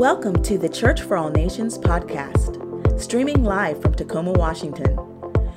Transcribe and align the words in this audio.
Welcome 0.00 0.42
to 0.44 0.56
the 0.56 0.66
Church 0.66 1.02
for 1.02 1.14
All 1.18 1.28
Nations 1.28 1.76
podcast, 1.76 2.98
streaming 2.98 3.44
live 3.44 3.82
from 3.82 3.92
Tacoma, 3.92 4.32
Washington. 4.32 4.96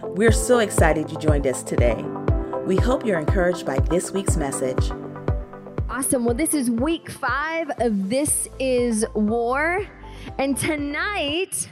We're 0.04 0.34
so 0.34 0.60
excited 0.60 1.10
you 1.10 1.18
joined 1.18 1.48
us 1.48 1.64
today. 1.64 2.04
We 2.66 2.76
hope 2.76 3.06
you're 3.06 3.22
encouraged 3.22 3.66
by 3.66 3.80
this 3.80 4.12
week's 4.12 4.36
message. 4.36 4.92
Awesome. 5.90 6.26
Well, 6.26 6.36
this 6.36 6.54
is 6.54 6.70
week 6.70 7.10
five 7.10 7.72
of 7.80 8.10
This 8.10 8.50
Is 8.60 9.06
War. 9.16 9.88
And 10.38 10.58
tonight, 10.58 11.70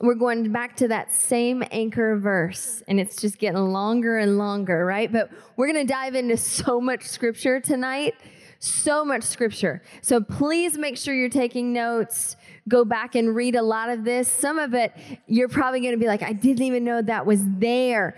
we're 0.00 0.14
going 0.14 0.52
back 0.52 0.76
to 0.76 0.86
that 0.86 1.12
same 1.12 1.64
anchor 1.72 2.16
verse, 2.20 2.84
and 2.86 3.00
it's 3.00 3.20
just 3.20 3.38
getting 3.38 3.72
longer 3.72 4.16
and 4.16 4.38
longer, 4.38 4.86
right? 4.86 5.12
But 5.12 5.30
we're 5.56 5.72
going 5.72 5.84
to 5.84 5.92
dive 5.92 6.14
into 6.14 6.36
so 6.36 6.80
much 6.80 7.02
scripture 7.02 7.58
tonight 7.58 8.14
so 8.58 9.04
much 9.04 9.22
scripture. 9.22 9.82
So 10.00 10.20
please 10.20 10.78
make 10.78 10.96
sure 10.96 11.14
you're 11.14 11.28
taking 11.28 11.72
notes. 11.72 12.36
Go 12.68 12.84
back 12.84 13.14
and 13.14 13.34
read 13.34 13.54
a 13.54 13.62
lot 13.62 13.88
of 13.88 14.04
this. 14.04 14.28
Some 14.28 14.58
of 14.58 14.74
it, 14.74 14.92
you're 15.26 15.48
probably 15.48 15.80
going 15.80 15.92
to 15.92 15.98
be 15.98 16.06
like, 16.06 16.22
I 16.22 16.32
didn't 16.32 16.62
even 16.62 16.84
know 16.84 17.00
that 17.02 17.26
was 17.26 17.40
there. 17.58 18.16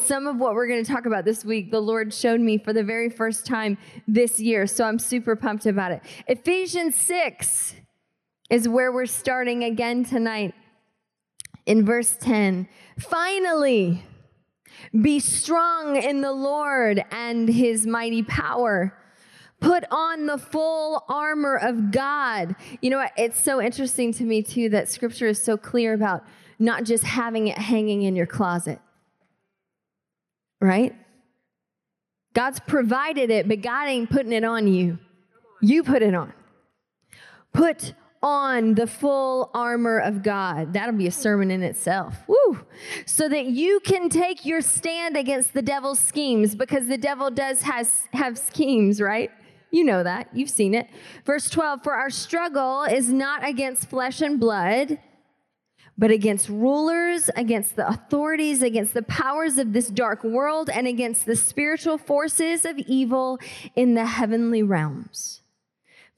Some 0.00 0.26
of 0.26 0.36
what 0.36 0.54
we're 0.54 0.68
going 0.68 0.84
to 0.84 0.90
talk 0.90 1.06
about 1.06 1.24
this 1.24 1.44
week, 1.44 1.70
the 1.70 1.80
Lord 1.80 2.14
showed 2.14 2.40
me 2.40 2.58
for 2.58 2.72
the 2.72 2.84
very 2.84 3.10
first 3.10 3.44
time 3.44 3.76
this 4.08 4.40
year. 4.40 4.66
So 4.66 4.84
I'm 4.84 4.98
super 4.98 5.36
pumped 5.36 5.66
about 5.66 5.92
it. 5.92 6.02
Ephesians 6.26 6.96
6 6.96 7.74
is 8.50 8.68
where 8.68 8.92
we're 8.92 9.06
starting 9.06 9.64
again 9.64 10.04
tonight 10.04 10.54
in 11.66 11.84
verse 11.84 12.16
10. 12.20 12.68
Finally, 12.98 14.04
be 15.00 15.20
strong 15.20 15.96
in 15.96 16.20
the 16.20 16.32
Lord 16.32 17.04
and 17.10 17.48
his 17.48 17.86
mighty 17.86 18.22
power. 18.22 18.98
Put 19.62 19.84
on 19.92 20.26
the 20.26 20.38
full 20.38 21.04
armor 21.08 21.56
of 21.56 21.92
God. 21.92 22.56
You 22.80 22.90
know, 22.90 23.06
it's 23.16 23.40
so 23.40 23.62
interesting 23.62 24.12
to 24.14 24.24
me, 24.24 24.42
too, 24.42 24.68
that 24.70 24.90
scripture 24.90 25.28
is 25.28 25.40
so 25.40 25.56
clear 25.56 25.94
about 25.94 26.24
not 26.58 26.82
just 26.82 27.04
having 27.04 27.46
it 27.46 27.56
hanging 27.56 28.02
in 28.02 28.16
your 28.16 28.26
closet, 28.26 28.80
right? 30.60 30.94
God's 32.34 32.58
provided 32.58 33.30
it, 33.30 33.46
but 33.46 33.60
God 33.60 33.88
ain't 33.88 34.10
putting 34.10 34.32
it 34.32 34.42
on 34.42 34.66
you. 34.66 34.98
You 35.60 35.84
put 35.84 36.02
it 36.02 36.14
on. 36.14 36.32
Put 37.52 37.94
on 38.20 38.74
the 38.74 38.88
full 38.88 39.50
armor 39.54 39.98
of 39.98 40.24
God. 40.24 40.72
That'll 40.72 40.96
be 40.96 41.06
a 41.06 41.12
sermon 41.12 41.52
in 41.52 41.62
itself. 41.62 42.16
Woo! 42.26 42.64
So 43.06 43.28
that 43.28 43.46
you 43.46 43.78
can 43.80 44.08
take 44.08 44.44
your 44.44 44.60
stand 44.60 45.16
against 45.16 45.52
the 45.52 45.62
devil's 45.62 46.00
schemes 46.00 46.56
because 46.56 46.88
the 46.88 46.98
devil 46.98 47.30
does 47.30 47.62
has 47.62 48.08
have 48.12 48.36
schemes, 48.38 49.00
right? 49.00 49.30
You 49.72 49.84
know 49.84 50.02
that. 50.02 50.28
You've 50.34 50.50
seen 50.50 50.74
it. 50.74 50.88
Verse 51.24 51.48
12 51.48 51.82
For 51.82 51.94
our 51.94 52.10
struggle 52.10 52.84
is 52.84 53.10
not 53.10 53.44
against 53.44 53.88
flesh 53.88 54.20
and 54.20 54.38
blood, 54.38 54.98
but 55.96 56.10
against 56.10 56.50
rulers, 56.50 57.30
against 57.36 57.76
the 57.76 57.88
authorities, 57.88 58.62
against 58.62 58.92
the 58.92 59.02
powers 59.02 59.56
of 59.56 59.72
this 59.72 59.88
dark 59.88 60.22
world, 60.22 60.68
and 60.68 60.86
against 60.86 61.24
the 61.24 61.36
spiritual 61.36 61.96
forces 61.96 62.66
of 62.66 62.78
evil 62.80 63.38
in 63.74 63.94
the 63.94 64.04
heavenly 64.04 64.62
realms. 64.62 65.40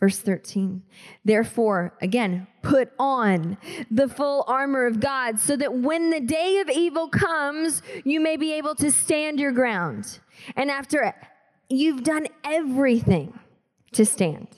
Verse 0.01 0.19
13, 0.19 0.83
therefore, 1.25 1.95
again, 2.03 2.49
put 2.63 2.91
on 2.99 3.57
the 3.91 4.09
full 4.09 4.45
armor 4.49 4.85
of 4.85 4.99
God 4.99 5.39
so 5.39 5.57
that 5.57 5.73
when 5.73 6.11
the 6.11 6.21
day 6.21 6.59
of 6.59 6.69
evil 6.69 7.09
comes, 7.09 7.81
you 8.05 8.21
may 8.21 8.37
be 8.37 8.53
able 8.53 8.75
to 8.75 8.91
stand 8.91 9.39
your 9.39 9.53
ground. 9.53 10.19
And 10.57 10.71
after 10.71 11.15
you've 11.71 12.03
done 12.03 12.27
everything, 12.45 13.39
to 13.95 14.07
stand. 14.07 14.49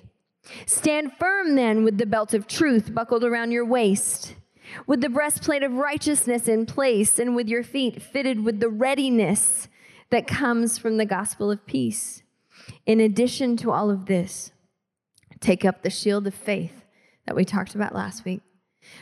Stand 0.66 1.12
firm 1.18 1.56
then 1.56 1.84
with 1.84 1.98
the 1.98 2.06
belt 2.06 2.34
of 2.34 2.46
truth 2.46 2.94
buckled 2.94 3.24
around 3.24 3.50
your 3.50 3.64
waist, 3.64 4.36
with 4.86 5.00
the 5.00 5.08
breastplate 5.08 5.62
of 5.62 5.72
righteousness 5.72 6.48
in 6.48 6.66
place, 6.66 7.18
and 7.18 7.34
with 7.34 7.48
your 7.48 7.62
feet 7.62 8.02
fitted 8.02 8.44
with 8.44 8.60
the 8.60 8.68
readiness 8.68 9.68
that 10.10 10.26
comes 10.26 10.78
from 10.78 10.96
the 10.96 11.06
gospel 11.06 11.50
of 11.50 11.66
peace. 11.66 12.22
In 12.84 13.00
addition 13.00 13.56
to 13.58 13.70
all 13.70 13.90
of 13.90 14.06
this, 14.06 14.52
take 15.40 15.64
up 15.64 15.82
the 15.82 15.90
shield 15.90 16.26
of 16.26 16.34
faith 16.34 16.84
that 17.26 17.36
we 17.36 17.44
talked 17.44 17.74
about 17.74 17.94
last 17.94 18.24
week, 18.24 18.40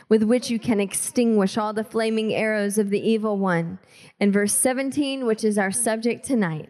with 0.09 0.23
which 0.23 0.49
you 0.49 0.59
can 0.59 0.79
extinguish 0.79 1.57
all 1.57 1.73
the 1.73 1.83
flaming 1.83 2.33
arrows 2.33 2.77
of 2.77 2.89
the 2.89 3.07
evil 3.07 3.37
one. 3.37 3.79
And 4.19 4.33
verse 4.33 4.53
17, 4.55 5.25
which 5.25 5.43
is 5.43 5.57
our 5.57 5.71
subject 5.71 6.25
tonight, 6.25 6.69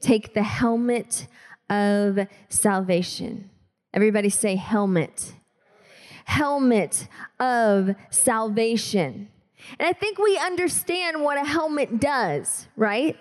take 0.00 0.34
the 0.34 0.42
helmet 0.42 1.26
of 1.70 2.26
salvation. 2.48 3.48
Everybody 3.94 4.28
say 4.28 4.56
helmet. 4.56 5.32
Helmet 6.26 7.08
of 7.38 7.94
salvation. 8.10 9.28
And 9.78 9.88
I 9.88 9.92
think 9.92 10.18
we 10.18 10.36
understand 10.38 11.22
what 11.22 11.38
a 11.38 11.44
helmet 11.44 12.00
does, 12.00 12.68
right? 12.76 13.16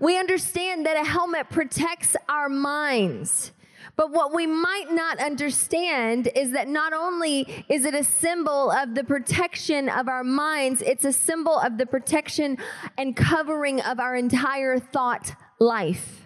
We 0.00 0.18
understand 0.18 0.86
that 0.86 0.96
a 0.96 1.04
helmet 1.04 1.50
protects 1.50 2.16
our 2.28 2.48
minds. 2.48 3.52
But 3.96 4.10
what 4.10 4.34
we 4.34 4.46
might 4.46 4.90
not 4.90 5.18
understand 5.20 6.28
is 6.34 6.52
that 6.52 6.68
not 6.68 6.92
only 6.92 7.64
is 7.68 7.84
it 7.84 7.94
a 7.94 8.02
symbol 8.02 8.70
of 8.70 8.94
the 8.94 9.04
protection 9.04 9.88
of 9.88 10.08
our 10.08 10.24
minds, 10.24 10.82
it's 10.82 11.04
a 11.04 11.12
symbol 11.12 11.58
of 11.58 11.78
the 11.78 11.86
protection 11.86 12.58
and 12.98 13.14
covering 13.14 13.80
of 13.80 14.00
our 14.00 14.16
entire 14.16 14.78
thought 14.78 15.32
life 15.60 16.23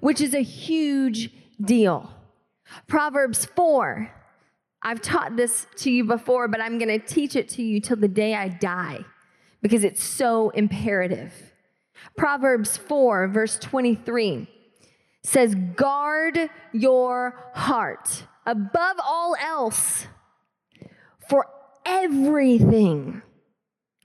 which 0.00 0.20
is 0.20 0.34
a 0.34 0.42
huge 0.42 1.30
deal. 1.60 2.10
Proverbs 2.86 3.44
4. 3.44 4.12
I've 4.82 5.00
taught 5.00 5.36
this 5.36 5.66
to 5.76 5.90
you 5.90 6.04
before, 6.04 6.48
but 6.48 6.60
I'm 6.60 6.78
going 6.78 7.00
to 7.00 7.04
teach 7.04 7.34
it 7.34 7.48
to 7.50 7.62
you 7.62 7.80
till 7.80 7.96
the 7.96 8.08
day 8.08 8.34
I 8.34 8.48
die 8.48 9.04
because 9.62 9.84
it's 9.84 10.02
so 10.02 10.50
imperative. 10.50 11.32
Proverbs 12.16 12.76
4, 12.76 13.28
verse 13.28 13.58
23 13.58 14.46
says, 15.22 15.54
Guard 15.74 16.50
your 16.72 17.50
heart 17.54 18.24
above 18.44 18.96
all 19.04 19.34
else, 19.42 20.06
for 21.28 21.46
everything 21.84 23.22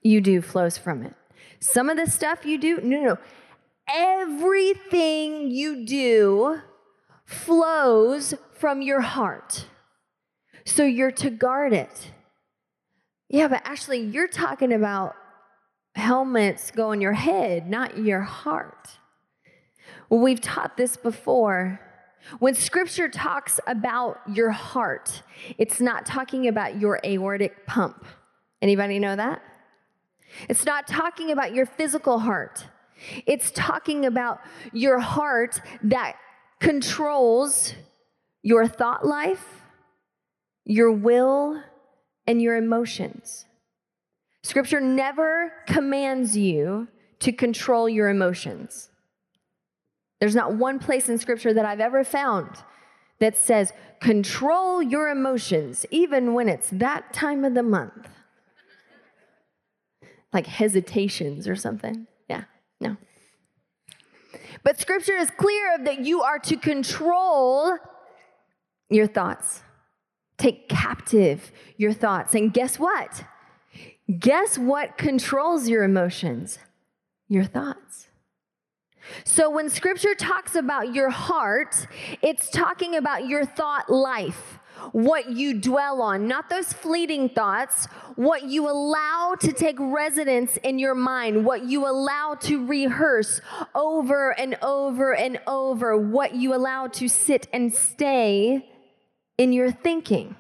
you 0.02 0.20
do 0.20 0.42
flows 0.42 0.78
from 0.78 1.04
it. 1.04 1.14
Some 1.60 1.90
of 1.90 1.98
the 1.98 2.08
stuff 2.08 2.44
you 2.44 2.58
do, 2.58 2.80
no, 2.82 2.98
no, 2.98 3.04
no 3.04 3.18
everything 3.94 5.52
you 5.52 5.86
do 5.86 6.62
flows 7.26 8.34
from 8.54 8.82
your 8.82 9.02
heart. 9.02 9.66
So 10.66 10.84
you're 10.84 11.12
to 11.12 11.30
guard 11.30 11.74
it. 11.74 12.12
Yeah, 13.30 13.48
but 13.48 13.62
actually, 13.64 14.00
you're 14.00 14.28
talking 14.28 14.74
about 14.74 15.16
helmets 15.96 16.72
go 16.72 16.90
on 16.90 17.02
your 17.02 17.14
head, 17.14 17.70
not 17.70 17.98
your 17.98 18.22
heart. 18.22 18.90
Well, 20.10 20.20
we've 20.20 20.42
taught 20.42 20.78
this 20.78 20.98
before. 20.98 21.80
When 22.40 22.54
scripture 22.54 23.10
talks 23.10 23.60
about 23.66 24.20
your 24.32 24.52
heart, 24.52 25.24
it's 25.58 25.82
not 25.82 26.06
talking 26.06 26.48
about 26.48 26.80
your 26.80 27.00
aortic 27.04 27.66
pump. 27.66 28.06
Anybody 28.62 29.00
know 29.00 29.16
that? 29.16 29.42
It's 30.48 30.66
not 30.66 30.88
talking 30.88 31.32
about 31.32 31.54
your 31.54 31.66
physical 31.66 32.20
heart. 32.20 32.68
It's 33.26 33.52
talking 33.52 34.06
about 34.06 34.40
your 34.74 35.00
heart 35.00 35.62
that 35.84 36.16
controls 36.60 37.74
your 38.44 38.68
thought 38.68 39.06
life, 39.06 39.64
your 40.66 40.92
will, 40.92 41.62
and 42.28 42.42
your 42.42 42.56
emotions. 42.56 43.46
Scripture 44.44 44.82
never 44.82 45.54
commands 45.68 46.38
you 46.38 46.88
to 47.20 47.32
control 47.32 47.88
your 47.88 48.10
emotions. 48.10 48.90
There's 50.20 50.36
not 50.36 50.54
one 50.56 50.80
place 50.80 51.10
in 51.10 51.18
Scripture 51.18 51.54
that 51.54 51.66
I've 51.66 51.80
ever 51.80 52.04
found 52.04 52.50
that 53.20 53.38
says, 53.38 53.72
control 54.00 54.82
your 54.82 55.10
emotions, 55.10 55.86
even 55.92 56.34
when 56.34 56.50
it's 56.50 56.70
that 56.72 57.14
time 57.14 57.46
of 57.46 57.54
the 57.54 57.64
month. 57.64 58.08
Like 60.34 60.48
hesitations 60.48 61.48
or 61.48 61.56
something. 61.56 62.08
No. 62.82 62.98
But 64.64 64.80
scripture 64.80 65.16
is 65.16 65.30
clear 65.32 65.76
of 65.76 65.86
that 65.86 66.00
you 66.00 66.22
are 66.22 66.40
to 66.40 66.58
control 66.58 67.78
your 68.90 69.08
thoughts, 69.08 69.62
take 70.38 70.68
captive 70.68 71.52
your 71.78 71.94
thoughts. 71.94 72.36
And 72.36 72.54
guess 72.54 72.78
what? 72.78 73.24
Guess 74.20 74.58
what 74.58 74.98
controls 74.98 75.70
your 75.70 75.84
emotions? 75.84 76.60
Your 77.30 77.46
thoughts. 77.46 78.08
So 79.24 79.50
when 79.50 79.70
scripture 79.70 80.14
talks 80.14 80.56
about 80.56 80.94
your 80.94 81.10
heart, 81.10 81.88
it's 82.22 82.50
talking 82.50 82.96
about 82.96 83.28
your 83.28 83.46
thought 83.46 83.90
life 83.90 84.60
what 84.92 85.32
you 85.32 85.60
dwell 85.60 86.02
on, 86.02 86.28
not 86.28 86.50
those 86.50 86.74
fleeting 86.74 87.30
thoughts, 87.30 87.86
what 88.16 88.44
you 88.44 88.70
allow 88.70 89.36
to 89.40 89.54
take 89.54 89.78
residence 89.80 90.58
in 90.58 90.80
your 90.80 90.96
mind, 90.96 91.46
what 91.46 91.66
you 91.66 91.88
allow 91.88 92.36
to 92.42 92.66
rehearse 92.66 93.42
over 93.76 94.32
and 94.32 94.58
over 94.62 95.16
and 95.16 95.40
over, 95.48 95.98
what 95.98 96.36
you 96.36 96.54
allow 96.54 96.88
to 96.88 97.08
sit 97.08 97.48
and 97.54 97.74
stay 97.74 98.68
in 99.38 99.54
your 99.54 99.72
thinking. 99.72 100.36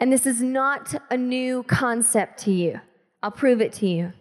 And 0.00 0.12
this 0.12 0.26
is 0.26 0.42
not 0.42 0.94
a 1.10 1.16
new 1.16 1.62
concept 1.62 2.40
to 2.40 2.52
you. 2.52 2.80
I'll 3.22 3.30
prove 3.30 3.60
it 3.60 3.72
to 3.74 3.86
you. 3.86 4.12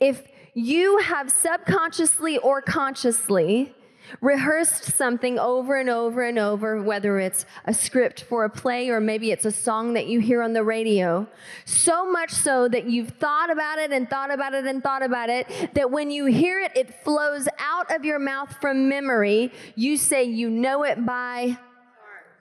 If 0.00 0.22
you 0.54 0.98
have 0.98 1.30
subconsciously 1.30 2.38
or 2.38 2.62
consciously 2.62 3.74
rehearsed 4.20 4.84
something 4.96 5.38
over 5.38 5.76
and 5.76 5.88
over 5.88 6.22
and 6.22 6.38
over, 6.38 6.82
whether 6.82 7.18
it's 7.18 7.46
a 7.64 7.74
script 7.74 8.22
for 8.22 8.44
a 8.44 8.50
play 8.50 8.88
or 8.88 9.00
maybe 9.00 9.30
it's 9.30 9.44
a 9.44 9.50
song 9.50 9.94
that 9.94 10.06
you 10.06 10.20
hear 10.20 10.42
on 10.42 10.52
the 10.52 10.62
radio, 10.62 11.26
so 11.64 12.10
much 12.10 12.30
so 12.30 12.68
that 12.68 12.88
you've 12.88 13.10
thought 13.10 13.50
about 13.50 13.78
it 13.78 13.92
and 13.92 14.08
thought 14.08 14.32
about 14.32 14.54
it 14.54 14.66
and 14.66 14.82
thought 14.82 15.02
about 15.02 15.28
it, 15.28 15.46
that 15.74 15.90
when 15.90 16.10
you 16.10 16.26
hear 16.26 16.60
it, 16.60 16.72
it 16.76 17.02
flows 17.02 17.48
out 17.58 17.94
of 17.94 18.04
your 18.04 18.18
mouth 18.18 18.54
from 18.60 18.88
memory. 18.88 19.52
You 19.74 19.96
say 19.96 20.24
you 20.24 20.50
know 20.50 20.84
it 20.84 21.04
by 21.04 21.58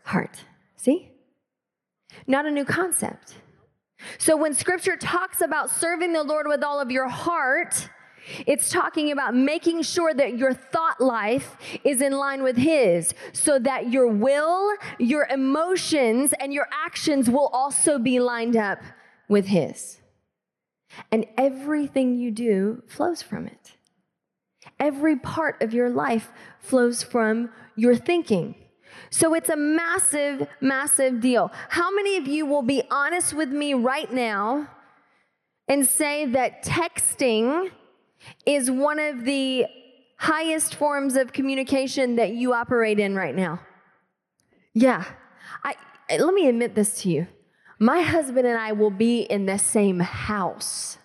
heart. 0.03 0.44
See? 0.75 1.12
Not 2.27 2.45
a 2.45 2.51
new 2.51 2.65
concept. 2.65 3.35
So 4.17 4.38
when 4.38 4.53
scripture 4.53 4.97
talks 4.97 5.41
about 5.41 5.69
serving 5.69 6.13
the 6.13 6.23
Lord 6.23 6.47
with 6.47 6.63
all 6.63 6.79
of 6.79 6.91
your 6.91 7.07
heart, 7.07 7.89
it's 8.45 8.69
talking 8.69 9.12
about 9.12 9.36
making 9.36 9.83
sure 9.83 10.13
that 10.13 10.38
your 10.38 10.54
thought 10.54 11.00
life 11.00 11.57
is 11.83 12.01
in 12.01 12.13
line 12.13 12.44
with 12.44 12.57
His 12.57 13.13
so 13.33 13.60
that 13.60 13.92
your 13.92 14.07
will, 14.07 14.74
your 15.00 15.27
emotions, 15.27 16.33
and 16.39 16.54
your 16.54 16.68
actions 16.72 17.30
will 17.30 17.48
also 17.48 18.00
be 18.00 18.19
lined 18.19 18.56
up 18.56 18.80
with 19.27 19.48
His. 19.48 20.00
And 21.12 21.25
everything 21.38 22.18
you 22.18 22.31
do 22.31 22.83
flows 22.88 23.22
from 23.22 23.48
it. 23.48 23.74
Every 24.80 25.16
part 25.16 25.62
of 25.62 25.74
your 25.74 25.89
life 25.89 26.31
flows 26.60 27.04
from 27.04 27.50
your 27.75 27.95
thinking. 27.95 28.56
So 29.10 29.33
it's 29.33 29.50
a 29.50 29.56
massive, 29.56 30.48
massive 30.62 31.22
deal. 31.22 31.51
How 31.69 31.94
many 31.94 32.18
of 32.18 32.27
you 32.27 32.45
will 32.45 32.62
be 32.62 32.83
honest 32.89 33.33
with 33.33 33.50
me 33.50 33.74
right 33.74 34.12
now 34.12 34.69
and 35.68 35.86
say 35.86 36.25
that 36.27 36.63
texting 36.63 37.72
is 38.45 38.69
one 38.69 39.00
of 39.00 39.25
the 39.25 39.66
highest 40.18 40.75
forms 40.75 41.16
of 41.16 41.33
communication 41.33 42.16
that 42.16 42.31
you 42.31 42.54
operate 42.54 43.00
in 43.00 43.16
right 43.16 43.36
now? 43.36 43.60
Yeah. 44.74 45.06
I, 45.63 45.75
let 46.10 46.33
me 46.33 46.48
admit 46.48 46.75
this 46.75 47.01
to 47.01 47.10
you. 47.10 47.27
My 47.80 48.01
husband 48.01 48.48
and 48.48 48.57
I 48.57 48.72
will 48.72 48.92
be 48.92 49.22
in 49.22 49.45
the 49.45 49.57
same 49.57 50.00
house 50.00 50.98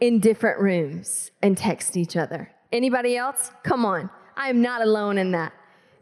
in 0.00 0.18
different 0.18 0.60
rooms 0.60 1.30
and 1.42 1.56
text 1.56 1.96
each 1.96 2.16
other. 2.16 2.50
Anybody 2.72 3.16
else? 3.16 3.50
Come 3.62 3.84
on. 3.84 4.10
I 4.36 4.48
am 4.48 4.62
not 4.62 4.82
alone 4.82 5.18
in 5.18 5.32
that. 5.32 5.52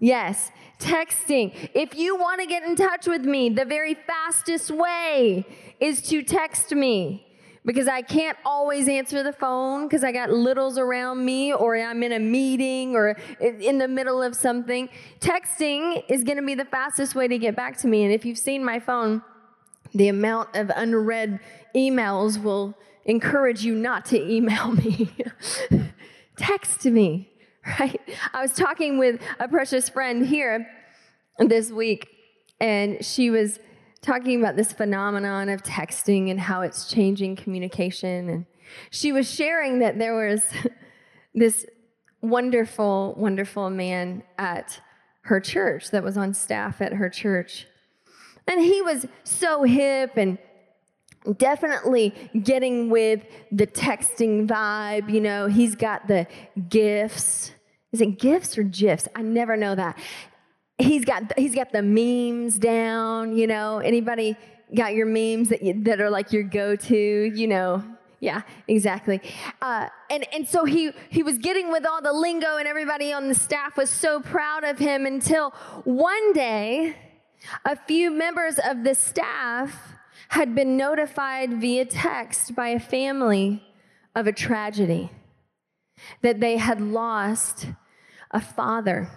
Yes, 0.00 0.50
texting. 0.78 1.70
If 1.74 1.96
you 1.96 2.16
want 2.16 2.40
to 2.40 2.46
get 2.46 2.62
in 2.62 2.76
touch 2.76 3.06
with 3.06 3.24
me, 3.24 3.48
the 3.48 3.64
very 3.64 3.94
fastest 3.94 4.70
way 4.70 5.44
is 5.80 6.02
to 6.02 6.22
text 6.22 6.72
me 6.72 7.26
because 7.64 7.88
I 7.88 8.02
can't 8.02 8.38
always 8.44 8.88
answer 8.88 9.22
the 9.22 9.32
phone 9.32 9.86
because 9.86 10.04
I 10.04 10.12
got 10.12 10.30
littles 10.30 10.78
around 10.78 11.24
me 11.24 11.52
or 11.52 11.76
I'm 11.76 12.02
in 12.02 12.12
a 12.12 12.18
meeting 12.18 12.94
or 12.94 13.16
in 13.40 13.78
the 13.78 13.88
middle 13.88 14.22
of 14.22 14.34
something. 14.34 14.88
Texting 15.20 16.02
is 16.08 16.24
going 16.24 16.36
to 16.36 16.44
be 16.44 16.54
the 16.54 16.64
fastest 16.64 17.14
way 17.14 17.28
to 17.28 17.38
get 17.38 17.56
back 17.56 17.76
to 17.78 17.88
me. 17.88 18.04
And 18.04 18.12
if 18.12 18.24
you've 18.24 18.38
seen 18.38 18.64
my 18.64 18.80
phone, 18.80 19.22
the 19.94 20.08
amount 20.08 20.54
of 20.54 20.70
unread 20.74 21.40
emails 21.74 22.42
will 22.42 22.74
encourage 23.04 23.64
you 23.64 23.74
not 23.74 24.04
to 24.06 24.20
email 24.20 24.72
me. 24.72 25.10
Text 26.36 26.84
me 26.84 27.30
right? 27.80 28.00
I 28.32 28.42
was 28.42 28.52
talking 28.52 28.98
with 28.98 29.20
a 29.38 29.48
precious 29.48 29.88
friend 29.88 30.26
here 30.26 30.68
this 31.38 31.70
week, 31.70 32.08
and 32.60 33.04
she 33.04 33.30
was 33.30 33.58
talking 34.02 34.40
about 34.40 34.56
this 34.56 34.72
phenomenon 34.72 35.48
of 35.48 35.62
texting 35.62 36.30
and 36.30 36.40
how 36.40 36.62
it's 36.62 36.88
changing 36.90 37.36
communication. 37.36 38.28
And 38.28 38.46
she 38.90 39.12
was 39.12 39.30
sharing 39.30 39.80
that 39.80 39.98
there 39.98 40.14
was 40.14 40.42
this 41.34 41.66
wonderful, 42.20 43.14
wonderful 43.16 43.70
man 43.70 44.22
at 44.38 44.80
her 45.22 45.40
church 45.40 45.90
that 45.90 46.02
was 46.02 46.16
on 46.16 46.34
staff 46.34 46.80
at 46.80 46.94
her 46.94 47.08
church. 47.08 47.66
And 48.46 48.60
he 48.60 48.80
was 48.82 49.06
so 49.24 49.64
hip 49.64 50.12
and 50.16 50.38
definitely 51.36 52.14
getting 52.42 52.88
with 52.88 53.22
the 53.52 53.66
texting 53.66 54.46
vibe. 54.46 55.12
You 55.12 55.20
know, 55.20 55.46
he's 55.48 55.74
got 55.74 56.08
the 56.08 56.26
gifts 56.68 57.52
is 57.92 58.00
it 58.02 58.18
gifts 58.18 58.58
or 58.58 58.62
gifs? 58.62 59.08
I 59.14 59.22
never 59.22 59.56
know 59.56 59.74
that. 59.74 59.98
He's 60.78 61.04
got 61.04 61.36
he's 61.38 61.54
got 61.54 61.72
the 61.72 61.82
memes 61.82 62.58
down. 62.58 63.36
You 63.36 63.46
know, 63.46 63.78
anybody 63.78 64.36
got 64.74 64.94
your 64.94 65.06
memes 65.06 65.48
that 65.48 65.62
you, 65.62 65.82
that 65.84 66.00
are 66.00 66.10
like 66.10 66.32
your 66.32 66.44
go-to? 66.44 67.32
You 67.34 67.46
know, 67.48 67.84
yeah, 68.20 68.42
exactly. 68.66 69.20
Uh, 69.60 69.88
and 70.10 70.26
and 70.32 70.48
so 70.48 70.64
he 70.64 70.92
he 71.10 71.22
was 71.22 71.38
getting 71.38 71.70
with 71.70 71.86
all 71.86 72.02
the 72.02 72.12
lingo, 72.12 72.56
and 72.56 72.66
everybody 72.66 73.12
on 73.12 73.28
the 73.28 73.34
staff 73.34 73.76
was 73.76 73.90
so 73.90 74.20
proud 74.20 74.64
of 74.64 74.78
him 74.78 75.06
until 75.06 75.50
one 75.84 76.32
day, 76.32 76.96
a 77.64 77.76
few 77.76 78.10
members 78.10 78.58
of 78.64 78.84
the 78.84 78.94
staff 78.94 79.94
had 80.28 80.54
been 80.54 80.76
notified 80.76 81.60
via 81.60 81.84
text 81.84 82.54
by 82.54 82.68
a 82.68 82.80
family 82.80 83.62
of 84.14 84.26
a 84.26 84.32
tragedy 84.32 85.10
that 86.22 86.40
they 86.40 86.56
had 86.56 86.80
lost 86.80 87.66
a 88.30 88.40
father. 88.40 89.08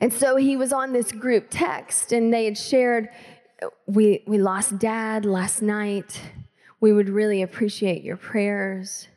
And 0.00 0.12
so 0.12 0.36
he 0.36 0.56
was 0.56 0.72
on 0.72 0.92
this 0.92 1.12
group 1.12 1.46
text, 1.50 2.12
and 2.12 2.32
they 2.32 2.44
had 2.44 2.58
shared, 2.58 3.08
we, 3.86 4.22
we 4.26 4.38
lost 4.38 4.78
dad 4.78 5.24
last 5.24 5.62
night. 5.62 6.20
We 6.80 6.92
would 6.92 7.08
really 7.08 7.42
appreciate 7.42 8.02
your 8.02 8.16
prayers. 8.16 9.08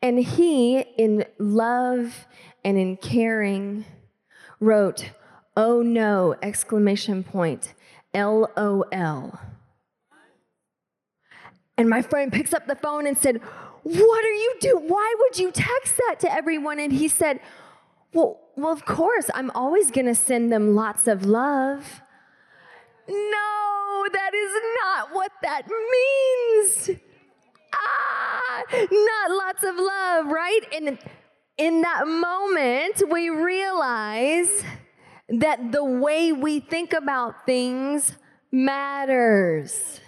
And 0.00 0.18
he, 0.18 0.80
in 0.80 1.24
love 1.38 2.26
and 2.64 2.76
in 2.76 2.96
caring, 2.96 3.84
wrote, 4.58 5.10
Oh 5.56 5.82
no, 5.82 6.34
exclamation 6.42 7.22
point, 7.22 7.74
LOL. 8.14 9.38
And 11.78 11.88
my 11.88 12.02
friend 12.02 12.32
picks 12.32 12.52
up 12.52 12.66
the 12.66 12.76
phone 12.76 13.06
and 13.06 13.16
said, 13.16 13.40
what 13.82 14.24
are 14.24 14.32
you 14.32 14.54
doing? 14.60 14.84
Why 14.88 15.14
would 15.18 15.38
you 15.38 15.50
text 15.50 15.96
that 15.96 16.20
to 16.20 16.32
everyone? 16.32 16.78
And 16.78 16.92
he 16.92 17.08
said, 17.08 17.40
Well, 18.12 18.40
well, 18.56 18.72
of 18.72 18.84
course, 18.84 19.30
I'm 19.34 19.50
always 19.52 19.90
gonna 19.90 20.14
send 20.14 20.52
them 20.52 20.74
lots 20.74 21.06
of 21.06 21.24
love. 21.24 22.02
No, 23.08 24.06
that 24.12 24.34
is 24.34 24.52
not 24.82 25.14
what 25.14 25.32
that 25.42 25.62
means. 25.68 26.98
Ah, 27.74 28.62
not 28.72 29.30
lots 29.30 29.64
of 29.64 29.76
love, 29.76 30.26
right? 30.26 30.60
And 30.74 30.98
in 31.58 31.80
that 31.82 32.06
moment, 32.06 33.02
we 33.10 33.30
realize 33.30 34.62
that 35.28 35.72
the 35.72 35.84
way 35.84 36.32
we 36.32 36.60
think 36.60 36.92
about 36.92 37.46
things 37.46 38.16
matters. 38.50 40.00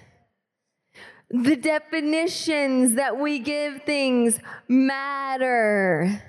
The 1.31 1.57
definitions 1.57 2.95
that 2.95 3.19
we 3.19 3.39
give 3.39 3.83
things 3.83 4.39
matter. 4.69 6.23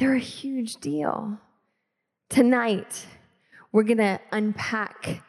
They're 0.00 0.14
a 0.14 0.18
huge 0.18 0.76
deal. 0.76 1.38
Tonight, 2.30 3.06
we're 3.70 3.82
going 3.82 3.98
to 3.98 4.18
unpack 4.32 5.22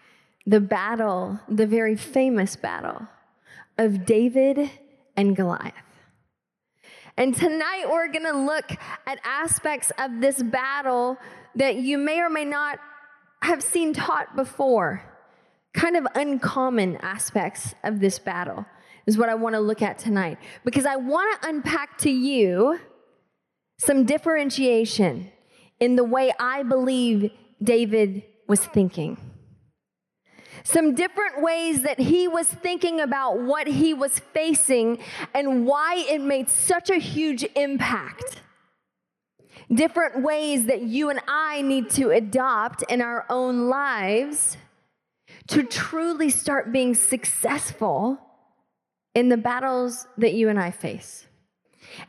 the 0.48 0.62
battle, 0.62 1.42
the 1.50 1.68
very 1.68 1.98
famous 1.98 2.56
battle 2.56 3.06
of 3.78 4.06
David 4.06 4.72
and 5.18 5.36
Goliath. 5.36 5.74
And 7.18 7.36
tonight, 7.36 7.88
we're 7.90 8.08
going 8.14 8.24
to 8.24 8.32
look 8.32 8.72
at 9.06 9.20
aspects 9.26 9.92
of 10.00 10.22
this 10.22 10.42
battle 10.42 11.18
that 11.56 11.76
you 11.76 11.98
may 11.98 12.22
or 12.22 12.30
may 12.30 12.46
not 12.46 12.80
have 13.42 13.62
seen 13.62 13.94
taught 13.94 14.38
before, 14.38 15.04
kind 15.74 15.98
of 15.98 16.08
uncommon 16.16 16.96
aspects 17.02 17.76
of 17.84 18.00
this 18.00 18.20
battle 18.20 18.66
is 19.06 19.18
what 19.18 19.28
I 19.28 19.36
want 19.36 19.56
to 19.56 19.60
look 19.60 19.82
at 19.82 19.98
tonight 19.98 20.38
because 20.64 20.86
I 20.86 20.96
want 20.96 21.42
to 21.42 21.50
unpack 21.50 21.98
to 22.00 22.10
you 22.10 22.80
some 23.82 24.04
differentiation 24.04 25.32
in 25.80 25.96
the 25.96 26.04
way 26.04 26.32
I 26.40 26.62
believe 26.62 27.32
David 27.64 28.22
was 28.48 28.60
thinking. 28.64 29.18
Some 30.64 30.94
different 30.94 31.42
ways 31.42 31.82
that 31.82 31.98
he 31.98 32.28
was 32.28 32.46
thinking 32.48 33.02
about 33.02 33.42
what 33.42 33.66
he 33.66 33.96
was 33.96 34.20
facing 34.20 35.00
and 35.34 35.66
why 35.66 35.96
it 36.08 36.22
made 36.22 36.48
such 36.48 36.92
a 36.92 36.98
huge 36.98 37.44
impact. 37.56 38.44
Different 39.74 40.22
ways 40.22 40.66
that 40.66 40.84
you 40.84 41.10
and 41.10 41.20
I 41.28 41.64
need 41.64 41.90
to 41.92 42.12
adopt 42.12 42.84
in 42.84 43.02
our 43.02 43.26
own 43.32 43.68
lives 43.68 44.58
to 45.48 45.64
truly 45.64 46.30
start 46.30 46.72
being 46.72 46.94
successful 46.94 48.20
in 49.16 49.30
the 49.30 49.38
battles 49.38 50.06
that 50.20 50.36
you 50.36 50.50
and 50.50 50.60
I 50.60 50.70
face. 50.70 51.26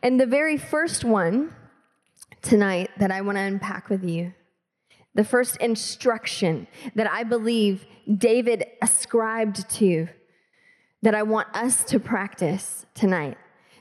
And 0.03 0.21
the 0.21 0.27
very 0.27 0.59
first 0.59 1.03
one 1.03 1.55
tonight 2.43 2.91
that 2.99 3.11
I 3.11 3.21
want 3.23 3.39
to 3.39 3.43
unpack 3.43 3.89
with 3.89 4.05
you 4.05 4.35
the 5.15 5.25
first 5.25 5.57
instruction 5.59 6.67
that 6.95 7.11
I 7.11 7.23
believe 7.23 7.87
David 8.19 8.65
ascribed 8.81 9.69
to 9.71 10.09
that 11.03 11.15
I 11.15 11.23
want 11.23 11.55
us 11.55 11.85
to 11.85 12.01
practice 12.01 12.87
tonight. 12.95 13.37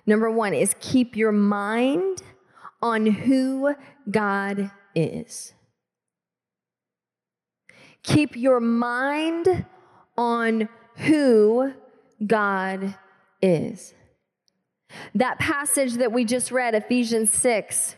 Number 0.05 0.29
one 0.29 0.53
is 0.53 0.75
keep 0.79 1.15
your 1.15 1.31
mind 1.31 2.23
on 2.81 3.05
who 3.05 3.75
God 4.09 4.71
is. 4.95 5.53
Keep 8.03 8.35
your 8.35 8.59
mind 8.59 9.65
on 10.17 10.67
who 10.95 11.73
God 12.25 12.95
is. 13.41 13.93
That 15.15 15.39
passage 15.39 15.93
that 15.93 16.11
we 16.11 16.25
just 16.25 16.51
read, 16.51 16.75
Ephesians 16.75 17.31
6, 17.31 17.95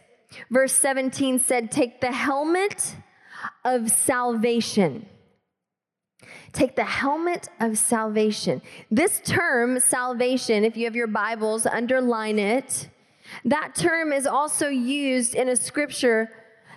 verse 0.50 0.74
17 0.74 1.40
said, 1.40 1.72
Take 1.72 2.02
the 2.02 2.12
helmet 2.12 2.96
of 3.64 3.92
salvation. 3.92 5.06
Take 6.52 6.76
the 6.76 6.84
helmet 6.84 7.50
of 7.60 7.78
salvation. 7.78 8.62
This 8.92 9.22
term, 9.26 9.80
salvation, 9.80 10.64
if 10.64 10.78
you 10.78 10.86
have 10.86 10.96
your 10.96 11.08
Bibles, 11.08 11.66
underline 11.66 12.38
it. 12.38 12.90
That 13.46 13.74
term 13.76 14.14
is 14.14 14.28
also 14.28 14.68
used 14.68 15.34
in 15.34 15.50
a 15.50 15.56
scripture 15.56 16.30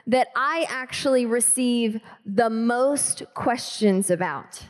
that 0.07 0.29
I 0.35 0.67
actually 0.69 1.27
receive 1.27 2.01
the 2.25 2.49
most 2.49 3.25
questions 3.35 4.11
about. 4.11 4.63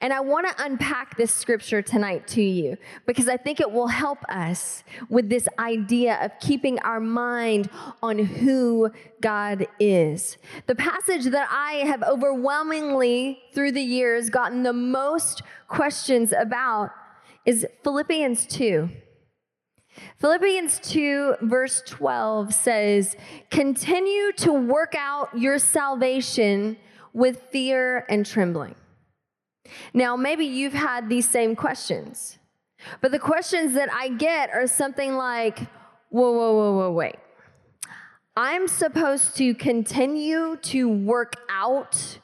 And 0.00 0.12
I 0.12 0.20
want 0.20 0.48
to 0.48 0.64
unpack 0.64 1.16
this 1.16 1.34
scripture 1.34 1.82
tonight 1.82 2.26
to 2.28 2.42
you 2.42 2.78
because 3.04 3.28
I 3.28 3.36
think 3.36 3.60
it 3.60 3.70
will 3.70 3.88
help 3.88 4.24
us 4.28 4.84
with 5.10 5.28
this 5.28 5.48
idea 5.58 6.18
of 6.22 6.32
keeping 6.40 6.78
our 6.80 7.00
mind 7.00 7.68
on 8.02 8.18
who 8.18 8.90
God 9.20 9.66
is. 9.78 10.38
The 10.66 10.74
passage 10.74 11.24
that 11.26 11.48
I 11.50 11.84
have 11.86 12.02
overwhelmingly 12.02 13.38
through 13.52 13.72
the 13.72 13.82
years 13.82 14.30
gotten 14.30 14.62
the 14.62 14.72
most 14.72 15.42
questions 15.68 16.32
about 16.32 16.90
is 17.44 17.66
Philippians 17.84 18.46
2. 18.46 18.88
Philippians 20.18 20.80
2, 20.80 21.36
verse 21.42 21.82
12 21.86 22.52
says, 22.52 23.16
Continue 23.50 24.32
to 24.32 24.52
work 24.52 24.94
out 24.96 25.38
your 25.38 25.58
salvation 25.58 26.76
with 27.12 27.42
fear 27.50 28.04
and 28.08 28.24
trembling. 28.26 28.74
Now, 29.94 30.16
maybe 30.16 30.44
you've 30.44 30.72
had 30.72 31.08
these 31.08 31.28
same 31.28 31.56
questions, 31.56 32.38
but 33.00 33.10
the 33.12 33.18
questions 33.18 33.74
that 33.74 33.92
I 33.92 34.08
get 34.08 34.50
are 34.50 34.66
something 34.66 35.16
like, 35.16 35.60
Whoa, 36.10 36.32
whoa, 36.32 36.54
whoa, 36.54 36.72
whoa, 36.72 36.92
wait. 36.92 37.16
I'm 38.36 38.68
supposed 38.68 39.36
to 39.36 39.54
continue 39.54 40.56
to 40.62 40.88
work 40.88 41.34
out 41.50 42.18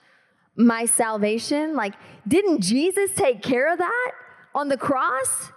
my 0.57 0.85
salvation? 0.85 1.75
Like, 1.75 1.95
didn't 2.27 2.61
Jesus 2.61 3.13
take 3.15 3.43
care 3.43 3.73
of 3.73 3.79
that 3.79 4.13
on 4.55 4.69
the 4.69 4.77
cross? 4.77 5.51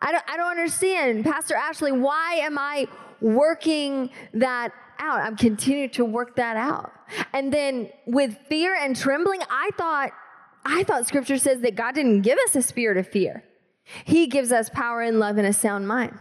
I 0.00 0.12
don't, 0.12 0.24
I 0.28 0.36
don't 0.36 0.50
understand. 0.50 1.24
Pastor 1.24 1.54
Ashley, 1.54 1.92
why 1.92 2.34
am 2.42 2.58
I 2.58 2.86
working 3.20 4.10
that 4.34 4.72
out? 4.98 5.20
I'm 5.20 5.36
continuing 5.36 5.90
to 5.90 6.04
work 6.04 6.36
that 6.36 6.56
out. 6.56 6.92
And 7.32 7.52
then 7.52 7.88
with 8.06 8.36
fear 8.48 8.74
and 8.74 8.96
trembling, 8.96 9.40
I 9.50 9.70
thought, 9.76 10.10
I 10.64 10.84
thought 10.84 11.06
scripture 11.06 11.38
says 11.38 11.60
that 11.60 11.74
God 11.74 11.94
didn't 11.94 12.22
give 12.22 12.38
us 12.46 12.56
a 12.56 12.62
spirit 12.62 12.96
of 12.96 13.08
fear. 13.08 13.44
He 14.04 14.26
gives 14.26 14.52
us 14.52 14.70
power 14.70 15.02
and 15.02 15.18
love 15.18 15.38
and 15.38 15.46
a 15.46 15.52
sound 15.52 15.88
mind. 15.88 16.18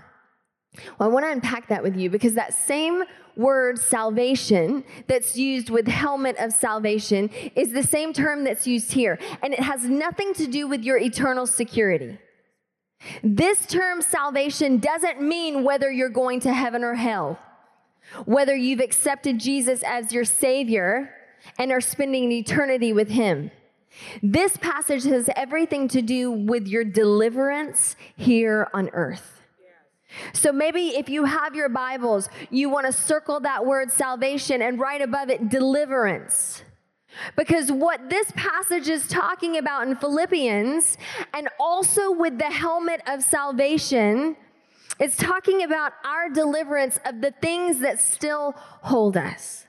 Well, 0.97 1.09
I 1.09 1.11
want 1.11 1.25
to 1.25 1.31
unpack 1.31 1.67
that 1.67 1.83
with 1.83 1.95
you 1.95 2.09
because 2.09 2.33
that 2.35 2.53
same 2.53 3.03
word 3.35 3.79
salvation 3.79 4.83
that's 5.07 5.37
used 5.37 5.69
with 5.69 5.87
helmet 5.87 6.35
of 6.37 6.53
salvation 6.53 7.29
is 7.55 7.71
the 7.71 7.83
same 7.83 8.13
term 8.13 8.43
that's 8.43 8.67
used 8.67 8.93
here. 8.93 9.19
And 9.41 9.53
it 9.53 9.59
has 9.59 9.85
nothing 9.85 10.33
to 10.35 10.47
do 10.47 10.67
with 10.67 10.83
your 10.83 10.97
eternal 10.97 11.45
security. 11.45 12.17
This 13.23 13.65
term 13.65 14.01
salvation 14.01 14.77
doesn't 14.77 15.21
mean 15.21 15.63
whether 15.63 15.91
you're 15.91 16.09
going 16.09 16.39
to 16.41 16.53
heaven 16.53 16.83
or 16.83 16.95
hell, 16.95 17.39
whether 18.25 18.55
you've 18.55 18.79
accepted 18.79 19.39
Jesus 19.39 19.81
as 19.83 20.13
your 20.13 20.25
Savior 20.25 21.13
and 21.57 21.71
are 21.71 21.81
spending 21.81 22.31
eternity 22.31 22.93
with 22.93 23.09
Him. 23.09 23.51
This 24.23 24.57
passage 24.57 25.03
has 25.03 25.29
everything 25.35 25.87
to 25.89 26.01
do 26.01 26.31
with 26.31 26.67
your 26.67 26.83
deliverance 26.83 27.95
here 28.15 28.67
on 28.73 28.89
earth. 28.89 29.41
So 30.33 30.51
maybe 30.51 30.89
if 30.89 31.09
you 31.09 31.25
have 31.25 31.55
your 31.55 31.69
Bibles, 31.69 32.29
you 32.49 32.69
want 32.69 32.85
to 32.85 32.93
circle 32.93 33.39
that 33.41 33.65
word 33.65 33.91
salvation 33.91 34.61
and 34.61 34.79
write 34.79 35.01
above 35.01 35.29
it 35.29 35.49
deliverance. 35.49 36.63
Because 37.35 37.71
what 37.71 38.09
this 38.09 38.31
passage 38.35 38.87
is 38.87 39.07
talking 39.07 39.57
about 39.57 39.87
in 39.87 39.95
Philippians, 39.95 40.97
and 41.33 41.49
also 41.59 42.11
with 42.11 42.37
the 42.37 42.51
helmet 42.51 43.01
of 43.07 43.21
salvation, 43.21 44.37
is 44.99 45.17
talking 45.17 45.63
about 45.63 45.93
our 46.05 46.29
deliverance 46.29 46.99
of 47.05 47.21
the 47.21 47.31
things 47.31 47.79
that 47.79 47.99
still 47.99 48.53
hold 48.83 49.17
us. 49.17 49.65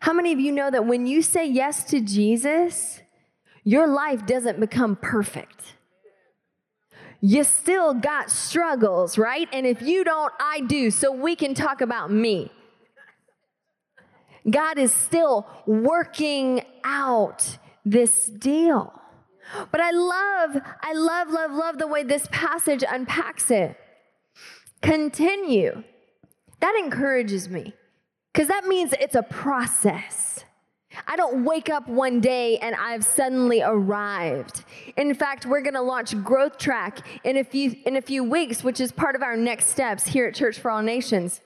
How 0.00 0.12
many 0.12 0.32
of 0.32 0.40
you 0.40 0.52
know 0.52 0.70
that 0.70 0.86
when 0.86 1.06
you 1.06 1.22
say 1.22 1.46
yes 1.46 1.84
to 1.84 2.00
Jesus, 2.00 3.00
your 3.64 3.86
life 3.86 4.26
doesn't 4.26 4.60
become 4.60 4.96
perfect? 4.96 5.74
You 7.20 7.42
still 7.44 7.94
got 7.94 8.30
struggles, 8.30 9.16
right? 9.16 9.48
And 9.52 9.66
if 9.66 9.80
you 9.80 10.04
don't, 10.04 10.32
I 10.38 10.60
do. 10.60 10.90
So 10.90 11.10
we 11.10 11.34
can 11.34 11.54
talk 11.54 11.80
about 11.80 12.10
me. 12.10 12.52
God 14.48 14.78
is 14.78 14.92
still 14.92 15.46
working 15.66 16.62
out 16.84 17.56
this 17.84 18.26
deal. 18.26 18.92
But 19.70 19.80
I 19.80 19.90
love, 19.90 20.62
I 20.82 20.92
love, 20.92 21.30
love, 21.30 21.52
love 21.52 21.78
the 21.78 21.86
way 21.86 22.02
this 22.02 22.28
passage 22.30 22.84
unpacks 22.86 23.50
it. 23.50 23.76
Continue. 24.82 25.82
That 26.60 26.74
encourages 26.76 27.48
me 27.48 27.74
because 28.32 28.48
that 28.48 28.66
means 28.66 28.92
it's 29.00 29.14
a 29.14 29.22
process. 29.22 30.33
I 31.06 31.16
don't 31.16 31.44
wake 31.44 31.68
up 31.68 31.88
one 31.88 32.20
day 32.20 32.58
and 32.58 32.74
I've 32.74 33.04
suddenly 33.04 33.62
arrived. 33.62 34.64
In 34.96 35.14
fact, 35.14 35.46
we're 35.46 35.60
going 35.60 35.74
to 35.74 35.82
launch 35.82 36.20
Growth 36.22 36.58
Track 36.58 37.06
in 37.24 37.36
a 37.36 37.44
few 37.44 37.74
in 37.86 37.96
a 37.96 38.02
few 38.02 38.24
weeks, 38.24 38.62
which 38.62 38.80
is 38.80 38.92
part 38.92 39.14
of 39.16 39.22
our 39.22 39.36
next 39.36 39.66
steps 39.66 40.06
here 40.06 40.26
at 40.26 40.34
Church 40.34 40.58
for 40.58 40.70
All 40.70 40.82
Nations. 40.82 41.40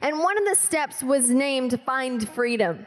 And 0.00 0.18
one 0.18 0.36
of 0.38 0.44
the 0.44 0.56
steps 0.56 1.02
was 1.02 1.30
named 1.30 1.80
Find 1.86 2.28
Freedom. 2.28 2.86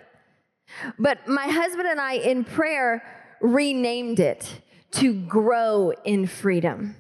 But 0.98 1.28
my 1.28 1.48
husband 1.48 1.88
and 1.88 2.00
I, 2.00 2.14
in 2.14 2.44
prayer, 2.44 3.04
renamed 3.42 4.20
it 4.20 4.62
to 4.92 5.14
Grow 5.14 5.94
in 6.04 6.28
Freedom. 6.28 6.96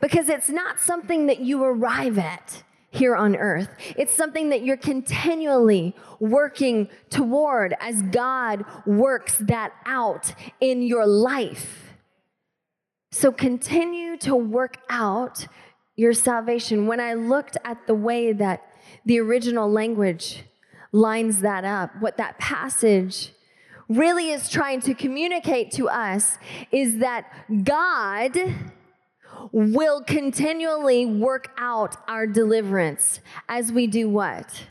Because 0.00 0.28
it's 0.28 0.48
not 0.48 0.80
something 0.80 1.26
that 1.26 1.40
you 1.40 1.62
arrive 1.62 2.18
at 2.18 2.62
here 2.90 3.14
on 3.14 3.36
earth. 3.36 3.68
It's 3.96 4.14
something 4.14 4.50
that 4.50 4.62
you're 4.62 4.76
continually 4.76 5.94
working 6.18 6.88
toward 7.10 7.74
as 7.80 8.02
God 8.02 8.64
works 8.86 9.38
that 9.38 9.72
out 9.84 10.32
in 10.60 10.82
your 10.82 11.06
life. 11.06 11.92
So 13.10 13.32
continue 13.32 14.16
to 14.18 14.34
work 14.34 14.78
out 14.88 15.46
your 15.94 16.12
salvation. 16.12 16.86
When 16.86 17.00
I 17.00 17.14
looked 17.14 17.56
at 17.64 17.86
the 17.86 17.94
way 17.94 18.32
that 18.32 18.62
the 19.04 19.20
original 19.20 19.70
language 19.70 20.44
lines 20.92 21.40
that 21.40 21.64
up. 21.64 21.90
What 22.00 22.16
that 22.16 22.38
passage 22.38 23.32
really 23.88 24.30
is 24.30 24.48
trying 24.48 24.80
to 24.80 24.94
communicate 24.94 25.70
to 25.72 25.88
us 25.88 26.38
is 26.72 26.98
that 26.98 27.30
God 27.62 28.36
will 29.52 30.02
continually 30.02 31.06
work 31.06 31.50
out 31.56 31.96
our 32.08 32.26
deliverance 32.26 33.20
as 33.48 33.72
we 33.72 33.86
do 33.86 34.08
what? 34.08 34.66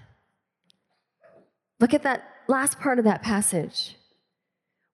Look 1.79 1.93
at 1.93 2.03
that 2.03 2.23
last 2.47 2.79
part 2.79 2.99
of 2.99 3.05
that 3.05 3.21
passage. 3.21 3.95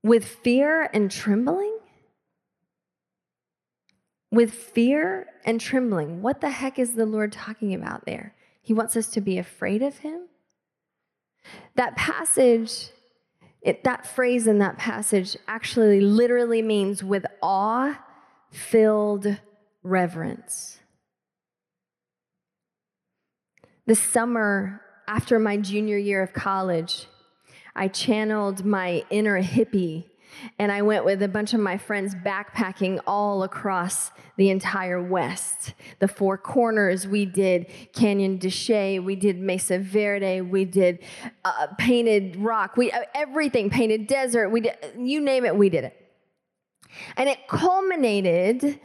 With 0.03 0.25
fear 0.25 0.89
and 0.93 1.11
trembling? 1.11 1.77
With 4.31 4.53
fear 4.53 5.27
and 5.45 5.59
trembling. 5.59 6.21
What 6.21 6.41
the 6.41 6.49
heck 6.49 6.79
is 6.79 6.93
the 6.93 7.05
Lord 7.05 7.31
talking 7.31 7.73
about 7.73 8.05
there? 8.05 8.33
He 8.61 8.73
wants 8.73 8.95
us 8.95 9.07
to 9.09 9.21
be 9.21 9.37
afraid 9.37 9.81
of 9.81 9.99
him. 9.99 10.27
That 11.75 11.95
passage, 11.95 12.89
it, 13.61 13.83
that 13.83 14.07
phrase 14.07 14.47
in 14.47 14.59
that 14.59 14.77
passage 14.77 15.35
actually 15.47 15.99
literally 15.99 16.61
means 16.61 17.03
with 17.03 17.25
awe 17.41 17.99
filled 18.51 19.37
reverence. 19.83 20.79
The 23.87 23.95
summer 23.95 24.81
after 25.07 25.39
my 25.39 25.57
junior 25.57 25.97
year 25.97 26.21
of 26.21 26.33
college, 26.33 27.07
I 27.75 27.87
channeled 27.87 28.65
my 28.65 29.03
inner 29.09 29.41
hippie 29.41 30.05
and 30.57 30.71
I 30.71 30.81
went 30.81 31.05
with 31.05 31.21
a 31.21 31.27
bunch 31.27 31.53
of 31.53 31.59
my 31.59 31.77
friends 31.77 32.15
backpacking 32.15 32.99
all 33.05 33.43
across 33.43 34.11
the 34.37 34.49
entire 34.49 35.01
West. 35.01 35.73
The 35.99 36.07
Four 36.07 36.37
Corners, 36.37 37.07
we 37.07 37.25
did 37.25 37.67
Canyon 37.93 38.37
de 38.37 38.49
Chelly, 38.49 38.99
we 38.99 39.15
did 39.15 39.39
Mesa 39.39 39.79
Verde, 39.79 40.41
we 40.41 40.65
did 40.65 40.99
uh, 41.45 41.67
Painted 41.77 42.37
Rock, 42.37 42.77
we 42.77 42.91
uh, 42.91 43.01
everything, 43.13 43.69
Painted 43.69 44.07
Desert, 44.07 44.49
we 44.49 44.61
did, 44.61 44.75
you 44.97 45.21
name 45.21 45.45
it, 45.45 45.55
we 45.55 45.69
did 45.69 45.83
it. 45.83 45.97
And 47.17 47.29
it 47.29 47.47
culminated, 47.47 48.79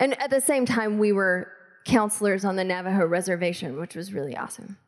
and 0.00 0.20
at 0.20 0.30
the 0.30 0.40
same 0.40 0.64
time, 0.64 0.98
we 0.98 1.12
were 1.12 1.52
counselors 1.84 2.44
on 2.44 2.56
the 2.56 2.64
Navajo 2.64 3.06
reservation, 3.06 3.78
which 3.78 3.94
was 3.94 4.12
really 4.12 4.34
awesome. 4.34 4.78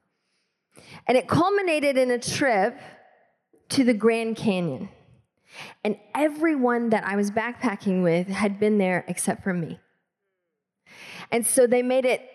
And 1.07 1.19
it 1.19 1.28
culminated 1.28 1.99
in 1.99 2.11
a 2.11 2.19
trip 2.19 2.78
to 3.69 3.85
the 3.85 3.92
Grand 3.92 4.37
Canyon. 4.37 4.88
And 5.85 5.99
everyone 6.14 6.90
that 6.90 7.04
I 7.04 7.16
was 7.16 7.31
backpacking 7.31 8.02
with 8.02 8.28
had 8.28 8.59
been 8.59 8.78
there 8.78 9.04
except 9.07 9.42
for 9.45 9.52
me. 9.52 9.78
And 11.31 11.47
so 11.47 11.66
they 11.66 11.83
made 11.83 12.07
it 12.07 12.26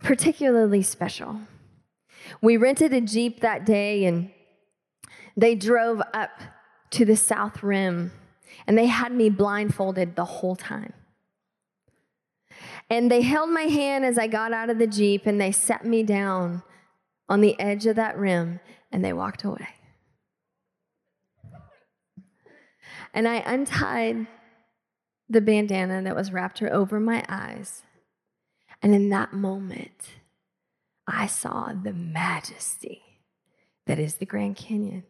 particularly 0.00 0.82
special. 0.82 1.40
We 2.40 2.56
rented 2.56 2.92
a 2.92 3.00
Jeep 3.00 3.40
that 3.40 3.66
day 3.66 4.04
and 4.04 4.30
they 5.36 5.56
drove 5.56 6.00
up 6.12 6.30
to 6.90 7.04
the 7.04 7.16
South 7.16 7.62
Rim 7.62 8.12
and 8.68 8.78
they 8.78 8.86
had 8.86 9.12
me 9.12 9.30
blindfolded 9.30 10.14
the 10.14 10.24
whole 10.24 10.54
time. 10.54 10.92
And 12.90 13.10
they 13.10 13.22
held 13.22 13.50
my 13.50 13.62
hand 13.62 14.04
as 14.04 14.18
I 14.18 14.26
got 14.26 14.52
out 14.52 14.70
of 14.70 14.78
the 14.78 14.86
Jeep 14.86 15.26
and 15.26 15.40
they 15.40 15.52
set 15.52 15.84
me 15.84 16.02
down 16.02 16.62
on 17.28 17.40
the 17.40 17.58
edge 17.58 17.86
of 17.86 17.96
that 17.96 18.18
rim 18.18 18.60
and 18.92 19.04
they 19.04 19.12
walked 19.12 19.44
away. 19.44 19.68
And 23.12 23.28
I 23.28 23.36
untied 23.36 24.26
the 25.28 25.40
bandana 25.40 26.02
that 26.02 26.16
was 26.16 26.32
wrapped 26.32 26.62
over 26.62 26.98
my 27.00 27.24
eyes. 27.28 27.82
And 28.82 28.94
in 28.94 29.08
that 29.10 29.32
moment, 29.32 30.10
I 31.06 31.26
saw 31.26 31.72
the 31.72 31.92
majesty 31.92 33.02
that 33.86 33.98
is 33.98 34.14
the 34.14 34.26
Grand 34.26 34.56
Canyon. 34.56 35.04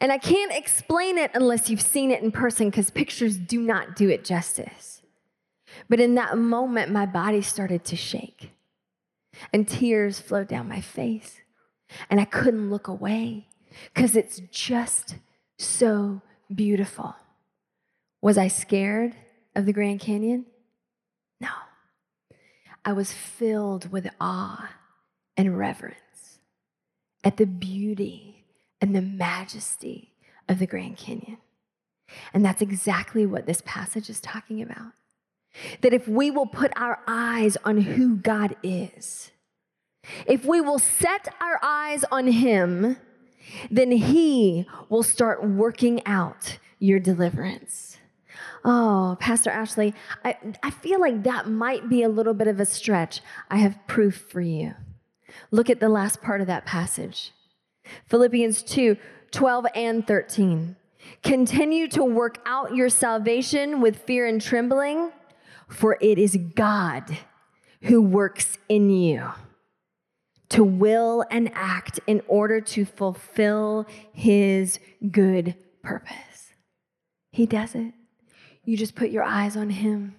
And 0.00 0.12
I 0.12 0.18
can't 0.18 0.52
explain 0.52 1.16
it 1.16 1.30
unless 1.34 1.70
you've 1.70 1.80
seen 1.80 2.10
it 2.10 2.22
in 2.22 2.32
person 2.32 2.68
because 2.68 2.90
pictures 2.90 3.36
do 3.36 3.60
not 3.60 3.96
do 3.96 4.08
it 4.10 4.24
justice. 4.24 4.99
But 5.88 6.00
in 6.00 6.14
that 6.16 6.36
moment, 6.36 6.90
my 6.90 7.06
body 7.06 7.42
started 7.42 7.84
to 7.84 7.96
shake 7.96 8.52
and 9.52 9.66
tears 9.66 10.20
flowed 10.20 10.48
down 10.48 10.68
my 10.68 10.80
face. 10.80 11.40
And 12.08 12.20
I 12.20 12.24
couldn't 12.24 12.70
look 12.70 12.88
away 12.88 13.48
because 13.92 14.16
it's 14.16 14.40
just 14.50 15.16
so 15.58 16.22
beautiful. 16.54 17.14
Was 18.22 18.38
I 18.38 18.48
scared 18.48 19.14
of 19.54 19.66
the 19.66 19.72
Grand 19.72 20.00
Canyon? 20.00 20.46
No. 21.40 21.48
I 22.84 22.92
was 22.92 23.12
filled 23.12 23.90
with 23.90 24.08
awe 24.20 24.70
and 25.36 25.58
reverence 25.58 26.38
at 27.24 27.36
the 27.36 27.46
beauty 27.46 28.44
and 28.80 28.94
the 28.94 29.02
majesty 29.02 30.12
of 30.48 30.58
the 30.58 30.66
Grand 30.66 30.96
Canyon. 30.96 31.38
And 32.32 32.44
that's 32.44 32.62
exactly 32.62 33.26
what 33.26 33.46
this 33.46 33.62
passage 33.64 34.10
is 34.10 34.20
talking 34.20 34.62
about. 34.62 34.92
That 35.80 35.92
if 35.92 36.06
we 36.06 36.30
will 36.30 36.46
put 36.46 36.72
our 36.76 37.00
eyes 37.06 37.56
on 37.64 37.78
who 37.78 38.16
God 38.16 38.56
is, 38.62 39.30
if 40.26 40.44
we 40.44 40.60
will 40.60 40.78
set 40.78 41.28
our 41.40 41.58
eyes 41.62 42.04
on 42.10 42.28
Him, 42.28 42.96
then 43.70 43.90
He 43.90 44.66
will 44.88 45.02
start 45.02 45.44
working 45.44 46.04
out 46.06 46.58
your 46.78 46.98
deliverance. 46.98 47.98
Oh, 48.64 49.16
Pastor 49.20 49.50
Ashley, 49.50 49.94
I, 50.24 50.36
I 50.62 50.70
feel 50.70 51.00
like 51.00 51.22
that 51.22 51.48
might 51.48 51.88
be 51.88 52.02
a 52.02 52.08
little 52.08 52.34
bit 52.34 52.48
of 52.48 52.60
a 52.60 52.66
stretch. 52.66 53.20
I 53.50 53.58
have 53.58 53.86
proof 53.86 54.26
for 54.28 54.40
you. 54.40 54.74
Look 55.50 55.70
at 55.70 55.80
the 55.80 55.88
last 55.88 56.20
part 56.22 56.40
of 56.40 56.46
that 56.48 56.66
passage 56.66 57.32
Philippians 58.06 58.62
2 58.62 58.96
12 59.30 59.66
and 59.74 60.06
13. 60.06 60.76
Continue 61.22 61.88
to 61.88 62.04
work 62.04 62.40
out 62.44 62.74
your 62.74 62.88
salvation 62.88 63.80
with 63.80 63.96
fear 64.02 64.26
and 64.26 64.40
trembling, 64.40 65.12
for 65.70 65.96
it 66.00 66.18
is 66.18 66.36
God 66.54 67.16
who 67.82 68.02
works 68.02 68.58
in 68.68 68.90
you 68.90 69.30
to 70.50 70.64
will 70.64 71.24
and 71.30 71.50
act 71.54 72.00
in 72.06 72.20
order 72.26 72.60
to 72.60 72.84
fulfill 72.84 73.86
his 74.12 74.78
good 75.10 75.54
purpose. 75.82 76.52
He 77.30 77.46
does 77.46 77.74
it. 77.74 77.94
You 78.64 78.76
just 78.76 78.96
put 78.96 79.10
your 79.10 79.22
eyes 79.22 79.56
on 79.56 79.70
him. 79.70 80.16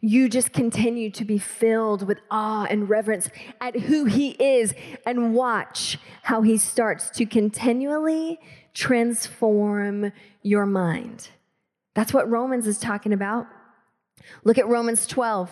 You 0.00 0.28
just 0.28 0.52
continue 0.52 1.10
to 1.10 1.24
be 1.24 1.38
filled 1.38 2.06
with 2.06 2.20
awe 2.30 2.66
and 2.68 2.88
reverence 2.88 3.28
at 3.60 3.80
who 3.80 4.04
he 4.04 4.30
is 4.30 4.74
and 5.06 5.34
watch 5.34 5.98
how 6.22 6.42
he 6.42 6.56
starts 6.56 7.10
to 7.10 7.26
continually 7.26 8.38
transform 8.74 10.12
your 10.42 10.66
mind. 10.66 11.28
That's 11.94 12.14
what 12.14 12.30
Romans 12.30 12.66
is 12.66 12.78
talking 12.78 13.12
about. 13.12 13.46
Look 14.44 14.58
at 14.58 14.68
Romans 14.68 15.06
12. 15.06 15.50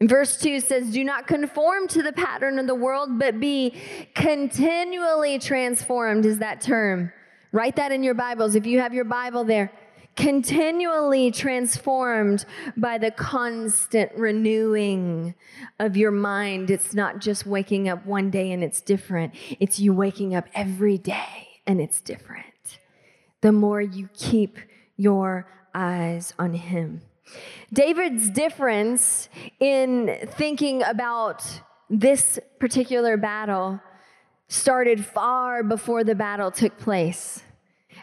And 0.00 0.08
verse 0.08 0.38
2 0.38 0.60
says, 0.60 0.90
Do 0.90 1.04
not 1.04 1.26
conform 1.26 1.86
to 1.88 2.02
the 2.02 2.12
pattern 2.12 2.58
of 2.58 2.66
the 2.66 2.74
world, 2.74 3.18
but 3.18 3.38
be 3.38 3.74
continually 4.14 5.38
transformed, 5.38 6.24
is 6.24 6.38
that 6.38 6.60
term. 6.62 7.12
Write 7.52 7.76
that 7.76 7.92
in 7.92 8.02
your 8.02 8.14
Bibles 8.14 8.54
if 8.54 8.66
you 8.66 8.80
have 8.80 8.94
your 8.94 9.04
Bible 9.04 9.44
there. 9.44 9.70
Continually 10.16 11.30
transformed 11.30 12.44
by 12.76 12.98
the 12.98 13.10
constant 13.10 14.10
renewing 14.16 15.34
of 15.78 15.96
your 15.96 16.10
mind. 16.10 16.70
It's 16.70 16.94
not 16.94 17.20
just 17.20 17.46
waking 17.46 17.88
up 17.88 18.04
one 18.06 18.30
day 18.30 18.52
and 18.52 18.64
it's 18.64 18.80
different, 18.80 19.34
it's 19.60 19.78
you 19.78 19.92
waking 19.92 20.34
up 20.34 20.46
every 20.54 20.98
day 20.98 21.48
and 21.66 21.80
it's 21.80 22.00
different. 22.00 22.44
The 23.40 23.52
more 23.52 23.80
you 23.80 24.08
keep 24.14 24.58
your 24.96 25.46
eyes 25.74 26.34
on 26.38 26.54
Him. 26.54 27.02
David's 27.72 28.30
difference 28.30 29.28
in 29.58 30.18
thinking 30.26 30.82
about 30.82 31.44
this 31.88 32.38
particular 32.58 33.16
battle 33.16 33.80
started 34.48 35.04
far 35.04 35.62
before 35.62 36.04
the 36.04 36.14
battle 36.14 36.50
took 36.50 36.76
place. 36.78 37.42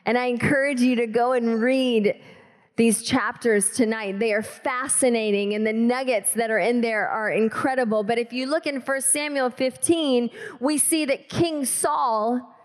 And 0.05 0.17
I 0.17 0.25
encourage 0.25 0.79
you 0.79 0.95
to 0.95 1.07
go 1.07 1.33
and 1.33 1.61
read 1.61 2.21
these 2.77 3.01
chapters 3.03 3.71
tonight. 3.71 4.19
They 4.19 4.33
are 4.33 4.43
fascinating, 4.43 5.53
and 5.55 5.65
the 5.65 5.73
nuggets 5.73 6.33
that 6.33 6.51
are 6.51 6.59
in 6.59 6.81
there 6.81 7.07
are 7.07 7.29
incredible. 7.29 8.03
But 8.03 8.19
if 8.19 8.31
you 8.31 8.45
look 8.45 8.67
in 8.67 8.79
1 8.79 9.01
Samuel 9.01 9.49
15, 9.49 10.29
we 10.59 10.77
see 10.77 11.03
that 11.05 11.27
King 11.27 11.65
Saul 11.65 12.55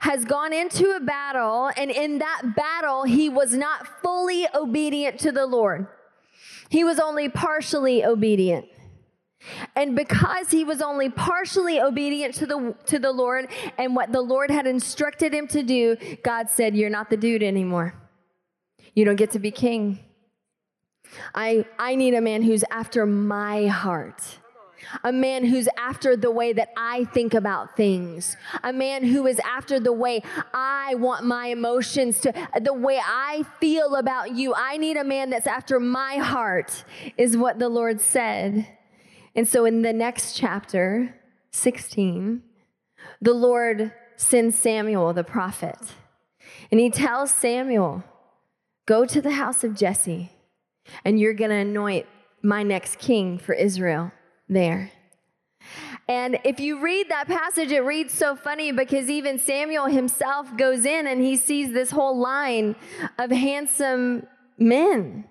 has 0.00 0.24
gone 0.24 0.52
into 0.52 0.90
a 0.96 1.00
battle, 1.00 1.70
and 1.76 1.90
in 1.90 2.18
that 2.18 2.54
battle, 2.56 3.04
he 3.04 3.28
was 3.28 3.52
not 3.52 3.86
fully 4.02 4.46
obedient 4.54 5.18
to 5.20 5.32
the 5.32 5.46
Lord. 5.46 5.86
He 6.68 6.84
was 6.84 6.98
only 6.98 7.28
partially 7.28 8.04
obedient. 8.04 8.66
And 9.74 9.96
because 9.96 10.50
he 10.50 10.64
was 10.64 10.82
only 10.82 11.08
partially 11.08 11.80
obedient 11.80 12.34
to 12.34 12.46
the, 12.46 12.74
to 12.86 12.98
the 12.98 13.10
Lord 13.10 13.48
and 13.78 13.96
what 13.96 14.12
the 14.12 14.20
Lord 14.20 14.50
had 14.50 14.66
instructed 14.66 15.32
him 15.32 15.48
to 15.48 15.62
do, 15.62 15.96
God 16.22 16.50
said, 16.50 16.76
You're 16.76 16.90
not 16.90 17.10
the 17.10 17.16
dude 17.16 17.42
anymore. 17.42 17.94
You 18.94 19.04
don't 19.04 19.16
get 19.16 19.30
to 19.32 19.38
be 19.38 19.50
king. 19.50 19.98
I, 21.34 21.64
I 21.78 21.94
need 21.96 22.14
a 22.14 22.20
man 22.20 22.42
who's 22.42 22.64
after 22.70 23.06
my 23.06 23.66
heart 23.66 24.38
a 25.04 25.12
man 25.12 25.44
who's 25.44 25.68
after 25.76 26.16
the 26.16 26.30
way 26.30 26.52
that 26.52 26.70
I 26.76 27.04
think 27.04 27.34
about 27.34 27.76
things, 27.76 28.36
a 28.62 28.72
man 28.72 29.04
who 29.04 29.26
is 29.26 29.38
after 29.40 29.80
the 29.80 29.92
way 29.92 30.22
I 30.52 30.94
want 30.96 31.24
my 31.24 31.46
emotions 31.46 32.20
to, 32.20 32.32
the 32.60 32.74
way 32.74 33.00
I 33.02 33.44
feel 33.60 33.94
about 33.94 34.32
you. 34.32 34.54
I 34.54 34.76
need 34.76 34.96
a 34.96 35.04
man 35.04 35.30
that's 35.30 35.46
after 35.46 35.80
my 35.80 36.16
heart, 36.16 36.84
is 37.16 37.36
what 37.36 37.58
the 37.58 37.68
Lord 37.68 38.00
said. 38.00 38.66
And 39.34 39.46
so 39.46 39.64
in 39.64 39.82
the 39.82 39.92
next 39.92 40.36
chapter, 40.36 41.14
16, 41.52 42.42
the 43.20 43.34
Lord 43.34 43.92
sends 44.16 44.56
Samuel 44.56 45.12
the 45.12 45.24
prophet. 45.24 45.78
And 46.70 46.80
he 46.80 46.90
tells 46.90 47.30
Samuel, 47.30 48.04
Go 48.86 49.04
to 49.06 49.22
the 49.22 49.32
house 49.32 49.62
of 49.62 49.76
Jesse, 49.76 50.32
and 51.04 51.20
you're 51.20 51.34
going 51.34 51.50
to 51.50 51.56
anoint 51.56 52.06
my 52.42 52.62
next 52.62 52.98
king 52.98 53.38
for 53.38 53.52
Israel 53.52 54.10
there. 54.50 54.92
And 56.08 56.40
if 56.44 56.58
you 56.58 56.82
read 56.82 57.08
that 57.08 57.28
passage, 57.28 57.70
it 57.70 57.84
reads 57.84 58.12
so 58.12 58.34
funny 58.34 58.72
because 58.72 59.08
even 59.08 59.38
Samuel 59.38 59.86
himself 59.86 60.56
goes 60.56 60.84
in 60.84 61.06
and 61.06 61.22
he 61.22 61.36
sees 61.36 61.72
this 61.72 61.92
whole 61.92 62.18
line 62.18 62.74
of 63.16 63.30
handsome 63.30 64.26
men. 64.58 65.24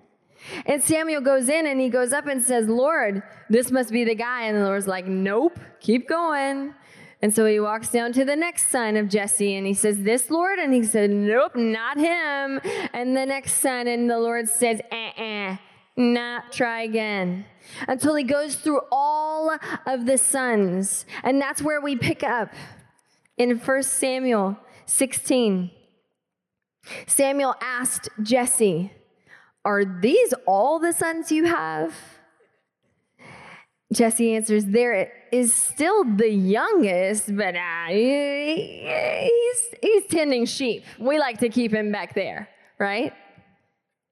And 0.64 0.82
Samuel 0.82 1.20
goes 1.20 1.50
in 1.50 1.66
and 1.66 1.78
he 1.80 1.90
goes 1.90 2.14
up 2.14 2.26
and 2.26 2.42
says, 2.42 2.66
Lord, 2.66 3.22
this 3.50 3.70
must 3.70 3.92
be 3.92 4.04
the 4.04 4.14
guy. 4.14 4.44
And 4.44 4.56
the 4.56 4.64
Lord's 4.64 4.86
like, 4.86 5.06
Nope, 5.06 5.60
keep 5.80 6.08
going. 6.08 6.74
And 7.22 7.34
so 7.34 7.44
he 7.44 7.60
walks 7.60 7.90
down 7.90 8.14
to 8.14 8.24
the 8.24 8.36
next 8.36 8.70
son 8.70 8.96
of 8.96 9.10
Jesse 9.10 9.54
and 9.54 9.66
he 9.66 9.74
says, 9.74 10.02
This 10.02 10.30
Lord? 10.30 10.58
And 10.58 10.72
he 10.72 10.82
said, 10.82 11.10
Nope, 11.10 11.56
not 11.56 11.98
him. 11.98 12.60
And 12.94 13.14
the 13.14 13.26
next 13.26 13.54
son, 13.56 13.86
and 13.86 14.08
the 14.08 14.18
Lord 14.18 14.48
says, 14.48 14.80
Uh 14.90 15.20
uh, 15.20 15.56
not 15.96 16.52
try 16.52 16.82
again. 16.82 17.44
Until 17.88 18.14
he 18.14 18.24
goes 18.24 18.54
through 18.56 18.80
all 18.90 19.56
of 19.86 20.06
the 20.06 20.18
sons. 20.18 21.06
And 21.22 21.40
that's 21.40 21.62
where 21.62 21.80
we 21.80 21.96
pick 21.96 22.22
up 22.22 22.52
in 23.36 23.58
1 23.58 23.82
Samuel 23.82 24.58
16. 24.86 25.70
Samuel 27.06 27.54
asked 27.60 28.08
Jesse, 28.22 28.92
Are 29.64 29.84
these 29.84 30.34
all 30.46 30.78
the 30.78 30.92
sons 30.92 31.30
you 31.30 31.46
have? 31.46 31.94
Jesse 33.92 34.34
answers, 34.34 34.66
There 34.66 35.12
is 35.32 35.52
still 35.52 36.04
the 36.04 36.30
youngest, 36.30 37.34
but 37.36 37.56
uh, 37.56 37.86
he's, 37.88 39.74
he's 39.82 40.06
tending 40.06 40.46
sheep. 40.46 40.84
We 40.98 41.18
like 41.18 41.38
to 41.38 41.48
keep 41.48 41.72
him 41.72 41.90
back 41.90 42.14
there, 42.14 42.48
right? 42.78 43.12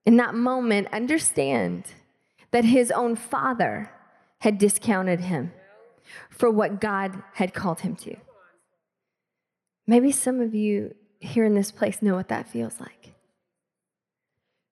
In 0.04 0.16
that 0.16 0.34
moment, 0.34 0.88
understand 0.92 1.84
that 2.50 2.64
his 2.64 2.90
own 2.90 3.16
father 3.16 3.90
had 4.40 4.58
discounted 4.58 5.20
him 5.20 5.52
for 6.30 6.50
what 6.50 6.80
God 6.80 7.22
had 7.34 7.52
called 7.52 7.80
him 7.80 7.96
to. 7.96 8.16
Maybe 9.86 10.12
some 10.12 10.40
of 10.40 10.54
you 10.54 10.94
here 11.20 11.44
in 11.44 11.54
this 11.54 11.72
place 11.72 12.02
know 12.02 12.14
what 12.14 12.28
that 12.28 12.48
feels 12.48 12.78
like. 12.80 13.14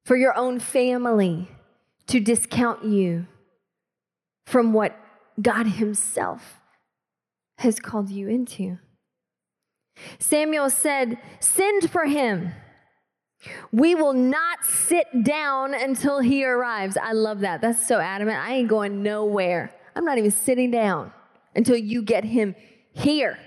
For 0.05 0.17
your 0.17 0.37
own 0.37 0.61
family 0.61 1.49
to 2.07 2.21
discount 2.21 2.85
you 2.85 3.27
from 4.47 4.73
what 4.73 4.97
God 5.41 5.67
Himself 5.67 6.61
has 7.59 7.81
called 7.81 8.11
you 8.11 8.29
into. 8.29 8.79
Samuel 10.19 10.71
said, 10.71 11.19
Send 11.41 11.91
for 11.91 12.05
him. 12.05 12.53
We 13.73 13.95
will 13.95 14.13
not 14.13 14.65
sit 14.65 15.07
down 15.23 15.75
until 15.75 16.21
he 16.21 16.45
arrives. 16.45 16.97
I 16.97 17.13
love 17.13 17.41
that. 17.41 17.61
That's 17.61 17.87
so 17.87 17.99
adamant. 17.99 18.39
I 18.39 18.55
ain't 18.55 18.69
going 18.69 19.03
nowhere. 19.03 19.73
I'm 19.95 20.05
not 20.05 20.19
even 20.19 20.31
sitting 20.31 20.71
down 20.71 21.13
until 21.55 21.77
you 21.77 22.03
get 22.03 22.25
him 22.25 22.55
here. 22.93 23.39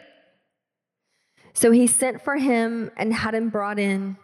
So 1.54 1.72
he 1.72 1.88
sent 1.88 2.22
for 2.24 2.38
him 2.38 2.92
and 2.96 3.14
had 3.14 3.36
him 3.36 3.50
brought 3.50 3.80
in. 3.80 4.18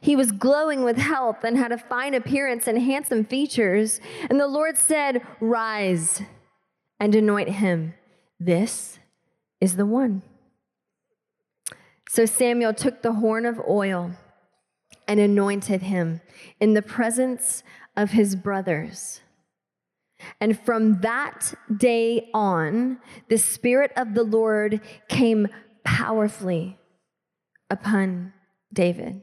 He 0.00 0.14
was 0.14 0.32
glowing 0.32 0.82
with 0.82 0.98
health 0.98 1.44
and 1.44 1.56
had 1.56 1.72
a 1.72 1.78
fine 1.78 2.14
appearance 2.14 2.66
and 2.66 2.80
handsome 2.80 3.24
features. 3.24 4.00
And 4.28 4.38
the 4.38 4.46
Lord 4.46 4.76
said, 4.76 5.22
Rise 5.40 6.22
and 6.98 7.14
anoint 7.14 7.48
him. 7.48 7.94
This 8.38 8.98
is 9.60 9.76
the 9.76 9.86
one. 9.86 10.22
So 12.08 12.26
Samuel 12.26 12.74
took 12.74 13.02
the 13.02 13.14
horn 13.14 13.46
of 13.46 13.60
oil 13.68 14.12
and 15.10 15.18
anointed 15.18 15.82
him 15.82 16.20
in 16.60 16.74
the 16.74 16.82
presence 16.82 17.64
of 17.96 18.10
his 18.10 18.36
brothers. 18.36 19.20
And 20.40 20.56
from 20.56 21.00
that 21.00 21.52
day 21.76 22.30
on, 22.32 23.00
the 23.28 23.36
Spirit 23.36 23.90
of 23.96 24.14
the 24.14 24.22
Lord 24.22 24.80
came 25.08 25.48
powerfully 25.82 26.78
upon 27.68 28.32
David. 28.72 29.22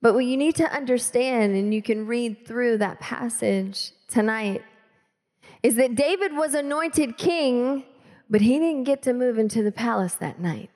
But 0.00 0.14
what 0.14 0.24
you 0.24 0.38
need 0.38 0.54
to 0.54 0.72
understand, 0.72 1.54
and 1.54 1.74
you 1.74 1.82
can 1.82 2.06
read 2.06 2.46
through 2.46 2.78
that 2.78 3.00
passage 3.00 3.92
tonight, 4.08 4.62
is 5.62 5.74
that 5.74 5.94
David 5.94 6.34
was 6.34 6.54
anointed 6.54 7.18
king, 7.18 7.84
but 8.30 8.40
he 8.40 8.58
didn't 8.58 8.84
get 8.84 9.02
to 9.02 9.12
move 9.12 9.38
into 9.38 9.62
the 9.62 9.72
palace 9.72 10.14
that 10.14 10.40
night. 10.40 10.70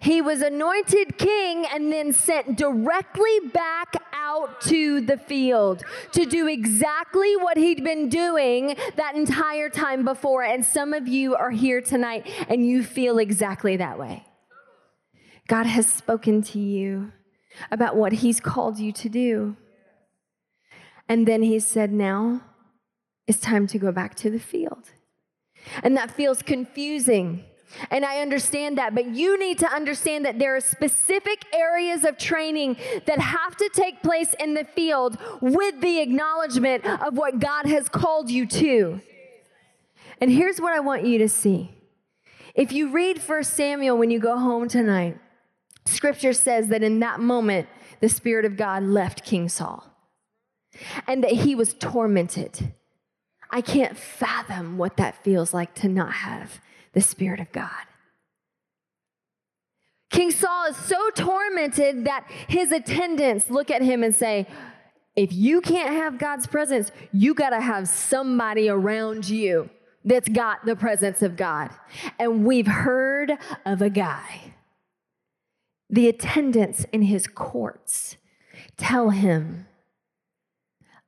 He 0.00 0.20
was 0.20 0.42
anointed 0.42 1.18
king 1.18 1.66
and 1.72 1.92
then 1.92 2.12
sent 2.12 2.56
directly 2.56 3.40
back 3.52 3.94
out 4.12 4.60
to 4.62 5.00
the 5.00 5.16
field 5.16 5.84
to 6.12 6.24
do 6.24 6.48
exactly 6.48 7.36
what 7.36 7.56
he'd 7.56 7.84
been 7.84 8.08
doing 8.08 8.76
that 8.96 9.14
entire 9.14 9.68
time 9.68 10.04
before. 10.04 10.42
And 10.42 10.64
some 10.64 10.92
of 10.92 11.06
you 11.06 11.34
are 11.36 11.50
here 11.50 11.80
tonight 11.80 12.26
and 12.48 12.66
you 12.66 12.82
feel 12.82 13.18
exactly 13.18 13.76
that 13.76 13.98
way. 13.98 14.24
God 15.46 15.66
has 15.66 15.86
spoken 15.86 16.42
to 16.42 16.58
you 16.58 17.12
about 17.70 17.96
what 17.96 18.14
he's 18.14 18.40
called 18.40 18.78
you 18.78 18.92
to 18.92 19.08
do. 19.08 19.56
And 21.08 21.26
then 21.26 21.42
he 21.42 21.60
said, 21.60 21.92
Now 21.92 22.42
it's 23.26 23.40
time 23.40 23.66
to 23.68 23.78
go 23.78 23.92
back 23.92 24.14
to 24.16 24.30
the 24.30 24.40
field. 24.40 24.90
And 25.82 25.96
that 25.96 26.10
feels 26.10 26.42
confusing. 26.42 27.44
And 27.90 28.04
I 28.04 28.20
understand 28.20 28.78
that, 28.78 28.94
but 28.94 29.06
you 29.06 29.38
need 29.38 29.58
to 29.58 29.66
understand 29.66 30.24
that 30.24 30.38
there 30.38 30.56
are 30.56 30.60
specific 30.60 31.44
areas 31.52 32.04
of 32.04 32.16
training 32.16 32.76
that 33.06 33.18
have 33.18 33.56
to 33.56 33.68
take 33.72 34.02
place 34.02 34.34
in 34.38 34.54
the 34.54 34.64
field 34.64 35.18
with 35.40 35.80
the 35.80 36.00
acknowledgement 36.00 36.86
of 36.86 37.16
what 37.16 37.38
God 37.38 37.66
has 37.66 37.88
called 37.88 38.30
you 38.30 38.46
to. 38.46 39.00
And 40.20 40.30
here's 40.30 40.60
what 40.60 40.72
I 40.72 40.80
want 40.80 41.04
you 41.04 41.18
to 41.18 41.28
see. 41.28 41.72
If 42.54 42.72
you 42.72 42.90
read 42.90 43.18
1 43.18 43.44
Samuel 43.44 43.98
when 43.98 44.10
you 44.10 44.18
go 44.18 44.38
home 44.38 44.68
tonight, 44.68 45.18
scripture 45.84 46.32
says 46.32 46.68
that 46.68 46.82
in 46.82 47.00
that 47.00 47.20
moment, 47.20 47.68
the 48.00 48.08
Spirit 48.08 48.44
of 48.44 48.56
God 48.56 48.82
left 48.82 49.24
King 49.24 49.48
Saul 49.48 49.84
and 51.06 51.22
that 51.22 51.32
he 51.32 51.54
was 51.54 51.74
tormented 51.74 52.72
I 53.50 53.60
can't 53.60 53.96
fathom 53.96 54.76
what 54.76 54.96
that 54.96 55.22
feels 55.22 55.54
like 55.54 55.74
to 55.76 55.88
not 55.88 56.12
have 56.12 56.60
the 56.96 57.02
Spirit 57.02 57.40
of 57.40 57.52
God. 57.52 57.68
King 60.08 60.30
Saul 60.30 60.64
is 60.70 60.76
so 60.78 61.10
tormented 61.10 62.06
that 62.06 62.26
his 62.48 62.72
attendants 62.72 63.50
look 63.50 63.70
at 63.70 63.82
him 63.82 64.02
and 64.02 64.14
say, 64.14 64.46
if 65.14 65.30
you 65.30 65.60
can't 65.60 65.92
have 65.92 66.16
God's 66.16 66.46
presence, 66.46 66.90
you 67.12 67.34
got 67.34 67.50
to 67.50 67.60
have 67.60 67.86
somebody 67.86 68.70
around 68.70 69.28
you 69.28 69.68
that's 70.06 70.30
got 70.30 70.64
the 70.64 70.74
presence 70.74 71.20
of 71.20 71.36
God. 71.36 71.68
And 72.18 72.46
we've 72.46 72.66
heard 72.66 73.32
of 73.66 73.82
a 73.82 73.90
guy. 73.90 74.54
The 75.90 76.08
attendants 76.08 76.86
in 76.92 77.02
his 77.02 77.26
courts 77.26 78.16
tell 78.78 79.10
him 79.10 79.66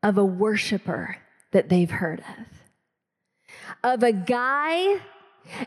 of 0.03 0.19
a 0.19 0.25
worshiper 0.25 1.17
that 1.53 1.71
they've 1.71 1.91
heard 1.91 2.21
of. 2.21 2.47
Of 3.83 4.03
a 4.03 4.13
guy 4.13 5.01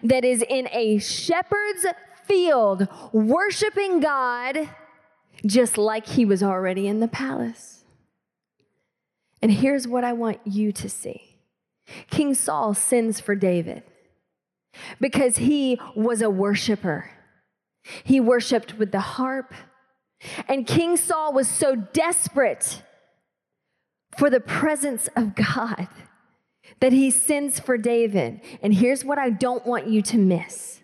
that 0.04 0.24
is 0.24 0.44
in 0.48 0.67
a 0.72 1.00
shepherd's 1.00 1.86
field 2.26 2.88
worshiping 3.12 4.00
God 4.00 4.70
just 5.46 5.78
like 5.78 6.08
he 6.08 6.26
was 6.26 6.44
already 6.44 6.88
in 6.88 7.00
the 7.00 7.08
palace. 7.08 7.84
And 9.41 9.52
here's 9.52 9.88
what 9.88 10.04
I 10.04 10.13
want 10.13 10.39
you 10.46 10.72
to 10.72 10.89
see 10.89 11.36
King 12.10 12.34
Saul 12.34 12.74
sends 12.74 13.20
for 13.20 13.36
David 13.36 13.84
because 15.00 15.38
he 15.38 15.80
was 15.96 16.22
a 16.22 16.30
worshiper. 16.30 17.10
He 18.04 18.20
worshiped 18.20 18.78
with 18.78 18.91
the 18.91 19.00
harp. 19.00 19.54
And 20.48 20.67
King 20.67 20.98
Saul 20.98 21.34
was 21.34 21.48
so 21.48 21.76
desperate 21.76 22.84
for 24.17 24.30
the 24.30 24.39
presence 24.39 25.10
of 25.15 25.34
God 25.36 25.88
that 26.80 26.94
he 26.94 27.12
sends 27.12 27.60
for 27.60 27.78
David. 27.78 28.42
And 28.62 28.74
here's 28.74 29.06
what 29.06 29.18
I 29.18 29.30
don't 29.30 29.66
want 29.66 29.88
you 29.88 30.02
to 30.04 30.18
miss 30.18 30.82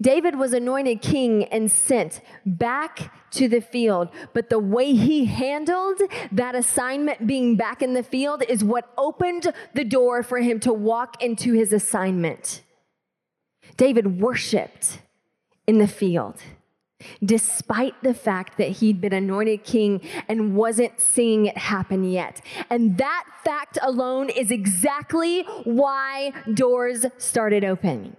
David 0.00 0.38
was 0.38 0.52
anointed 0.52 1.00
king 1.00 1.44
and 1.44 1.70
sent 1.70 2.20
back 2.44 3.12
to 3.32 3.48
the 3.48 3.60
field, 3.60 4.08
but 4.34 4.50
the 4.50 4.58
way 4.58 4.92
he 4.92 5.24
handled 5.24 6.00
that 6.32 6.54
assignment 6.54 7.26
being 7.26 7.56
back 7.56 7.80
in 7.80 7.94
the 7.94 8.02
field 8.02 8.42
is 8.48 8.64
what 8.64 8.92
opened 8.98 9.52
the 9.74 9.84
door 9.84 10.22
for 10.22 10.38
him 10.38 10.60
to 10.60 10.72
walk 10.72 11.22
into 11.22 11.52
his 11.52 11.72
assignment. 11.72 12.62
David 13.76 14.20
worshiped 14.20 15.00
in 15.66 15.78
the 15.78 15.88
field 15.88 16.42
despite 17.24 17.94
the 18.02 18.14
fact 18.14 18.58
that 18.58 18.68
he'd 18.68 19.00
been 19.00 19.12
anointed 19.12 19.64
king 19.64 20.00
and 20.28 20.54
wasn't 20.54 21.00
seeing 21.00 21.46
it 21.46 21.56
happen 21.56 22.04
yet. 22.04 22.40
And 22.68 22.98
that 22.98 23.24
fact 23.44 23.78
alone 23.82 24.28
is 24.30 24.50
exactly 24.50 25.42
why 25.64 26.32
doors 26.52 27.06
started 27.18 27.64
opening. 27.64 28.16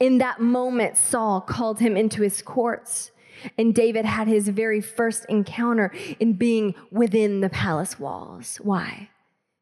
In 0.00 0.18
that 0.18 0.40
moment, 0.40 0.96
Saul 0.96 1.40
called 1.40 1.80
him 1.80 1.96
into 1.96 2.22
his 2.22 2.40
courts, 2.40 3.10
and 3.58 3.74
David 3.74 4.06
had 4.06 4.26
his 4.26 4.48
very 4.48 4.80
first 4.80 5.26
encounter 5.28 5.92
in 6.18 6.32
being 6.32 6.74
within 6.90 7.40
the 7.40 7.50
palace 7.50 7.98
walls. 7.98 8.56
Why? 8.62 9.10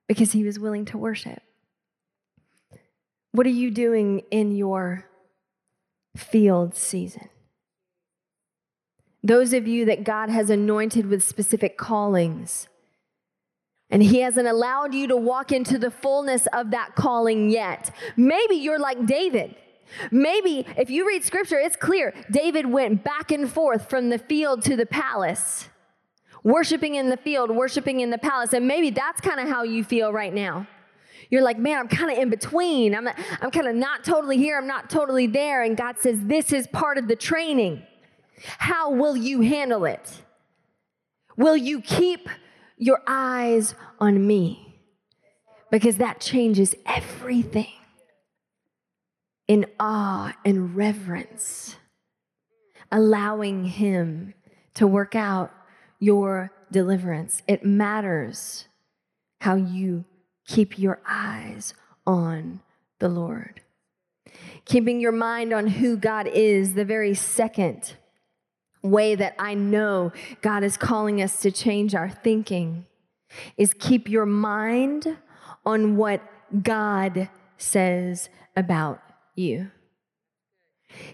Because 0.07 0.33
he 0.33 0.45
was 0.45 0.59
willing 0.59 0.85
to 0.87 0.99
worship. 0.99 1.43
What 3.33 3.47
are 3.47 3.51
you 3.51 3.73
doing 3.73 4.23
in 4.31 4.55
your 4.55 5.07
field 6.17 6.77
season? 6.77 7.29
Those 9.25 9.55
of 9.55 9.67
you 9.67 9.87
that 9.87 10.05
God 10.05 10.29
has 10.29 10.51
anointed 10.51 11.07
with 11.07 11.25
specific 11.25 11.79
callings, 11.79 12.69
And 13.91 14.03
He 14.03 14.21
hasn't 14.21 14.49
allowed 14.49 14.93
you 14.93 15.07
to 15.09 15.17
walk 15.17 15.53
into 15.53 15.79
the 15.79 15.91
fullness 15.91 16.47
of 16.53 16.73
that 16.73 16.95
calling 16.95 17.49
yet. 17.51 17.95
Maybe 18.17 18.57
you're 18.57 18.79
like 18.79 19.07
David. 19.07 19.57
Maybe 20.11 20.67
if 20.77 20.91
you 20.91 21.07
read 21.07 21.25
scripture, 21.25 21.59
it's 21.59 21.77
clear 21.77 22.13
David 22.31 22.67
went 22.67 23.05
back 23.05 23.31
and 23.31 23.51
forth 23.51 23.89
from 23.89 24.09
the 24.09 24.19
field 24.19 24.63
to 24.65 24.77
the 24.77 24.87
palace, 24.87 25.69
worshiping 26.43 26.97
in 26.97 27.09
the 27.09 27.17
field, 27.17 27.51
worshiping 27.51 28.01
in 28.01 28.11
the 28.11 28.19
palace. 28.19 28.53
And 28.53 28.67
maybe 28.67 28.91
that's 28.91 29.21
kind 29.21 29.41
of 29.41 29.49
how 29.49 29.63
you 29.63 29.85
feel 29.85 30.13
right 30.13 30.35
now. 30.35 30.67
You're 31.31 31.43
like, 31.43 31.59
man, 31.59 31.79
I'm 31.79 31.89
kind 31.89 32.11
of 32.11 32.19
in 32.19 32.29
between. 32.31 32.95
I'm, 32.95 33.09
I'm 33.41 33.51
kind 33.51 33.69
of 33.69 33.75
not 33.75 34.05
totally 34.05 34.37
here. 34.37 34.59
I'm 34.59 34.67
not 34.67 34.91
totally 34.91 35.27
there. 35.27 35.63
And 35.63 35.77
God 35.77 35.97
says, 35.99 36.19
this 36.23 36.53
is 36.53 36.67
part 36.67 36.99
of 36.99 37.09
the 37.09 37.17
training. 37.17 37.83
How 38.59 38.91
will 38.91 39.17
you 39.17 39.41
handle 39.43 39.85
it? 39.85 40.23
Will 41.37 41.57
you 41.57 41.81
keep 41.81 42.29
your 42.77 43.03
eyes 43.07 43.75
on 44.01 44.27
me? 44.27 44.81
Because 45.71 45.97
that 45.97 46.21
changes 46.21 46.75
everything 46.87 47.73
in 49.49 49.67
awe 49.79 50.35
and 50.45 50.77
reverence, 50.77 51.77
allowing 52.91 53.65
Him 53.65 54.35
to 54.75 54.87
work 54.87 55.15
out 55.15 55.53
your 55.99 56.53
deliverance. 56.71 57.43
It 57.47 57.65
matters 57.65 58.67
how 59.41 59.57
you 59.57 60.05
keep 60.47 60.79
your 60.79 61.01
eyes 61.09 61.75
on 62.07 62.61
the 62.99 63.09
Lord. 63.09 63.61
Keeping 64.65 65.01
your 65.01 65.13
mind 65.13 65.53
on 65.53 65.67
who 65.67 65.97
God 65.97 66.27
is, 66.27 66.75
the 66.75 66.85
very 66.85 67.15
second 67.15 67.97
way 68.85 69.15
that 69.15 69.35
I 69.39 69.55
know 69.55 70.13
God 70.43 70.63
is 70.63 70.77
calling 70.77 71.21
us 71.21 71.41
to 71.41 71.51
change 71.51 71.95
our 71.95 72.11
thinking 72.11 72.87
is 73.57 73.75
keep 73.75 74.09
your 74.09 74.27
mind 74.27 75.17
on 75.67 75.97
what 75.97 76.23
God 76.63 77.29
says 77.57 78.29
about 78.57 79.01
you. 79.35 79.71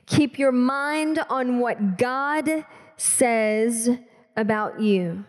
Keep 0.07 0.39
your 0.39 0.53
mind 0.53 1.21
on 1.31 1.59
what 1.61 1.97
God 1.97 2.67
says 2.97 3.89
about 4.37 4.81
you. 4.81 5.25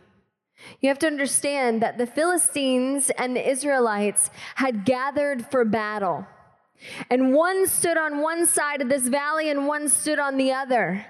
You 0.81 0.89
have 0.89 0.99
to 0.99 1.07
understand 1.07 1.81
that 1.81 1.97
the 1.97 2.05
Philistines 2.05 3.09
and 3.17 3.35
the 3.35 3.49
Israelites 3.49 4.29
had 4.55 4.85
gathered 4.85 5.45
for 5.49 5.63
battle. 5.63 6.27
And 7.09 7.33
one 7.33 7.67
stood 7.67 7.97
on 7.97 8.21
one 8.21 8.45
side 8.45 8.81
of 8.81 8.89
this 8.89 9.07
valley 9.07 9.49
and 9.49 9.67
one 9.67 9.87
stood 9.87 10.19
on 10.19 10.37
the 10.37 10.51
other. 10.51 11.05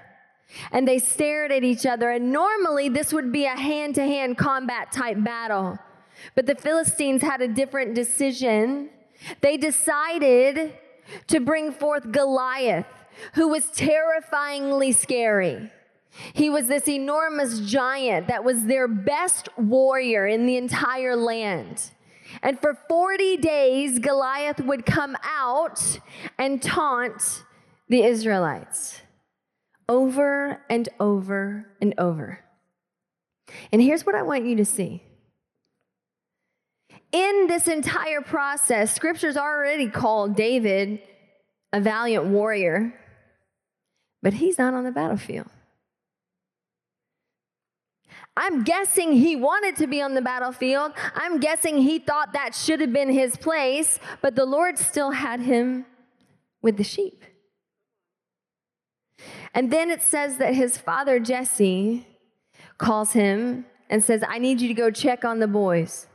And 0.70 0.86
they 0.86 0.98
stared 0.98 1.52
at 1.52 1.64
each 1.64 1.86
other. 1.86 2.10
And 2.10 2.32
normally 2.32 2.88
this 2.88 3.12
would 3.12 3.32
be 3.32 3.44
a 3.44 3.56
hand 3.56 3.94
to 3.96 4.02
hand 4.02 4.38
combat 4.38 4.92
type 4.92 5.22
battle. 5.22 5.78
But 6.34 6.46
the 6.46 6.54
Philistines 6.54 7.22
had 7.22 7.40
a 7.40 7.48
different 7.48 7.94
decision. 7.94 8.90
They 9.40 9.56
decided 9.56 10.74
to 11.28 11.40
bring 11.40 11.72
forth 11.72 12.12
Goliath, 12.12 12.86
who 13.34 13.48
was 13.48 13.70
terrifyingly 13.70 14.92
scary. 14.92 15.70
He 16.34 16.50
was 16.50 16.68
this 16.68 16.88
enormous 16.88 17.60
giant 17.60 18.28
that 18.28 18.44
was 18.44 18.64
their 18.64 18.86
best 18.86 19.48
warrior 19.56 20.26
in 20.26 20.46
the 20.46 20.56
entire 20.56 21.16
land. 21.16 21.90
And 22.42 22.60
for 22.60 22.74
40 22.88 23.38
days, 23.38 23.98
Goliath 23.98 24.60
would 24.60 24.86
come 24.86 25.16
out 25.24 26.00
and 26.38 26.62
taunt 26.62 27.44
the 27.88 28.04
Israelites 28.04 29.01
over 29.88 30.62
and 30.68 30.88
over 30.98 31.66
and 31.80 31.94
over. 31.98 32.40
And 33.70 33.82
here's 33.82 34.06
what 34.06 34.14
I 34.14 34.22
want 34.22 34.46
you 34.46 34.56
to 34.56 34.64
see. 34.64 35.02
In 37.10 37.46
this 37.46 37.68
entire 37.68 38.22
process, 38.22 38.94
scripture's 38.94 39.36
already 39.36 39.88
called 39.88 40.34
David 40.34 41.00
a 41.72 41.80
valiant 41.80 42.26
warrior, 42.26 42.94
but 44.22 44.34
he's 44.34 44.58
not 44.58 44.74
on 44.74 44.84
the 44.84 44.90
battlefield. 44.90 45.48
I'm 48.34 48.64
guessing 48.64 49.12
he 49.12 49.36
wanted 49.36 49.76
to 49.76 49.86
be 49.86 50.00
on 50.00 50.14
the 50.14 50.22
battlefield. 50.22 50.92
I'm 51.14 51.38
guessing 51.38 51.78
he 51.78 51.98
thought 51.98 52.32
that 52.32 52.54
should 52.54 52.80
have 52.80 52.92
been 52.92 53.10
his 53.10 53.36
place, 53.36 54.00
but 54.22 54.36
the 54.36 54.46
Lord 54.46 54.78
still 54.78 55.10
had 55.10 55.40
him 55.40 55.84
with 56.62 56.78
the 56.78 56.84
sheep. 56.84 57.24
And 59.54 59.70
then 59.70 59.90
it 59.90 60.02
says 60.02 60.38
that 60.38 60.54
his 60.54 60.78
father 60.78 61.18
Jesse 61.18 62.06
calls 62.78 63.12
him 63.12 63.66
and 63.90 64.02
says, 64.02 64.24
I 64.26 64.38
need 64.38 64.60
you 64.60 64.68
to 64.68 64.74
go 64.74 64.90
check 64.90 65.24
on 65.24 65.38
the 65.38 65.46
boys, 65.46 66.06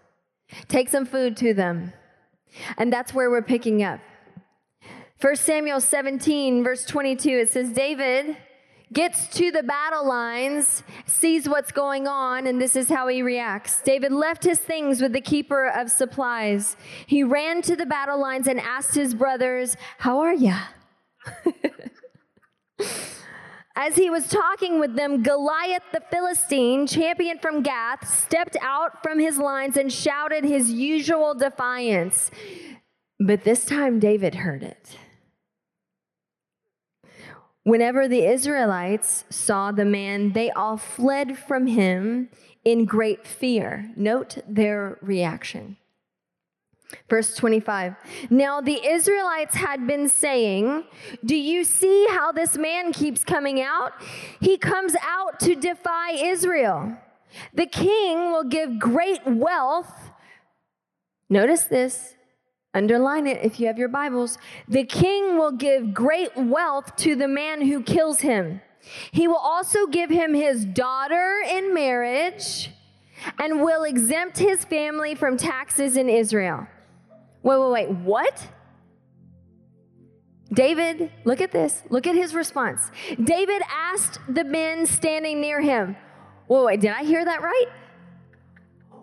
take 0.68 0.90
some 0.90 1.06
food 1.06 1.38
to 1.38 1.54
them. 1.54 1.94
And 2.78 2.92
that's 2.92 3.14
where 3.14 3.30
we're 3.30 3.42
picking 3.42 3.84
up. 3.84 4.00
1 5.20 5.36
Samuel 5.36 5.80
17, 5.80 6.64
verse 6.64 6.86
22, 6.86 7.30
it 7.30 7.50
says, 7.50 7.72
David 7.72 8.38
gets 8.94 9.28
to 9.30 9.52
the 9.52 9.64
battle 9.64 10.08
lines, 10.08 10.84
sees 11.06 11.50
what's 11.50 11.72
going 11.72 12.08
on, 12.08 12.48
and 12.48 12.62
this 12.62 12.76
is 12.76 12.90
how 12.90 13.08
he 13.08 13.22
reacts. 13.22 13.82
David 13.82 14.12
left 14.12 14.44
his 14.44 14.60
things 14.60 15.02
with 15.02 15.14
the 15.14 15.22
keeper 15.22 15.68
of 15.68 15.90
supplies. 15.90 16.78
He 17.06 17.24
ran 17.24 17.62
to 17.64 17.76
the 17.76 17.86
battle 17.86 18.20
lines 18.20 18.48
and 18.48 18.60
asked 18.60 18.96
his 18.96 19.14
brothers, 19.14 19.76
How 19.98 20.20
are 20.20 20.34
ya? 20.34 20.60
As 23.76 23.96
he 23.96 24.10
was 24.10 24.28
talking 24.28 24.80
with 24.80 24.96
them, 24.96 25.22
Goliath 25.22 25.84
the 25.94 26.02
Philistine, 26.12 26.88
champion 26.88 27.38
from 27.38 27.62
Gath, 27.62 28.08
stepped 28.08 28.58
out 28.60 29.04
from 29.04 29.20
his 29.20 29.38
lines 29.38 29.78
and 29.78 29.94
shouted 29.94 30.44
his 30.44 30.72
usual 30.72 31.36
defiance. 31.36 32.32
But 33.20 33.44
this 33.44 33.66
time 33.66 34.00
David 34.00 34.36
heard 34.36 34.64
it. 34.64 34.98
Whenever 37.64 38.08
the 38.08 38.26
Israelites 38.26 39.26
saw 39.30 39.72
the 39.72 39.86
man, 39.86 40.32
they 40.32 40.50
all 40.52 40.78
fled 40.78 41.38
from 41.38 41.68
him 41.68 42.30
in 42.64 42.86
great 42.86 43.28
fear. 43.28 43.92
Note 43.96 44.38
their 44.48 44.98
reaction. 45.02 45.78
Verse 47.10 47.36
25. 47.36 47.96
Now 48.30 48.62
the 48.62 48.86
Israelites 48.86 49.56
had 49.56 49.88
been 49.88 50.08
saying, 50.08 50.86
Do 51.24 51.36
you 51.36 51.64
see 51.64 52.08
how 52.10 52.32
this 52.32 52.58
man 52.58 52.94
keeps 52.94 53.24
coming 53.24 53.62
out? 53.62 53.94
He 54.40 54.58
comes 54.58 54.96
out 55.02 55.40
to 55.42 55.56
defy 55.56 56.12
Israel. 56.12 56.98
The 57.54 57.66
king 57.66 58.32
will 58.32 58.46
give 58.46 58.80
great 58.80 59.26
wealth. 59.26 60.12
Notice 61.30 61.64
this 61.64 62.16
Underline 62.74 63.26
it 63.26 63.44
if 63.44 63.60
you 63.60 63.66
have 63.66 63.80
your 63.80 63.90
Bibles. 63.90 64.38
The 64.68 64.84
king 64.84 65.36
will 65.38 65.52
give 65.52 65.96
great 65.96 66.30
wealth 66.38 66.96
to 66.98 67.16
the 67.16 67.28
man 67.28 67.62
who 67.62 67.82
kills 67.82 68.20
him. 68.20 68.62
He 69.12 69.28
will 69.28 69.36
also 69.36 69.88
give 69.88 70.12
him 70.12 70.36
his 70.36 70.64
daughter 70.64 71.42
in 71.50 71.74
marriage 71.74 72.70
and 73.40 73.64
will 73.64 73.84
exempt 73.84 74.38
his 74.38 74.64
family 74.64 75.16
from 75.16 75.38
taxes 75.38 75.98
in 75.98 76.08
Israel. 76.08 76.68
Wait, 77.44 77.58
wait, 77.60 77.72
wait. 77.72 77.90
What? 77.90 78.48
David, 80.54 81.12
look 81.26 81.42
at 81.42 81.52
this. 81.52 81.84
Look 81.90 82.08
at 82.08 82.16
his 82.16 82.34
response. 82.34 82.92
David 83.22 83.62
asked 83.70 84.20
the 84.30 84.44
men 84.44 84.86
standing 84.86 85.42
near 85.42 85.62
him, 85.62 85.98
Whoa, 86.48 86.66
wait, 86.66 86.80
did 86.80 86.92
I 86.92 87.04
hear 87.04 87.26
that 87.26 87.42
right? 87.42 87.66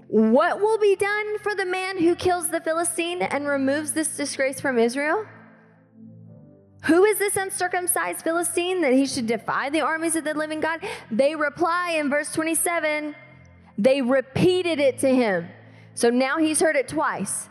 What 0.08 0.60
will 0.60 0.78
be 0.78 0.96
done 0.96 1.38
for 1.40 1.54
the 1.54 1.66
man 1.66 1.98
who 1.98 2.14
kills 2.14 2.48
the 2.48 2.60
Philistine 2.60 3.20
and 3.20 3.46
removes 3.46 3.92
this 3.92 4.16
disgrace 4.16 4.60
from 4.60 4.78
Israel? 4.78 5.26
Who 6.84 7.04
is 7.04 7.18
this 7.18 7.36
uncircumcised 7.36 8.22
Philistine 8.22 8.80
that 8.82 8.92
he 8.92 9.06
should 9.06 9.26
defy 9.26 9.70
the 9.70 9.80
armies 9.80 10.16
of 10.16 10.24
the 10.24 10.34
living 10.34 10.60
God? 10.60 10.80
They 11.10 11.34
reply 11.34 11.96
in 11.98 12.10
verse 12.10 12.32
27 12.32 13.14
they 13.76 14.02
repeated 14.02 14.78
it 14.78 14.98
to 14.98 15.08
him. 15.08 15.48
So 15.94 16.10
now 16.10 16.38
he's 16.38 16.60
heard 16.60 16.76
it 16.76 16.88
twice. 16.88 17.48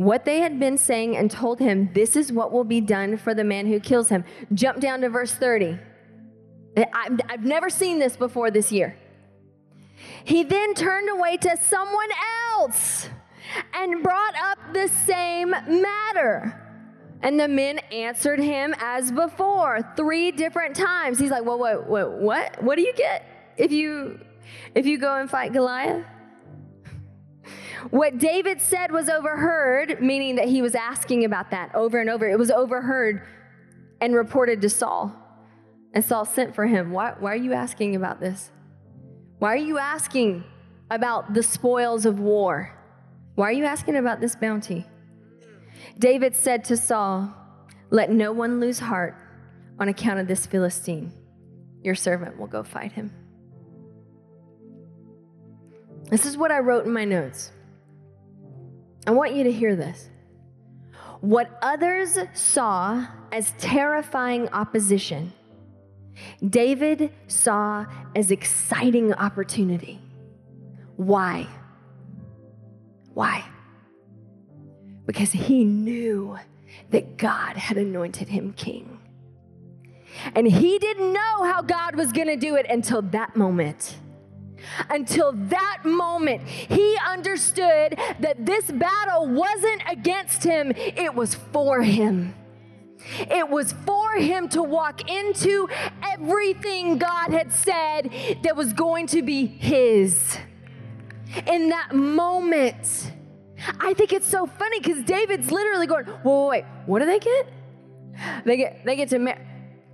What 0.00 0.24
they 0.24 0.40
had 0.40 0.58
been 0.58 0.78
saying 0.78 1.18
and 1.18 1.30
told 1.30 1.58
him, 1.58 1.90
this 1.92 2.16
is 2.16 2.32
what 2.32 2.52
will 2.52 2.64
be 2.64 2.80
done 2.80 3.18
for 3.18 3.34
the 3.34 3.44
man 3.44 3.66
who 3.66 3.78
kills 3.78 4.08
him. 4.08 4.24
Jump 4.54 4.80
down 4.80 5.02
to 5.02 5.10
verse 5.10 5.34
30. 5.34 5.78
I've 6.94 7.44
never 7.44 7.68
seen 7.68 7.98
this 7.98 8.16
before 8.16 8.50
this 8.50 8.72
year. 8.72 8.96
He 10.24 10.42
then 10.42 10.72
turned 10.72 11.10
away 11.10 11.36
to 11.36 11.54
someone 11.60 12.08
else 12.54 13.10
and 13.74 14.02
brought 14.02 14.34
up 14.42 14.58
the 14.72 14.88
same 14.88 15.50
matter. 15.50 16.58
And 17.20 17.38
the 17.38 17.48
men 17.48 17.80
answered 17.92 18.40
him 18.40 18.74
as 18.78 19.12
before, 19.12 19.86
three 19.98 20.32
different 20.32 20.76
times. 20.76 21.18
He's 21.18 21.30
like, 21.30 21.44
"Well, 21.44 21.58
what, 21.58 21.86
what, 21.86 22.12
what? 22.12 22.62
What 22.62 22.76
do 22.76 22.82
you 22.82 22.94
get 22.94 23.52
if 23.58 23.70
you 23.70 24.18
if 24.74 24.86
you 24.86 24.96
go 24.96 25.16
and 25.16 25.28
fight 25.28 25.52
Goliath?" 25.52 26.06
What 27.90 28.18
David 28.18 28.60
said 28.60 28.92
was 28.92 29.08
overheard, 29.08 30.02
meaning 30.02 30.36
that 30.36 30.48
he 30.48 30.62
was 30.62 30.74
asking 30.74 31.24
about 31.24 31.50
that 31.50 31.74
over 31.74 31.98
and 31.98 32.10
over. 32.10 32.28
It 32.28 32.38
was 32.38 32.50
overheard 32.50 33.26
and 34.00 34.14
reported 34.14 34.60
to 34.62 34.70
Saul. 34.70 35.14
And 35.92 36.04
Saul 36.04 36.24
sent 36.24 36.54
for 36.54 36.66
him. 36.66 36.92
Why, 36.92 37.14
why 37.18 37.32
are 37.32 37.36
you 37.36 37.52
asking 37.52 37.96
about 37.96 38.20
this? 38.20 38.50
Why 39.38 39.54
are 39.54 39.56
you 39.56 39.78
asking 39.78 40.44
about 40.90 41.34
the 41.34 41.42
spoils 41.42 42.04
of 42.04 42.18
war. 42.18 42.76
Why 43.36 43.48
are 43.48 43.52
you 43.52 43.64
asking 43.64 43.96
about 43.96 44.20
this 44.20 44.34
bounty? 44.34 44.86
David 45.98 46.34
said 46.34 46.64
to 46.64 46.76
Saul, 46.76 47.32
Let 47.90 48.10
no 48.10 48.32
one 48.32 48.60
lose 48.60 48.80
heart 48.80 49.16
on 49.78 49.88
account 49.88 50.20
of 50.20 50.26
this 50.26 50.46
Philistine. 50.46 51.12
Your 51.82 51.94
servant 51.94 52.38
will 52.38 52.48
go 52.48 52.62
fight 52.62 52.92
him. 52.92 53.12
This 56.10 56.26
is 56.26 56.36
what 56.36 56.50
I 56.50 56.58
wrote 56.58 56.86
in 56.86 56.92
my 56.92 57.04
notes. 57.04 57.52
I 59.06 59.12
want 59.12 59.32
you 59.34 59.44
to 59.44 59.52
hear 59.52 59.76
this. 59.76 60.08
What 61.20 61.58
others 61.62 62.18
saw 62.34 63.06
as 63.30 63.52
terrifying 63.58 64.48
opposition, 64.48 65.32
David 66.46 67.12
saw 67.28 67.86
as 68.16 68.30
exciting 68.30 69.14
opportunity. 69.14 70.00
Why? 70.96 71.46
Why? 73.14 73.44
Because 75.06 75.30
he 75.30 75.64
knew 75.64 76.38
that 76.90 77.16
God 77.16 77.56
had 77.56 77.76
anointed 77.76 78.28
him 78.28 78.52
king. 78.54 78.98
And 80.34 80.46
he 80.50 80.78
didn't 80.78 81.12
know 81.12 81.44
how 81.44 81.62
God 81.62 81.94
was 81.94 82.12
going 82.12 82.26
to 82.26 82.36
do 82.36 82.56
it 82.56 82.66
until 82.68 83.00
that 83.02 83.36
moment. 83.36 83.96
Until 84.88 85.32
that 85.32 85.80
moment, 85.84 86.46
he 86.46 86.96
understood 87.08 87.98
that 88.20 88.44
this 88.44 88.70
battle 88.70 89.28
wasn't 89.28 89.82
against 89.88 90.44
him, 90.44 90.72
it 90.76 91.14
was 91.14 91.34
for 91.34 91.82
him. 91.82 92.34
It 93.18 93.48
was 93.48 93.72
for 93.86 94.12
him 94.14 94.48
to 94.50 94.62
walk 94.62 95.10
into 95.10 95.68
everything 96.02 96.98
God 96.98 97.30
had 97.30 97.52
said 97.52 98.10
that 98.42 98.56
was 98.56 98.72
going 98.72 99.06
to 99.08 99.22
be 99.22 99.46
his. 99.46 100.36
In 101.46 101.70
that 101.70 101.94
moment, 101.94 103.12
I 103.78 103.94
think 103.94 104.12
it's 104.12 104.26
so 104.26 104.46
funny 104.46 104.80
because 104.80 105.04
David's 105.04 105.50
literally 105.50 105.86
going, 105.86 106.04
whoa, 106.04 106.48
wait, 106.48 106.64
wait, 106.64 106.64
what 106.86 106.98
do 107.00 107.06
they 107.06 107.18
get? 107.18 107.46
They 108.44 108.56
get 108.56 108.84
they 108.84 108.96
get 108.96 109.08
to 109.10 109.18
marry. 109.18 109.40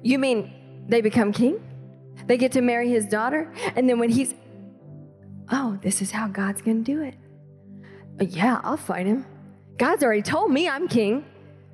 You 0.02 0.18
mean 0.18 0.84
they 0.88 1.00
become 1.00 1.32
king? 1.32 1.62
They 2.26 2.38
get 2.38 2.52
to 2.52 2.60
marry 2.60 2.88
his 2.88 3.06
daughter, 3.06 3.52
and 3.76 3.88
then 3.88 3.98
when 3.98 4.08
he's 4.08 4.34
oh, 5.50 5.78
this 5.82 6.02
is 6.02 6.10
how 6.10 6.28
God's 6.28 6.62
going 6.62 6.84
to 6.84 6.92
do 6.92 7.02
it. 7.02 7.14
Uh, 8.20 8.24
yeah, 8.24 8.60
I'll 8.62 8.76
fight 8.76 9.06
him. 9.06 9.26
God's 9.78 10.02
already 10.02 10.22
told 10.22 10.50
me 10.50 10.68
I'm 10.68 10.88
king. 10.88 11.24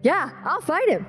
Yeah, 0.03 0.31
I'll 0.45 0.61
fight 0.61 0.89
him. 0.89 1.07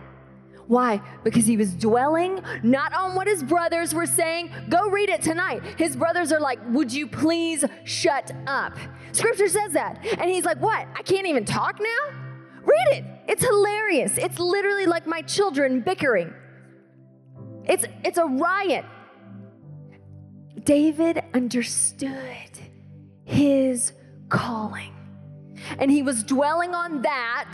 Why? 0.68 1.02
Because 1.24 1.46
he 1.46 1.58
was 1.58 1.74
dwelling 1.74 2.40
not 2.64 2.94
on 2.94 3.16
what 3.16 3.28
his 3.28 3.44
brothers 3.44 3.94
were 3.94 4.06
saying. 4.06 4.52
Go 4.70 4.90
read 4.90 5.10
it 5.10 5.22
tonight. 5.22 5.62
His 5.78 5.96
brothers 5.96 6.32
are 6.32 6.40
like, 6.40 6.60
Would 6.70 6.94
you 6.94 7.08
please 7.08 7.66
shut 7.84 8.32
up? 8.48 8.78
Scripture 9.12 9.50
says 9.50 9.74
that. 9.74 10.06
And 10.20 10.30
he's 10.32 10.46
like, 10.46 10.62
What? 10.62 10.88
I 10.96 11.02
can't 11.02 11.28
even 11.28 11.44
talk 11.44 11.80
now? 11.80 12.20
Read 12.64 12.98
it. 12.98 13.06
It's 13.28 13.44
hilarious. 13.44 14.18
It's 14.18 14.40
literally 14.40 14.86
like 14.86 15.06
my 15.06 15.22
children 15.22 15.82
bickering. 15.82 16.34
It's, 17.66 17.86
it's 18.04 18.18
a 18.18 18.26
riot. 18.26 18.86
David 20.64 21.22
understood 21.34 22.53
his 23.26 23.94
calling. 24.30 24.94
And 25.80 25.90
he 25.90 26.04
was 26.04 26.24
dwelling 26.24 26.76
on 26.76 27.02
that, 27.04 27.54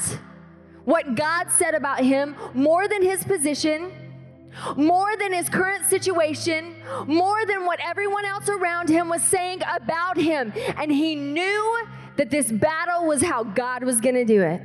what 0.86 1.16
God 1.16 1.50
said 1.52 1.76
about 1.76 2.04
him, 2.04 2.36
more 2.54 2.88
than 2.88 3.04
his 3.04 3.24
position, 3.24 3.92
more 4.76 5.16
than 5.18 5.32
his 5.32 5.48
current 5.48 5.86
situation, 5.86 6.76
more 7.06 7.46
than 7.46 7.66
what 7.66 7.80
everyone 7.82 8.26
else 8.26 8.50
around 8.50 8.90
him 8.90 9.10
was 9.10 9.22
saying 9.22 9.62
about 9.72 10.18
him. 10.18 10.52
And 10.78 10.92
he 10.92 11.16
knew 11.16 11.88
that 12.18 12.30
this 12.30 12.52
battle 12.52 13.06
was 13.06 13.22
how 13.22 13.44
God 13.44 13.84
was 13.84 14.02
going 14.02 14.16
to 14.16 14.26
do 14.26 14.42
it. 14.42 14.62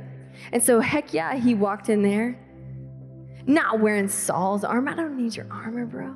And 0.51 0.61
so, 0.61 0.79
heck 0.79 1.13
yeah, 1.13 1.35
he 1.35 1.53
walked 1.53 1.89
in 1.89 2.01
there, 2.01 2.39
not 3.45 3.79
wearing 3.79 4.07
Saul's 4.07 4.63
armor. 4.63 4.91
I 4.91 4.95
don't 4.95 5.17
need 5.17 5.35
your 5.35 5.47
armor, 5.51 5.85
bro. 5.85 6.15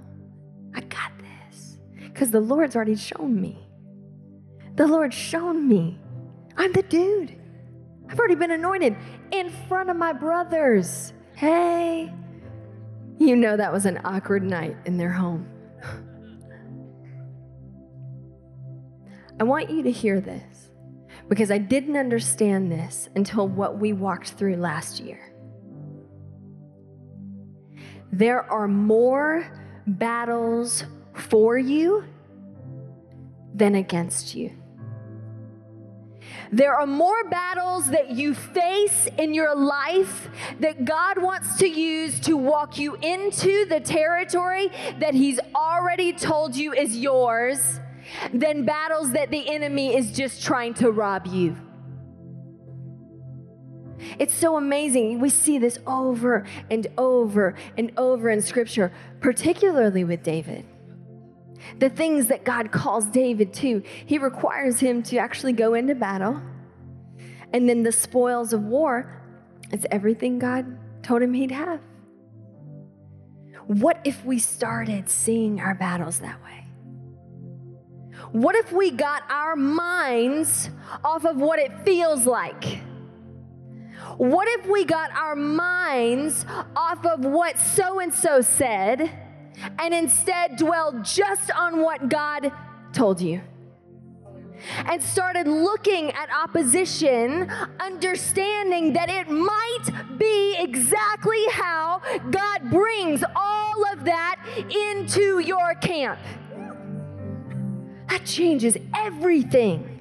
I 0.76 0.82
got 0.82 1.12
this 1.20 1.78
because 1.98 2.32
the 2.32 2.42
Lord's 2.42 2.76
already 2.76 2.96
shown 2.96 3.40
me. 3.40 3.69
The 4.80 4.88
Lord's 4.88 5.14
shown 5.14 5.68
me. 5.68 6.00
I'm 6.56 6.72
the 6.72 6.84
dude. 6.84 7.36
I've 8.08 8.18
already 8.18 8.36
been 8.36 8.52
anointed 8.52 8.96
in 9.30 9.50
front 9.68 9.90
of 9.90 9.98
my 9.98 10.14
brothers. 10.14 11.12
Hey, 11.36 12.14
you 13.18 13.36
know 13.36 13.58
that 13.58 13.74
was 13.74 13.86
an 13.86 14.00
awkward 14.06 14.42
night 14.42 14.78
in 14.86 14.98
their 14.98 15.12
home. 15.12 15.50
I 19.38 19.44
want 19.44 19.70
you 19.70 19.84
to 19.84 19.92
hear 19.92 20.22
this 20.22 20.70
because 21.28 21.52
I 21.52 21.58
didn't 21.58 21.98
understand 21.98 22.72
this 22.72 23.10
until 23.18 23.50
what 23.50 23.80
we 23.80 23.92
walked 23.92 24.32
through 24.32 24.56
last 24.56 25.02
year. 25.02 25.34
There 28.14 28.50
are 28.50 28.70
more 28.70 29.46
battles 29.86 30.86
for 31.16 31.58
you 31.58 32.06
than 33.54 33.76
against 33.76 34.36
you. 34.36 34.54
There 36.52 36.76
are 36.76 36.88
more 36.88 37.24
battles 37.26 37.88
that 37.92 38.12
you 38.12 38.34
face 38.34 39.08
in 39.18 39.34
your 39.34 39.56
life 39.56 40.30
that 40.60 40.84
God 40.84 41.22
wants 41.22 41.58
to 41.58 41.68
use 41.68 42.20
to 42.22 42.36
walk 42.36 42.80
you 42.80 42.96
into 42.96 43.66
the 43.66 43.80
territory 43.80 44.70
that 45.00 45.14
He's 45.14 45.40
already 45.54 46.12
told 46.14 46.56
you 46.56 46.74
is 46.74 46.98
yours 46.98 47.80
than 48.34 48.66
battles 48.66 49.12
that 49.12 49.30
the 49.30 49.48
enemy 49.50 49.96
is 49.96 50.12
just 50.12 50.44
trying 50.44 50.74
to 50.76 50.90
rob 50.90 51.28
you. 51.28 51.56
It's 54.18 54.34
so 54.34 54.58
amazing. 54.58 55.20
We 55.20 55.30
see 55.30 55.60
this 55.60 55.78
over 55.86 56.48
and 56.72 56.88
over 56.98 57.56
and 57.78 57.92
over 57.96 58.30
in 58.30 58.42
Scripture, 58.42 58.92
particularly 59.20 60.04
with 60.04 60.24
David 60.24 60.66
the 61.78 61.90
things 61.90 62.28
that 62.28 62.44
God 62.44 62.72
calls 62.72 63.06
David 63.06 63.54
to. 63.56 63.84
He 64.06 64.18
requires 64.18 64.80
him 64.80 65.04
to 65.04 65.18
actually 65.18 65.54
go 65.54 65.74
into 65.74 65.96
battle. 65.96 66.42
And 67.54 67.68
then 67.70 67.84
the 67.84 67.92
spoils 67.92 68.54
of 68.54 68.64
war 68.64 69.22
is 69.72 69.86
everything 69.92 70.40
God 70.40 70.78
told 71.04 71.22
him 71.22 71.34
he'd 71.34 71.52
have. 71.52 71.80
What 73.68 74.00
if 74.04 74.26
we 74.26 74.40
started 74.40 75.10
seeing 75.10 75.60
our 75.62 75.76
battles 75.76 76.20
that 76.20 76.44
way? 76.44 76.66
What 78.32 78.56
if 78.56 78.72
we 78.72 78.92
got 78.92 79.24
our 79.30 79.56
minds 79.56 80.70
off 81.04 81.26
of 81.26 81.38
what 81.38 81.60
it 81.60 81.72
feels 81.84 82.26
like? 82.26 82.82
What 84.18 84.48
if 84.60 84.68
we 84.68 84.86
got 84.86 85.12
our 85.12 85.36
minds 85.36 86.46
off 86.76 87.06
of 87.06 87.24
what 87.24 87.58
so 87.58 88.00
and 88.00 88.14
so 88.14 88.42
said? 88.42 89.29
And 89.80 89.94
instead 89.94 90.58
dwell 90.58 91.02
just 91.04 91.52
on 91.52 91.82
what 91.82 92.10
God 92.10 92.52
told 92.94 93.22
you. 93.22 93.42
And 94.86 95.02
started 95.02 95.48
looking 95.48 96.12
at 96.12 96.30
opposition, 96.34 97.50
understanding 97.80 98.94
that 98.94 99.10
it 99.10 99.30
might 99.30 100.18
be 100.18 100.56
exactly 100.60 101.46
how 101.52 102.02
God 102.30 102.70
brings 102.70 103.24
all 103.36 103.86
of 103.94 104.04
that 104.04 104.36
into 104.70 105.40
your 105.40 105.76
camp. 105.76 106.20
That 108.10 108.26
changes 108.26 108.76
everything. 108.94 109.96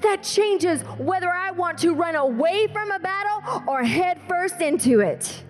That 0.00 0.24
changes 0.24 0.82
whether 0.98 1.30
I 1.30 1.52
want 1.52 1.78
to 1.78 1.94
run 1.94 2.16
away 2.16 2.66
from 2.72 2.90
a 2.90 2.98
battle 2.98 3.62
or 3.68 3.84
head 3.84 4.20
first 4.26 4.60
into 4.60 5.00
it 5.00 5.44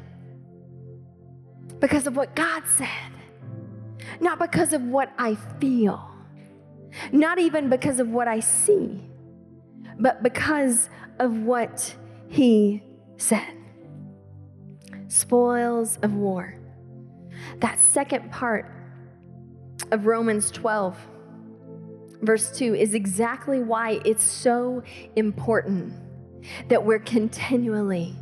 because 1.84 2.06
of 2.06 2.16
what 2.16 2.34
God 2.34 2.62
said, 2.78 2.88
not 4.18 4.38
because 4.38 4.72
of 4.72 4.80
what 4.80 5.12
I 5.18 5.34
feel, 5.60 6.02
not 7.12 7.38
even 7.38 7.68
because 7.68 8.00
of 8.00 8.08
what 8.08 8.26
I 8.26 8.40
see, 8.40 9.02
but 10.00 10.22
because 10.22 10.88
of 11.18 11.42
what 11.42 11.94
He 12.26 12.82
said. 13.18 13.52
Spoils 15.08 15.98
of 16.00 16.14
war. 16.14 16.58
That 17.58 17.78
second 17.78 18.32
part 18.32 18.64
of 19.92 20.06
Romans 20.06 20.50
12, 20.52 20.96
verse 22.22 22.50
2, 22.56 22.76
is 22.76 22.94
exactly 22.94 23.62
why 23.62 24.00
it's 24.06 24.24
so 24.24 24.82
important 25.16 25.92
that 26.70 26.82
we're 26.82 26.98
continually 26.98 28.16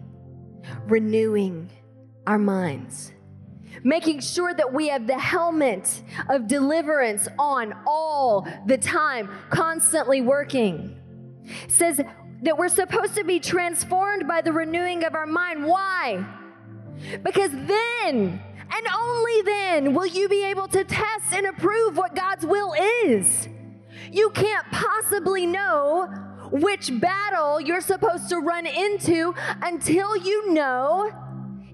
renewing 0.89 1.71
our 2.27 2.41
minds 2.41 3.13
making 3.83 4.21
sure 4.21 4.55
that 4.55 4.73
we 4.73 4.89
have 4.89 5.07
the 5.07 5.19
helmet 5.19 6.03
of 6.29 6.47
deliverance 6.47 7.29
on 7.39 7.75
all 7.87 8.47
the 8.67 8.79
time, 8.79 9.31
constantly 9.51 10.21
working. 10.21 10.97
It 11.65 11.71
says 11.71 12.01
that 12.43 12.59
we're 12.59 12.69
supposed 12.69 13.15
to 13.17 13.25
be 13.25 13.41
transformed 13.41 14.27
by 14.27 14.41
the 14.41 14.53
renewing 14.53 15.05
of 15.05 15.15
our 15.15 15.27
mind. 15.27 15.67
Why? 15.67 16.25
Because 17.23 17.51
then, 17.51 18.43
and 18.75 18.87
only 18.97 19.43
then, 19.43 19.95
will 19.95 20.07
you 20.07 20.29
be 20.29 20.45
able 20.45 20.69
to 20.69 20.85
test 20.85 21.33
and 21.33 21.47
approve 21.47 21.97
what 21.97 22.15
God's 22.15 22.47
will 22.47 22.75
is. 23.05 23.49
You 24.11 24.31
can't 24.31 24.67
possibly 24.71 25.47
know 25.47 26.09
which 26.51 27.01
battle 27.01 27.61
you're 27.61 27.81
supposed 27.81 28.29
to 28.29 28.39
run 28.39 28.67
into 28.67 29.35
until 29.63 30.17
you 30.17 30.53
know 30.53 31.11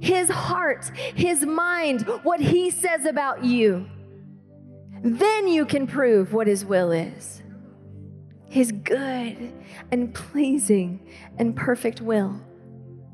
his 0.00 0.28
heart, 0.28 0.90
his 0.96 1.44
mind, 1.44 2.02
what 2.22 2.40
he 2.40 2.70
says 2.70 3.04
about 3.04 3.44
you. 3.44 3.86
Then 5.02 5.48
you 5.48 5.64
can 5.64 5.86
prove 5.86 6.32
what 6.32 6.46
his 6.46 6.64
will 6.64 6.92
is 6.92 7.42
his 8.50 8.72
good 8.72 9.52
and 9.92 10.14
pleasing 10.14 11.06
and 11.36 11.54
perfect 11.54 12.00
will, 12.00 12.40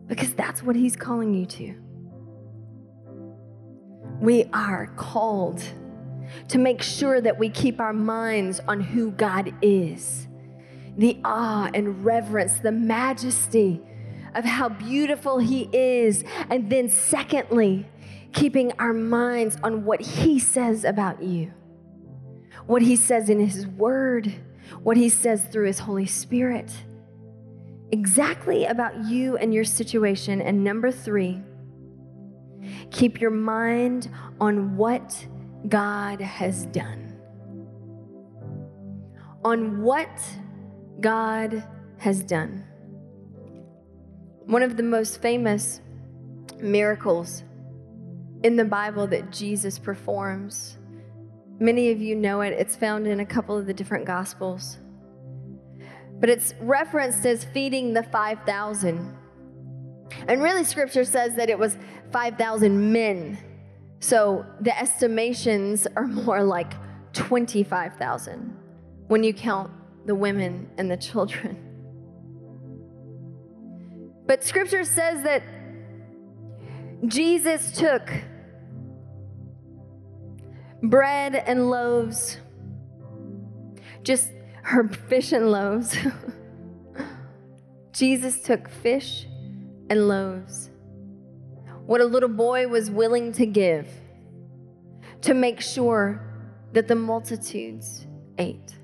because 0.06 0.32
that's 0.34 0.62
what 0.62 0.76
he's 0.76 0.94
calling 0.94 1.34
you 1.34 1.44
to. 1.44 1.74
We 4.20 4.44
are 4.52 4.86
called 4.96 5.60
to 6.48 6.58
make 6.58 6.82
sure 6.82 7.20
that 7.20 7.38
we 7.38 7.48
keep 7.48 7.80
our 7.80 7.92
minds 7.92 8.60
on 8.68 8.80
who 8.80 9.10
God 9.10 9.52
is 9.60 10.28
the 10.96 11.18
awe 11.24 11.68
and 11.74 12.04
reverence, 12.04 12.58
the 12.58 12.70
majesty 12.70 13.82
of 14.34 14.44
how 14.44 14.68
beautiful 14.68 15.38
He 15.38 15.68
is. 15.72 16.24
And 16.50 16.70
then, 16.70 16.88
secondly, 16.88 17.86
keeping 18.32 18.72
our 18.78 18.92
minds 18.92 19.56
on 19.62 19.84
what 19.84 20.00
He 20.00 20.38
says 20.38 20.84
about 20.84 21.22
you, 21.22 21.52
what 22.66 22.82
He 22.82 22.96
says 22.96 23.28
in 23.28 23.40
His 23.40 23.66
Word, 23.66 24.34
what 24.82 24.96
He 24.96 25.08
says 25.08 25.44
through 25.46 25.66
His 25.66 25.80
Holy 25.80 26.06
Spirit, 26.06 26.72
exactly 27.92 28.64
about 28.64 29.04
you 29.04 29.36
and 29.36 29.54
your 29.54 29.64
situation. 29.64 30.40
And 30.40 30.64
number 30.64 30.90
three, 30.90 31.40
keep 32.90 33.20
your 33.20 33.30
mind 33.30 34.10
on 34.40 34.76
what 34.76 35.26
God 35.68 36.20
has 36.20 36.66
done. 36.66 37.16
On 39.44 39.82
what 39.82 40.08
God 41.00 41.62
has 41.98 42.22
done. 42.22 42.64
One 44.46 44.62
of 44.62 44.76
the 44.76 44.82
most 44.82 45.22
famous 45.22 45.80
miracles 46.60 47.42
in 48.42 48.56
the 48.56 48.64
Bible 48.64 49.06
that 49.06 49.30
Jesus 49.30 49.78
performs. 49.78 50.76
Many 51.58 51.90
of 51.90 52.02
you 52.02 52.14
know 52.14 52.42
it. 52.42 52.52
It's 52.52 52.76
found 52.76 53.06
in 53.06 53.20
a 53.20 53.26
couple 53.26 53.56
of 53.56 53.66
the 53.66 53.72
different 53.72 54.04
Gospels. 54.04 54.78
But 56.20 56.28
it's 56.28 56.54
referenced 56.60 57.24
as 57.24 57.44
feeding 57.44 57.94
the 57.94 58.02
5,000. 58.02 59.16
And 60.28 60.42
really, 60.42 60.64
scripture 60.64 61.04
says 61.04 61.34
that 61.36 61.48
it 61.48 61.58
was 61.58 61.78
5,000 62.12 62.92
men. 62.92 63.38
So 64.00 64.44
the 64.60 64.78
estimations 64.78 65.86
are 65.96 66.06
more 66.06 66.44
like 66.44 66.74
25,000 67.14 68.56
when 69.08 69.24
you 69.24 69.32
count 69.32 69.70
the 70.06 70.14
women 70.14 70.68
and 70.76 70.90
the 70.90 70.96
children. 70.98 71.73
But 74.26 74.42
scripture 74.42 74.84
says 74.84 75.22
that 75.24 75.42
Jesus 77.06 77.72
took 77.72 78.10
bread 80.82 81.34
and 81.34 81.70
loaves, 81.70 82.38
just 84.02 84.30
her 84.62 84.88
fish 84.88 85.32
and 85.32 85.50
loaves. 85.50 85.96
Jesus 87.92 88.42
took 88.42 88.68
fish 88.68 89.26
and 89.90 90.08
loaves, 90.08 90.70
what 91.86 92.00
a 92.00 92.04
little 92.04 92.28
boy 92.28 92.66
was 92.66 92.90
willing 92.90 93.32
to 93.32 93.46
give 93.46 93.86
to 95.20 95.34
make 95.34 95.60
sure 95.60 96.20
that 96.72 96.88
the 96.88 96.94
multitudes 96.94 98.06
ate. 98.38 98.74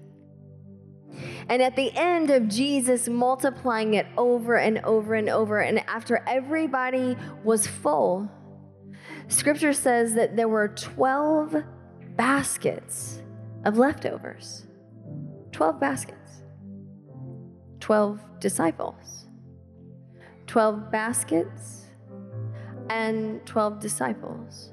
And 1.48 1.62
at 1.62 1.76
the 1.76 1.90
end 1.96 2.30
of 2.30 2.48
Jesus 2.48 3.08
multiplying 3.08 3.94
it 3.94 4.06
over 4.16 4.56
and 4.56 4.78
over 4.80 5.14
and 5.14 5.28
over, 5.28 5.60
and 5.60 5.80
after 5.88 6.22
everybody 6.26 7.16
was 7.44 7.66
full, 7.66 8.30
scripture 9.28 9.72
says 9.72 10.14
that 10.14 10.36
there 10.36 10.48
were 10.48 10.68
12 10.68 11.64
baskets 12.16 13.22
of 13.64 13.78
leftovers. 13.78 14.66
12 15.52 15.80
baskets. 15.80 16.42
12 17.80 18.20
disciples. 18.40 19.26
12 20.46 20.90
baskets 20.90 21.86
and 22.88 23.44
12 23.46 23.80
disciples. 23.80 24.72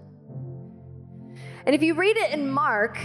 And 1.66 1.76
if 1.76 1.84
you 1.84 1.94
read 1.94 2.18
it 2.18 2.32
in 2.32 2.50
Mark, 2.50 2.98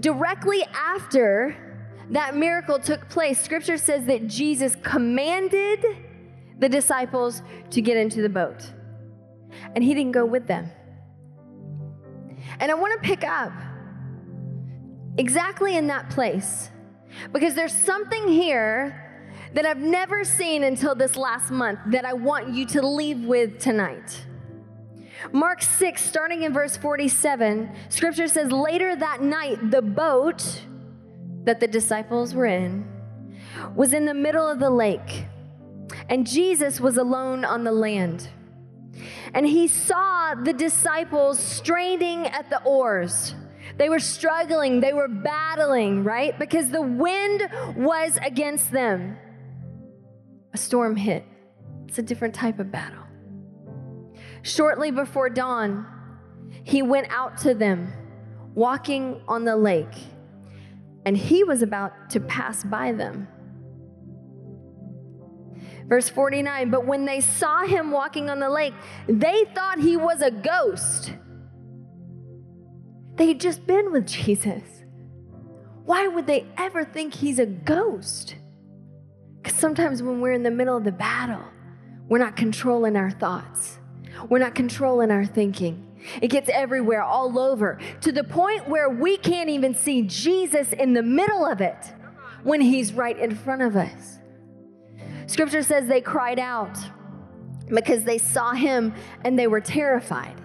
directly 0.00 0.62
after 0.74 1.69
that 2.10 2.36
miracle 2.36 2.78
took 2.78 3.08
place, 3.08 3.40
scripture 3.40 3.78
says 3.78 4.04
that 4.06 4.26
Jesus 4.26 4.76
commanded 4.82 5.84
the 6.58 6.68
disciples 6.68 7.42
to 7.70 7.80
get 7.80 7.96
into 7.96 8.20
the 8.20 8.28
boat, 8.28 8.72
and 9.74 9.82
he 9.82 9.94
didn't 9.94 10.12
go 10.12 10.24
with 10.24 10.46
them. 10.46 10.70
And 12.58 12.70
I 12.70 12.74
want 12.74 13.00
to 13.00 13.08
pick 13.08 13.24
up 13.24 13.52
exactly 15.16 15.76
in 15.76 15.86
that 15.86 16.10
place 16.10 16.70
because 17.32 17.54
there's 17.54 17.72
something 17.72 18.28
here 18.28 19.06
that 19.54 19.64
I've 19.64 19.78
never 19.78 20.24
seen 20.24 20.64
until 20.64 20.94
this 20.94 21.16
last 21.16 21.50
month 21.50 21.80
that 21.86 22.04
I 22.04 22.12
want 22.12 22.54
you 22.54 22.66
to 22.66 22.86
leave 22.86 23.24
with 23.24 23.58
tonight. 23.58 24.24
Mark 25.32 25.62
6, 25.62 26.02
starting 26.02 26.44
in 26.44 26.52
verse 26.52 26.76
47, 26.76 27.70
scripture 27.88 28.28
says, 28.28 28.50
Later 28.50 28.96
that 28.96 29.22
night, 29.22 29.70
the 29.70 29.82
boat 29.82 30.62
that 31.44 31.60
the 31.60 31.68
disciples 31.68 32.34
were 32.34 32.46
in 32.46 32.86
was 33.74 33.92
in 33.92 34.06
the 34.06 34.14
middle 34.14 34.46
of 34.48 34.58
the 34.58 34.70
lake, 34.70 35.26
and 36.08 36.26
Jesus 36.26 36.80
was 36.80 36.96
alone 36.96 37.44
on 37.44 37.64
the 37.64 37.72
land. 37.72 38.28
And 39.32 39.46
he 39.46 39.68
saw 39.68 40.34
the 40.34 40.52
disciples 40.52 41.38
straining 41.38 42.26
at 42.26 42.50
the 42.50 42.62
oars. 42.64 43.34
They 43.76 43.88
were 43.88 44.00
struggling, 44.00 44.80
they 44.80 44.92
were 44.92 45.08
battling, 45.08 46.04
right? 46.04 46.38
Because 46.38 46.70
the 46.70 46.82
wind 46.82 47.48
was 47.76 48.18
against 48.24 48.70
them. 48.72 49.16
A 50.52 50.58
storm 50.58 50.96
hit. 50.96 51.24
It's 51.86 51.98
a 51.98 52.02
different 52.02 52.34
type 52.34 52.58
of 52.58 52.70
battle. 52.70 53.04
Shortly 54.42 54.90
before 54.90 55.30
dawn, 55.30 55.86
he 56.64 56.82
went 56.82 57.08
out 57.10 57.38
to 57.38 57.54
them, 57.54 57.92
walking 58.54 59.22
on 59.28 59.44
the 59.44 59.56
lake 59.56 59.94
and 61.04 61.16
he 61.16 61.44
was 61.44 61.62
about 61.62 62.10
to 62.10 62.20
pass 62.20 62.62
by 62.64 62.92
them. 62.92 63.28
Verse 65.86 66.08
49 66.08 66.70
But 66.70 66.86
when 66.86 67.04
they 67.04 67.20
saw 67.20 67.64
him 67.66 67.90
walking 67.90 68.30
on 68.30 68.38
the 68.40 68.48
lake, 68.48 68.74
they 69.08 69.44
thought 69.54 69.80
he 69.80 69.96
was 69.96 70.22
a 70.22 70.30
ghost. 70.30 71.12
They 73.16 73.28
had 73.28 73.40
just 73.40 73.66
been 73.66 73.92
with 73.92 74.06
Jesus. 74.24 74.62
Why 75.84 76.06
would 76.06 76.26
they 76.26 76.46
ever 76.56 76.84
think 76.84 77.14
he's 77.14 77.38
a 77.38 77.46
ghost? 77.46 78.36
Because 79.42 79.58
sometimes 79.58 80.02
when 80.02 80.20
we're 80.20 80.32
in 80.32 80.42
the 80.42 80.50
middle 80.50 80.76
of 80.76 80.84
the 80.84 80.92
battle, 80.92 81.44
we're 82.08 82.18
not 82.18 82.36
controlling 82.36 82.96
our 82.96 83.10
thoughts, 83.10 83.78
we're 84.28 84.38
not 84.38 84.54
controlling 84.54 85.10
our 85.10 85.24
thinking. 85.24 85.89
It 86.20 86.28
gets 86.28 86.48
everywhere, 86.48 87.02
all 87.02 87.38
over, 87.38 87.78
to 88.00 88.12
the 88.12 88.24
point 88.24 88.68
where 88.68 88.88
we 88.88 89.16
can't 89.16 89.50
even 89.50 89.74
see 89.74 90.02
Jesus 90.02 90.72
in 90.72 90.94
the 90.94 91.02
middle 91.02 91.44
of 91.46 91.60
it 91.60 91.92
when 92.42 92.60
he's 92.60 92.92
right 92.92 93.18
in 93.18 93.34
front 93.34 93.62
of 93.62 93.76
us. 93.76 94.18
Scripture 95.26 95.62
says 95.62 95.86
they 95.86 96.00
cried 96.00 96.38
out 96.38 96.76
because 97.68 98.04
they 98.04 98.18
saw 98.18 98.52
him 98.52 98.92
and 99.24 99.38
they 99.38 99.46
were 99.46 99.60
terrified. 99.60 100.40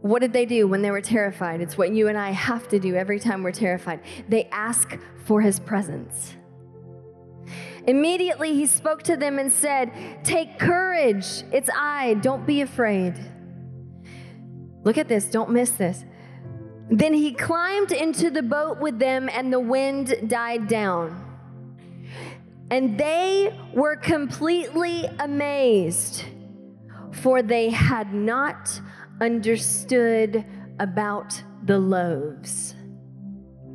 What 0.00 0.20
did 0.20 0.32
they 0.32 0.46
do 0.46 0.66
when 0.66 0.82
they 0.82 0.90
were 0.90 1.02
terrified? 1.02 1.60
It's 1.60 1.76
what 1.76 1.92
you 1.92 2.08
and 2.08 2.16
I 2.16 2.30
have 2.30 2.68
to 2.68 2.78
do 2.78 2.96
every 2.96 3.20
time 3.20 3.42
we're 3.42 3.52
terrified. 3.52 4.00
They 4.28 4.46
ask 4.46 4.98
for 5.26 5.42
his 5.42 5.60
presence. 5.60 6.34
Immediately 7.86 8.54
he 8.54 8.66
spoke 8.66 9.02
to 9.04 9.16
them 9.16 9.38
and 9.38 9.52
said, 9.52 9.92
Take 10.24 10.58
courage, 10.58 11.44
it's 11.52 11.70
I, 11.74 12.14
don't 12.14 12.46
be 12.46 12.62
afraid. 12.62 13.14
Look 14.82 14.98
at 14.98 15.08
this, 15.08 15.26
don't 15.26 15.50
miss 15.50 15.70
this. 15.70 16.04
Then 16.90 17.14
he 17.14 17.32
climbed 17.32 17.92
into 17.92 18.30
the 18.30 18.42
boat 18.42 18.78
with 18.80 18.98
them, 18.98 19.28
and 19.32 19.52
the 19.52 19.60
wind 19.60 20.28
died 20.28 20.66
down. 20.66 21.26
And 22.70 22.98
they 22.98 23.56
were 23.74 23.96
completely 23.96 25.06
amazed, 25.18 26.24
for 27.12 27.42
they 27.42 27.70
had 27.70 28.12
not 28.12 28.80
understood 29.20 30.44
about 30.78 31.40
the 31.64 31.78
loaves. 31.78 32.74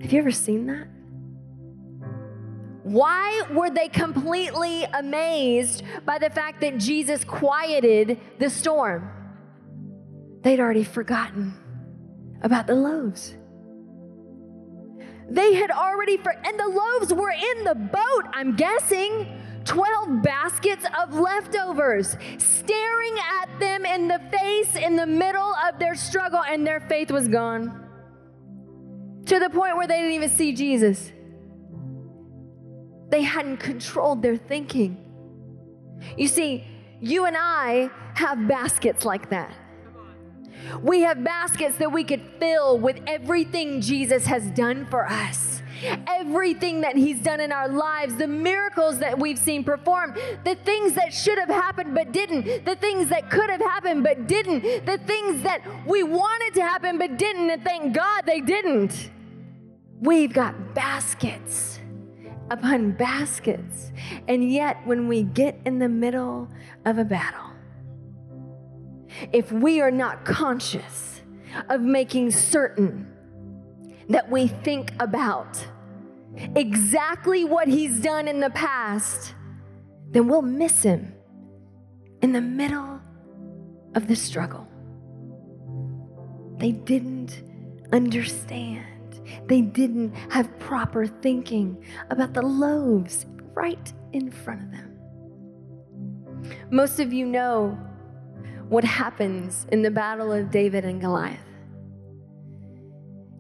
Have 0.02 0.12
you 0.12 0.20
ever 0.20 0.32
seen 0.32 0.66
that? 0.68 0.88
Why 2.84 3.44
were 3.52 3.70
they 3.70 3.88
completely 3.88 4.84
amazed 4.84 5.84
by 6.06 6.20
the 6.20 6.30
fact 6.30 6.62
that 6.62 6.78
Jesus 6.78 7.24
quieted 7.24 8.20
the 8.40 8.50
storm? 8.50 9.10
They'd 10.46 10.60
already 10.60 10.84
forgotten 10.84 11.56
about 12.44 12.68
the 12.68 12.76
loaves. 12.76 13.36
They 15.28 15.56
had 15.56 15.72
already, 15.72 16.18
for, 16.18 16.32
and 16.32 16.60
the 16.60 16.68
loaves 16.68 17.12
were 17.12 17.32
in 17.32 17.64
the 17.64 17.74
boat, 17.74 18.32
I'm 18.32 18.56
guessing. 18.56 19.42
12 19.64 20.22
baskets 20.22 20.86
of 21.02 21.16
leftovers, 21.16 22.16
staring 22.38 23.16
at 23.42 23.60
them 23.60 23.88
in 23.88 24.08
the 24.08 24.22
face 24.32 24.76
in 24.76 24.96
the 24.96 25.08
middle 25.08 25.56
of 25.68 25.80
their 25.80 25.96
struggle, 25.96 26.44
and 26.44 26.66
their 26.66 26.82
faith 26.82 27.10
was 27.10 27.28
gone. 27.28 27.84
To 29.26 29.40
the 29.40 29.50
point 29.50 29.78
where 29.78 29.88
they 29.88 29.98
didn't 29.98 30.12
even 30.12 30.30
see 30.30 30.54
Jesus. 30.54 31.12
They 33.10 33.24
hadn't 33.24 33.58
controlled 33.58 34.22
their 34.22 34.38
thinking. 34.38 35.04
You 36.16 36.28
see, 36.28 36.68
you 37.02 37.26
and 37.26 37.36
I 37.36 37.90
have 38.14 38.48
baskets 38.48 39.06
like 39.06 39.32
that. 39.32 39.52
We 40.82 41.02
have 41.02 41.24
baskets 41.24 41.78
that 41.78 41.92
we 41.92 42.04
could 42.04 42.22
fill 42.40 42.78
with 42.78 43.00
everything 43.08 43.82
Jesus 43.82 44.26
has 44.26 44.46
done 44.52 44.86
for 44.86 45.08
us. 45.10 45.62
Everything 46.08 46.82
that 46.82 46.96
He's 46.96 47.20
done 47.20 47.40
in 47.40 47.52
our 47.52 47.68
lives, 47.68 48.16
the 48.16 48.28
miracles 48.28 49.00
that 49.00 49.20
we've 49.20 49.38
seen 49.38 49.64
performed, 49.64 50.18
the 50.44 50.56
things 50.56 50.94
that 50.94 51.14
should 51.14 51.38
have 51.38 51.50
happened 51.50 51.94
but 51.94 52.12
didn't, 52.12 52.66
the 52.66 52.76
things 52.76 53.10
that 53.10 53.30
could 53.30 53.50
have 53.50 53.60
happened 53.60 54.04
but 54.04 54.28
didn't, 54.28 54.86
the 54.86 54.98
things 55.06 55.44
that 55.44 55.62
we 55.86 56.02
wanted 56.02 56.54
to 56.56 56.62
happen 56.62 56.98
but 56.98 57.18
didn't, 57.18 57.50
and 57.50 57.64
thank 57.64 57.94
God 57.94 58.26
they 58.26 58.40
didn't. 58.40 59.12
We've 60.00 60.34
got 60.34 60.74
baskets 60.74 61.80
upon 62.50 62.92
baskets. 62.92 63.92
And 64.28 64.52
yet, 64.52 64.78
when 64.86 65.08
we 65.08 65.24
get 65.24 65.60
in 65.66 65.80
the 65.80 65.90
middle 65.90 66.48
of 66.86 66.98
a 66.98 67.06
battle, 67.06 67.45
if 69.32 69.52
we 69.52 69.82
are 69.82 69.92
not 69.92 70.26
conscious 70.26 71.22
of 71.70 71.82
making 71.82 72.32
certain 72.32 73.12
that 74.10 74.30
we 74.30 74.48
think 74.48 74.92
about 75.00 75.66
exactly 76.56 77.44
what 77.44 77.68
he's 77.68 78.00
done 78.00 78.28
in 78.28 78.40
the 78.40 78.50
past, 78.52 79.34
then 80.12 80.28
we'll 80.28 80.42
miss 80.42 80.84
him 80.84 81.14
in 82.22 82.32
the 82.32 82.42
middle 82.42 83.00
of 83.96 84.08
the 84.08 84.16
struggle. 84.16 84.68
They 86.58 86.72
didn't 86.72 87.44
understand. 87.92 89.22
They 89.48 89.62
didn't 89.62 90.14
have 90.30 90.58
proper 90.60 91.08
thinking 91.08 91.84
about 92.10 92.34
the 92.34 92.42
loaves 92.42 93.26
right 93.54 93.94
in 94.14 94.32
front 94.32 94.64
of 94.64 94.72
them. 94.72 94.92
Most 96.70 97.00
of 97.00 97.12
you 97.14 97.26
know 97.26 97.78
what 98.70 98.84
happens 98.84 99.66
in 99.72 99.82
the 99.82 99.92
battle 99.92 100.32
of 100.32 100.52
David 100.52 100.86
and 100.86 101.00
Goliath. 101.00 101.40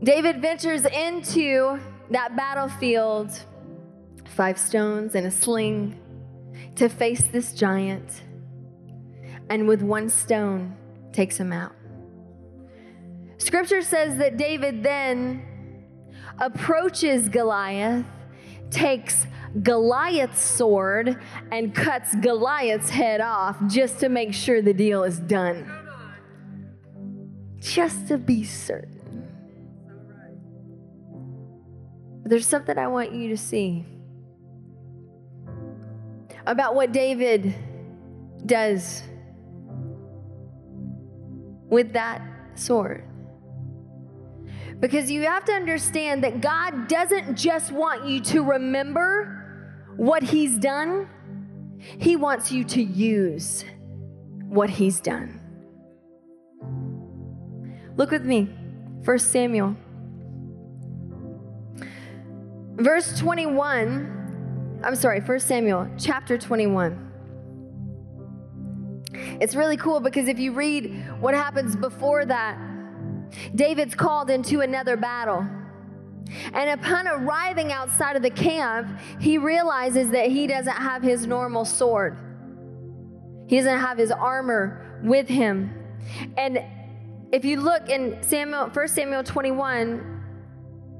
David 0.03 0.41
ventures 0.41 0.85
into 0.85 1.79
that 2.11 2.35
battlefield, 2.35 3.31
five 4.25 4.57
stones 4.59 5.15
and 5.15 5.25
a 5.25 5.31
sling, 5.31 5.99
to 6.75 6.89
face 6.89 7.23
this 7.27 7.53
giant, 7.53 8.21
and 9.49 9.67
with 9.67 9.81
one 9.81 10.09
stone 10.09 10.75
takes 11.11 11.37
him 11.37 11.51
out. 11.51 11.73
Scripture 13.37 13.81
says 13.81 14.17
that 14.17 14.37
David 14.37 14.83
then 14.83 15.43
approaches 16.39 17.29
Goliath, 17.29 18.05
takes 18.69 19.25
Goliath's 19.61 20.41
sword, 20.41 21.17
and 21.51 21.73
cuts 21.73 22.13
Goliath's 22.15 22.89
head 22.89 23.21
off 23.21 23.57
just 23.67 23.99
to 23.99 24.09
make 24.09 24.33
sure 24.33 24.61
the 24.61 24.73
deal 24.73 25.03
is 25.03 25.19
done. 25.19 25.71
Just 27.59 28.07
to 28.09 28.17
be 28.17 28.43
certain. 28.43 29.27
But 32.21 32.31
there's 32.31 32.47
something 32.47 32.77
I 32.77 32.87
want 32.87 33.13
you 33.13 33.29
to 33.29 33.37
see 33.37 33.85
about 36.45 36.75
what 36.75 36.91
David 36.91 37.55
does 38.45 39.03
with 41.69 41.93
that 41.93 42.21
sword. 42.55 43.03
Because 44.79 45.09
you 45.09 45.21
have 45.21 45.45
to 45.45 45.53
understand 45.53 46.23
that 46.23 46.41
God 46.41 46.87
doesn't 46.87 47.35
just 47.37 47.71
want 47.71 48.05
you 48.05 48.19
to 48.21 48.43
remember 48.43 49.44
what 49.97 50.23
He's 50.23 50.57
done, 50.57 51.07
He 51.79 52.15
wants 52.15 52.51
you 52.51 52.63
to 52.65 52.81
use 52.81 53.65
what 54.47 54.69
He's 54.69 54.99
done. 54.99 55.39
Look 57.97 58.11
with 58.11 58.25
me, 58.25 58.49
1 59.03 59.19
Samuel. 59.19 59.75
Verse 62.77 63.17
21, 63.17 64.81
I'm 64.83 64.95
sorry, 64.95 65.21
1 65.21 65.39
Samuel 65.39 65.89
chapter 65.97 66.37
21. 66.37 67.01
It's 69.39 69.55
really 69.55 69.77
cool 69.77 69.99
because 69.99 70.27
if 70.27 70.39
you 70.39 70.51
read 70.51 71.05
what 71.21 71.33
happens 71.33 71.75
before 71.75 72.25
that, 72.25 72.57
David's 73.55 73.95
called 73.95 74.29
into 74.29 74.61
another 74.61 74.97
battle. 74.97 75.47
And 76.53 76.69
upon 76.69 77.07
arriving 77.07 77.71
outside 77.71 78.15
of 78.15 78.21
the 78.21 78.29
camp, 78.29 78.99
he 79.19 79.37
realizes 79.37 80.09
that 80.11 80.27
he 80.27 80.47
doesn't 80.47 80.75
have 80.75 81.03
his 81.03 81.27
normal 81.27 81.65
sword. 81.65 82.17
He 83.47 83.57
doesn't 83.57 83.79
have 83.79 83.97
his 83.97 84.11
armor 84.11 84.99
with 85.03 85.27
him. 85.27 85.71
And 86.37 86.63
if 87.31 87.45
you 87.45 87.59
look 87.61 87.89
in 87.89 88.21
Samuel, 88.21 88.69
1 88.69 88.87
Samuel 88.87 89.23
21, 89.23 90.23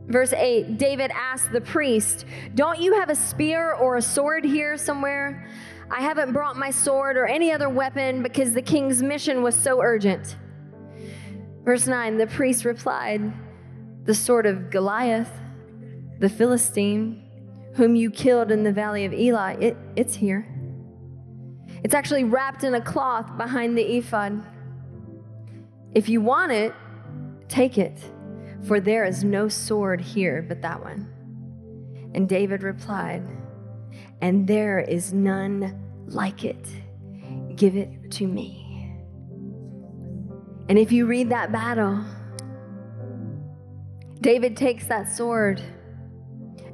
verse 0.08 0.34
8, 0.34 0.78
David 0.78 1.12
asked 1.12 1.52
the 1.52 1.62
priest, 1.62 2.26
Don't 2.54 2.80
you 2.80 2.94
have 3.00 3.10
a 3.10 3.16
spear 3.16 3.74
or 3.74 3.98
a 3.98 4.02
sword 4.02 4.44
here 4.44 4.78
somewhere? 4.78 5.48
I 5.90 6.02
haven't 6.02 6.34
brought 6.34 6.58
my 6.58 6.72
sword 6.72 7.16
or 7.16 7.26
any 7.26 7.52
other 7.52 7.70
weapon 7.70 8.24
because 8.24 8.54
the 8.54 8.62
king's 8.62 9.04
mission 9.04 9.44
was 9.44 9.56
so 9.56 9.82
urgent. 9.82 10.36
Verse 11.64 11.88
9 11.88 12.18
the 12.18 12.28
priest 12.28 12.66
replied, 12.66 13.34
The 14.06 14.16
sword 14.16 14.46
of 14.46 14.70
Goliath, 14.70 15.32
the 16.20 16.30
Philistine, 16.30 17.22
whom 17.76 17.96
you 17.96 18.10
killed 18.10 18.52
in 18.52 18.64
the 18.64 18.72
valley 18.72 19.06
of 19.06 19.14
Elah, 19.14 19.58
it, 19.60 19.76
it's 19.96 20.16
here. 20.16 20.48
It's 21.84 21.94
actually 21.94 22.24
wrapped 22.24 22.64
in 22.64 22.74
a 22.74 22.82
cloth 22.82 23.36
behind 23.38 23.78
the 23.78 23.98
ephod. 23.98 24.44
If 25.94 26.10
you 26.10 26.22
want 26.22 26.52
it, 26.52 26.74
take 27.48 27.78
it, 27.78 28.00
for 28.64 28.80
there 28.80 29.06
is 29.06 29.24
no 29.24 29.50
sword 29.50 30.02
here 30.02 30.42
but 30.48 30.62
that 30.62 30.82
one. 30.82 31.12
And 32.14 32.30
David 32.30 32.64
replied, 32.64 33.24
And 34.22 34.48
there 34.48 34.80
is 34.80 35.14
none 35.14 35.82
like 36.08 36.46
it. 36.46 36.66
Give 37.56 37.76
it 37.76 38.12
to 38.12 38.28
me. 38.28 38.94
And 40.70 40.80
if 40.80 40.92
you 40.92 41.06
read 41.06 41.30
that 41.30 41.52
battle, 41.52 42.04
David 44.26 44.58
takes 44.58 44.88
that 44.88 45.08
sword 45.08 45.62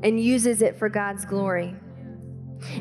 and 0.04 0.18
uses 0.18 0.62
it 0.62 0.80
for 0.80 0.88
God's 0.88 1.26
glory. 1.26 1.76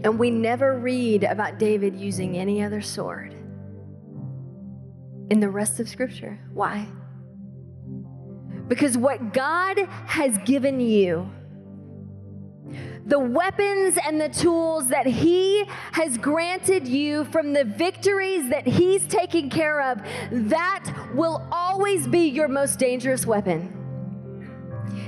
And 0.04 0.16
we 0.16 0.30
never 0.30 0.78
read 0.78 1.24
about 1.24 1.58
David 1.58 1.96
using 1.96 2.38
any 2.38 2.62
other 2.62 2.80
sword 2.80 3.34
in 5.28 5.40
the 5.40 5.50
rest 5.50 5.80
of 5.80 5.88
Scripture. 5.88 6.38
Why? 6.52 6.86
Because 8.68 8.96
what 8.96 9.32
God 9.32 9.76
has 10.06 10.38
given 10.44 10.78
you 10.78 11.28
the 13.06 13.18
weapons 13.18 13.98
and 14.06 14.20
the 14.20 14.28
tools 14.28 14.86
that 14.90 15.04
He 15.04 15.64
has 15.90 16.16
granted 16.16 16.86
you 16.86 17.24
from 17.24 17.54
the 17.54 17.64
victories 17.64 18.48
that 18.50 18.68
He's 18.68 19.04
taken 19.08 19.50
care 19.50 19.82
of, 19.82 20.00
that 20.30 20.94
will 21.12 21.44
always 21.50 22.06
be 22.06 22.28
your 22.28 22.46
most 22.46 22.78
dangerous 22.78 23.26
weapon. 23.26 23.79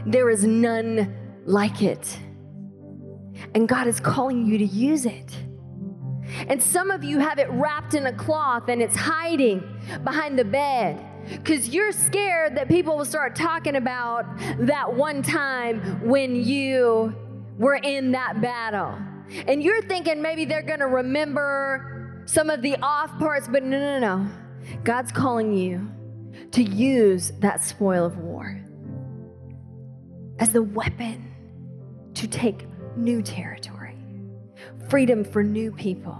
There 0.06 0.30
is 0.30 0.44
none 0.44 1.14
like 1.44 1.82
it. 1.82 2.18
And 3.54 3.68
God 3.68 3.86
is 3.86 4.00
calling 4.00 4.46
you 4.46 4.58
to 4.58 4.64
use 4.64 5.06
it. 5.06 5.36
And 6.48 6.62
some 6.62 6.90
of 6.90 7.04
you 7.04 7.18
have 7.18 7.38
it 7.38 7.50
wrapped 7.50 7.94
in 7.94 8.06
a 8.06 8.12
cloth 8.12 8.68
and 8.68 8.80
it's 8.80 8.96
hiding 8.96 9.62
behind 10.04 10.38
the 10.38 10.44
bed 10.44 11.04
because 11.28 11.68
you're 11.68 11.92
scared 11.92 12.56
that 12.56 12.68
people 12.68 12.96
will 12.96 13.04
start 13.04 13.36
talking 13.36 13.76
about 13.76 14.24
that 14.60 14.92
one 14.92 15.22
time 15.22 16.06
when 16.06 16.34
you 16.34 17.14
were 17.58 17.76
in 17.76 18.12
that 18.12 18.40
battle. 18.40 18.98
And 19.46 19.62
you're 19.62 19.82
thinking 19.82 20.20
maybe 20.20 20.44
they're 20.44 20.62
going 20.62 20.80
to 20.80 20.86
remember 20.86 22.22
some 22.26 22.50
of 22.50 22.62
the 22.62 22.76
off 22.82 23.16
parts, 23.18 23.48
but 23.48 23.62
no, 23.62 23.78
no, 23.78 23.98
no. 23.98 24.30
God's 24.84 25.12
calling 25.12 25.52
you 25.52 25.90
to 26.52 26.62
use 26.62 27.32
that 27.40 27.62
spoil 27.62 28.04
of 28.04 28.18
war 28.18 28.61
as 30.42 30.50
the 30.50 30.60
weapon 30.60 31.32
to 32.14 32.26
take 32.26 32.66
new 32.96 33.22
territory, 33.22 33.96
freedom 34.90 35.22
for 35.22 35.44
new 35.44 35.70
people. 35.70 36.18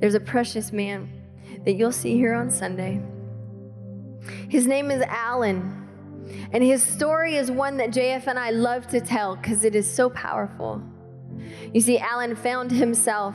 There's 0.00 0.12
a 0.12 0.20
precious 0.20 0.70
man 0.70 1.10
that 1.64 1.72
you'll 1.72 1.90
see 1.92 2.16
here 2.16 2.34
on 2.34 2.50
Sunday. 2.50 3.00
His 4.50 4.66
name 4.66 4.90
is 4.90 5.00
Alan. 5.08 5.88
And 6.52 6.62
his 6.62 6.82
story 6.82 7.36
is 7.36 7.50
one 7.50 7.78
that 7.78 7.90
JF 7.90 8.26
and 8.26 8.38
I 8.38 8.50
love 8.50 8.86
to 8.88 9.00
tell 9.00 9.36
because 9.36 9.64
it 9.64 9.74
is 9.74 9.90
so 9.90 10.10
powerful. 10.10 10.82
You 11.72 11.80
see, 11.80 11.98
Alan 11.98 12.36
found 12.36 12.70
himself 12.70 13.34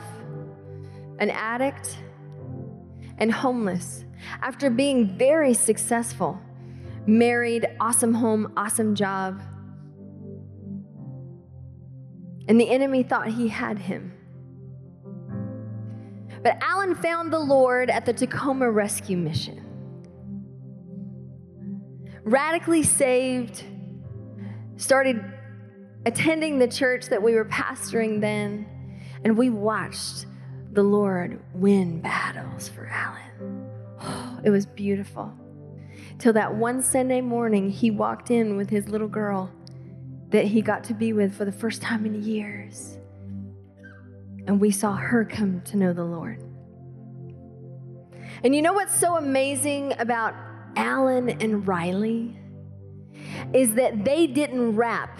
an 1.18 1.30
addict 1.30 1.98
and 3.18 3.32
homeless 3.32 4.04
after 4.40 4.70
being 4.70 5.18
very 5.18 5.54
successful 5.54 6.40
married, 7.06 7.66
awesome 7.80 8.14
home, 8.14 8.52
awesome 8.56 8.94
job. 8.94 9.40
And 12.48 12.60
the 12.60 12.68
enemy 12.68 13.02
thought 13.02 13.28
he 13.28 13.48
had 13.48 13.78
him. 13.78 14.12
But 16.42 16.58
Alan 16.62 16.94
found 16.94 17.32
the 17.32 17.38
Lord 17.38 17.90
at 17.90 18.06
the 18.06 18.12
Tacoma 18.12 18.70
Rescue 18.70 19.16
Mission. 19.16 19.62
Radically 22.22 22.82
saved, 22.82 23.64
started 24.76 25.24
attending 26.04 26.58
the 26.58 26.68
church 26.68 27.06
that 27.06 27.22
we 27.22 27.34
were 27.34 27.44
pastoring 27.44 28.20
then, 28.20 28.66
and 29.24 29.36
we 29.36 29.50
watched 29.50 30.26
the 30.72 30.82
Lord 30.82 31.40
win 31.54 32.00
battles 32.00 32.68
for 32.68 32.86
Alan. 32.86 33.68
Oh, 34.00 34.40
it 34.44 34.50
was 34.50 34.66
beautiful. 34.66 35.32
Till 36.18 36.32
that 36.32 36.54
one 36.54 36.82
Sunday 36.82 37.20
morning, 37.20 37.70
he 37.70 37.90
walked 37.90 38.30
in 38.30 38.56
with 38.56 38.70
his 38.70 38.88
little 38.88 39.08
girl 39.08 39.50
that 40.30 40.46
he 40.46 40.62
got 40.62 40.84
to 40.84 40.94
be 40.94 41.12
with 41.12 41.34
for 41.34 41.44
the 41.44 41.52
first 41.52 41.82
time 41.82 42.06
in 42.06 42.22
years. 42.22 42.98
And 44.46 44.60
we 44.60 44.70
saw 44.70 44.94
her 44.94 45.24
come 45.24 45.60
to 45.62 45.76
know 45.76 45.92
the 45.92 46.04
Lord. 46.04 46.42
And 48.42 48.54
you 48.54 48.62
know 48.62 48.72
what's 48.72 48.98
so 48.98 49.16
amazing 49.16 49.94
about 49.98 50.34
Alan 50.76 51.30
and 51.30 51.66
Riley? 51.66 52.38
Is 53.52 53.74
that 53.74 54.04
they 54.04 54.26
didn't 54.26 54.76
wrap 54.76 55.18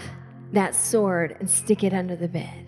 that 0.52 0.74
sword 0.74 1.36
and 1.40 1.50
stick 1.50 1.82
it 1.82 1.92
under 1.92 2.16
the 2.16 2.28
bed. 2.28 2.65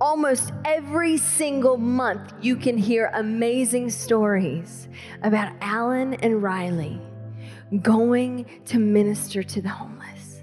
Almost 0.00 0.52
every 0.66 1.16
single 1.16 1.78
month, 1.78 2.34
you 2.42 2.56
can 2.56 2.76
hear 2.76 3.10
amazing 3.14 3.88
stories 3.88 4.88
about 5.22 5.52
Alan 5.62 6.14
and 6.14 6.42
Riley 6.42 7.00
going 7.80 8.44
to 8.66 8.78
minister 8.78 9.42
to 9.42 9.62
the 9.62 9.70
homeless. 9.70 10.42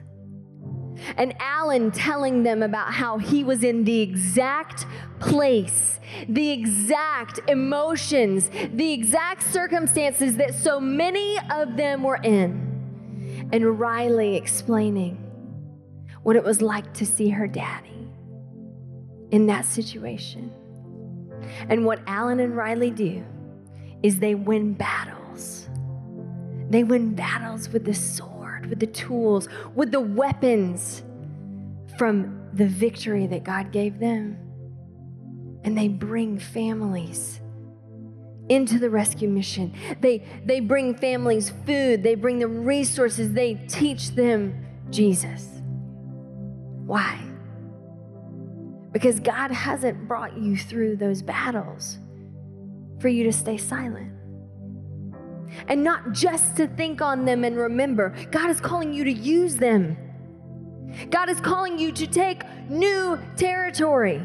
And 1.17 1.35
Alan 1.39 1.91
telling 1.91 2.41
them 2.41 2.63
about 2.63 2.93
how 2.93 3.19
he 3.19 3.43
was 3.43 3.63
in 3.63 3.83
the 3.83 4.01
exact 4.01 4.87
place, 5.19 5.99
the 6.27 6.49
exact 6.49 7.39
emotions, 7.47 8.49
the 8.73 8.91
exact 8.91 9.43
circumstances 9.43 10.37
that 10.37 10.55
so 10.55 10.79
many 10.79 11.37
of 11.51 11.77
them 11.77 12.01
were 12.01 12.19
in. 12.23 13.49
And 13.51 13.79
Riley 13.79 14.35
explaining 14.35 15.17
what 16.23 16.35
it 16.35 16.43
was 16.43 16.61
like 16.61 16.91
to 16.95 17.05
see 17.05 17.29
her 17.29 17.47
daddy 17.47 17.92
in 19.33 19.47
that 19.47 19.65
situation. 19.65 20.51
And 21.67 21.85
what 21.85 21.99
Alan 22.05 22.39
and 22.39 22.55
Riley 22.55 22.91
do 22.91 23.25
is 24.03 24.19
they 24.19 24.35
win 24.35 24.73
battles. 24.73 25.67
They 26.69 26.83
win 26.83 27.15
battles 27.15 27.67
with 27.69 27.83
the 27.83 27.95
sword, 27.95 28.67
with 28.67 28.79
the 28.79 28.87
tools, 28.87 29.49
with 29.73 29.91
the 29.91 29.99
weapons 29.99 31.01
from 31.97 32.47
the 32.53 32.67
victory 32.67 33.25
that 33.25 33.43
God 33.43 33.71
gave 33.71 33.97
them. 33.97 34.37
And 35.63 35.75
they 35.75 35.87
bring 35.87 36.37
families 36.37 37.41
into 38.49 38.77
the 38.77 38.91
rescue 38.91 39.29
mission. 39.29 39.73
They, 39.99 40.27
they 40.45 40.59
bring 40.59 40.93
families 40.93 41.51
food, 41.65 42.03
they 42.03 42.13
bring 42.13 42.37
them 42.37 42.65
resources, 42.65 43.33
they 43.33 43.55
teach 43.67 44.11
them 44.11 44.63
Jesus. 44.91 45.47
Why? 46.85 47.32
Because 48.93 49.19
God 49.19 49.51
hasn't 49.51 50.07
brought 50.07 50.37
you 50.37 50.55
through 50.55 50.97
those 50.97 51.21
battles 51.21 51.97
for 52.99 53.09
you 53.09 53.23
to 53.25 53.33
stay 53.33 53.57
silent. 53.57 54.13
And 55.67 55.83
not 55.83 56.13
just 56.13 56.55
to 56.57 56.67
think 56.67 57.01
on 57.01 57.25
them 57.25 57.43
and 57.43 57.57
remember, 57.57 58.15
God 58.31 58.49
is 58.49 58.61
calling 58.61 58.93
you 58.93 59.03
to 59.03 59.11
use 59.11 59.55
them. 59.57 59.97
God 61.09 61.29
is 61.29 61.39
calling 61.39 61.77
you 61.77 61.91
to 61.91 62.07
take 62.07 62.43
new 62.69 63.19
territory 63.35 64.21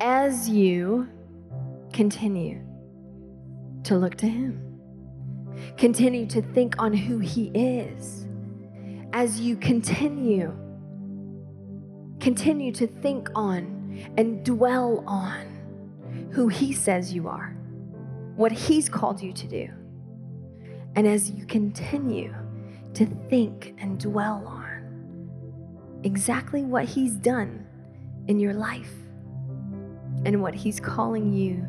as 0.00 0.48
you 0.48 1.08
continue 1.92 2.64
to 3.84 3.96
look 3.96 4.14
to 4.16 4.28
Him. 4.28 4.78
Continue 5.76 6.26
to 6.26 6.42
think 6.42 6.80
on 6.80 6.92
who 6.92 7.18
He 7.18 7.48
is 7.48 8.26
as 9.12 9.40
you 9.40 9.56
continue 9.56 10.56
Continue 12.20 12.70
to 12.72 12.86
think 12.86 13.30
on 13.34 14.10
and 14.18 14.44
dwell 14.44 15.02
on 15.06 16.28
who 16.32 16.48
He 16.48 16.74
says 16.74 17.14
you 17.14 17.28
are, 17.28 17.56
what 18.36 18.52
He's 18.52 18.88
called 18.90 19.22
you 19.22 19.32
to 19.32 19.48
do. 19.48 19.70
And 20.96 21.06
as 21.06 21.30
you 21.30 21.46
continue 21.46 22.34
to 22.94 23.06
think 23.28 23.74
and 23.78 23.98
dwell 23.98 24.44
on 24.46 26.00
exactly 26.04 26.62
what 26.62 26.84
He's 26.84 27.14
done 27.14 27.66
in 28.28 28.38
your 28.38 28.54
life 28.54 28.92
and 30.26 30.42
what 30.42 30.54
He's 30.54 30.78
calling 30.78 31.32
you 31.32 31.66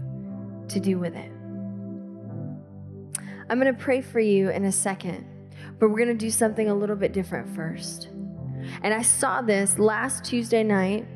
to 0.68 0.80
do 0.82 1.00
with 1.00 1.16
it. 1.16 1.32
I'm 3.50 3.60
going 3.60 3.74
to 3.74 3.80
pray 3.80 4.02
for 4.02 4.20
you 4.20 4.50
in 4.50 4.66
a 4.66 4.72
second, 4.72 5.26
but 5.80 5.90
we're 5.90 5.98
going 5.98 6.08
to 6.10 6.14
do 6.14 6.32
something 6.32 6.70
a 6.70 6.76
little 6.76 6.96
bit 6.96 7.14
different 7.14 7.56
first. 7.56 8.10
And 8.84 8.94
I 8.94 9.02
saw 9.02 9.42
this 9.42 9.80
last 9.80 10.24
Tuesday 10.24 10.64
night. 10.64 11.08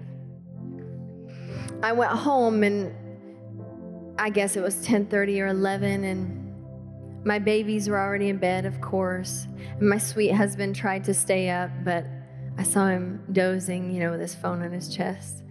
I 1.84 1.92
went 1.92 2.12
home 2.12 2.64
and 2.64 2.94
I 4.18 4.30
guess 4.30 4.56
it 4.56 4.62
was 4.62 4.86
10:30 4.86 5.42
or 5.42 5.48
11 5.48 6.04
and 6.04 6.46
my 7.26 7.40
babies 7.40 7.90
were 7.90 8.00
already 8.00 8.30
in 8.30 8.38
bed, 8.38 8.66
of 8.66 8.80
course. 8.82 9.48
And 9.80 9.90
my 9.90 9.98
sweet 9.98 10.32
husband 10.32 10.76
tried 10.76 11.04
to 11.06 11.14
stay 11.14 11.50
up, 11.50 11.72
but 11.84 12.06
I 12.58 12.64
saw 12.64 12.88
him 12.88 13.24
dozing, 13.32 13.92
you 13.92 14.00
know, 14.00 14.12
with 14.12 14.22
his 14.22 14.36
phone 14.36 14.62
on 14.62 14.72
his 14.72 14.96
chest. 14.96 15.44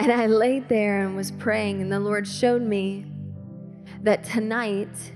And 0.00 0.12
I 0.12 0.26
laid 0.26 0.68
there 0.68 1.04
and 1.04 1.16
was 1.16 1.32
praying, 1.32 1.80
and 1.80 1.90
the 1.90 1.98
Lord 1.98 2.28
showed 2.28 2.62
me 2.62 3.06
that 4.02 4.22
tonight 4.22 5.12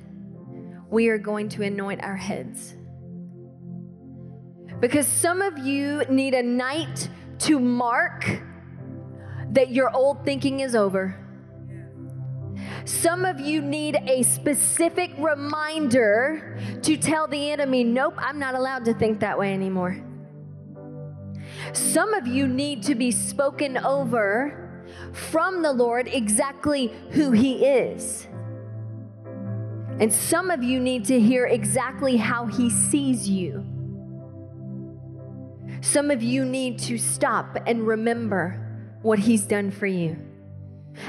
we 0.90 1.08
are 1.08 1.18
going 1.18 1.48
to 1.50 1.62
anoint 1.62 2.02
our 2.02 2.16
heads. 2.16 2.74
Because 4.82 5.06
some 5.06 5.42
of 5.42 5.58
you 5.58 6.02
need 6.08 6.34
a 6.34 6.42
night 6.42 7.08
to 7.38 7.60
mark 7.60 8.42
that 9.52 9.70
your 9.70 9.94
old 9.94 10.24
thinking 10.24 10.58
is 10.58 10.74
over. 10.74 11.16
Some 12.84 13.24
of 13.24 13.38
you 13.38 13.62
need 13.62 13.94
a 14.08 14.24
specific 14.24 15.12
reminder 15.18 16.58
to 16.82 16.96
tell 16.96 17.28
the 17.28 17.52
enemy, 17.52 17.84
nope, 17.84 18.14
I'm 18.18 18.40
not 18.40 18.56
allowed 18.56 18.84
to 18.86 18.94
think 18.94 19.20
that 19.20 19.38
way 19.38 19.54
anymore. 19.54 20.04
Some 21.72 22.12
of 22.12 22.26
you 22.26 22.48
need 22.48 22.82
to 22.82 22.96
be 22.96 23.12
spoken 23.12 23.78
over 23.78 24.84
from 25.12 25.62
the 25.62 25.72
Lord 25.72 26.08
exactly 26.08 26.92
who 27.10 27.30
He 27.30 27.64
is. 27.64 28.26
And 30.00 30.12
some 30.12 30.50
of 30.50 30.64
you 30.64 30.80
need 30.80 31.04
to 31.04 31.20
hear 31.20 31.46
exactly 31.46 32.16
how 32.16 32.46
He 32.46 32.68
sees 32.68 33.28
you. 33.28 33.64
Some 35.82 36.12
of 36.12 36.22
you 36.22 36.44
need 36.44 36.78
to 36.80 36.96
stop 36.96 37.58
and 37.66 37.84
remember 37.84 38.56
what 39.02 39.18
He's 39.18 39.42
done 39.42 39.72
for 39.72 39.88
you 39.88 40.16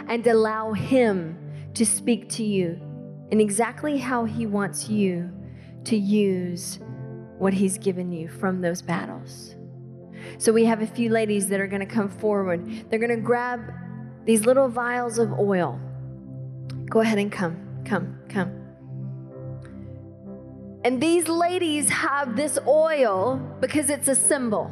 and 0.08 0.26
allow 0.26 0.74
Him 0.74 1.38
to 1.76 1.86
speak 1.86 2.28
to 2.30 2.44
you 2.44 2.82
in 3.30 3.40
exactly 3.40 4.00
how 4.00 4.26
He 4.26 4.48
wants 4.48 4.90
you 4.90 5.32
to 5.86 5.96
use 5.96 6.80
what 7.38 7.54
He's 7.54 7.78
given 7.78 8.12
you 8.12 8.28
from 8.28 8.62
those 8.62 8.82
battles. 8.82 9.56
So, 10.40 10.52
we 10.52 10.66
have 10.66 10.82
a 10.82 10.88
few 10.88 11.12
ladies 11.12 11.50
that 11.50 11.60
are 11.60 11.68
going 11.68 11.88
to 11.88 11.94
come 11.94 12.10
forward. 12.10 12.90
They're 12.90 12.98
going 12.98 13.16
to 13.16 13.22
grab 13.22 13.72
these 14.26 14.48
little 14.48 14.70
vials 14.70 15.20
of 15.20 15.34
oil. 15.34 15.80
Go 16.90 17.02
ahead 17.02 17.20
and 17.20 17.32
come, 17.32 17.84
come, 17.86 18.18
come. 18.28 18.63
And 20.84 21.02
these 21.02 21.28
ladies 21.28 21.90
have 21.90 22.36
this 22.36 22.60
oil 22.68 23.38
because 23.62 23.90
it's 23.90 24.08
a 24.08 24.16
symbol. 24.16 24.72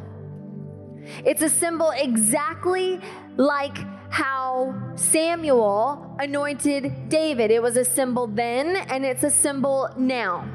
It's 1.24 1.42
a 1.42 1.48
symbol 1.48 1.90
exactly 1.90 3.00
like 3.36 3.78
how 4.10 4.74
Samuel 4.94 6.16
anointed 6.18 7.08
David. 7.08 7.50
It 7.50 7.62
was 7.62 7.76
a 7.76 7.84
symbol 7.84 8.26
then, 8.26 8.76
and 8.76 9.06
it's 9.06 9.24
a 9.24 9.30
symbol 9.30 9.88
now. 9.96 10.46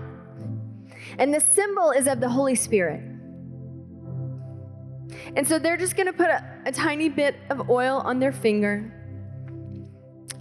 And 1.18 1.34
the 1.34 1.40
symbol 1.40 1.92
is 1.92 2.08
of 2.08 2.20
the 2.20 2.30
Holy 2.30 2.54
Spirit. 2.54 3.02
And 5.36 5.48
so 5.48 5.58
they're 5.58 5.78
just 5.78 5.96
going 5.96 6.06
to 6.06 6.14
put 6.14 6.28
a, 6.28 6.44
a, 6.66 6.72
tiny 6.72 7.10
bit 7.10 7.36
of 7.50 7.70
oil 7.70 8.02
on 8.06 8.20
their 8.20 8.32
finger. 8.32 8.94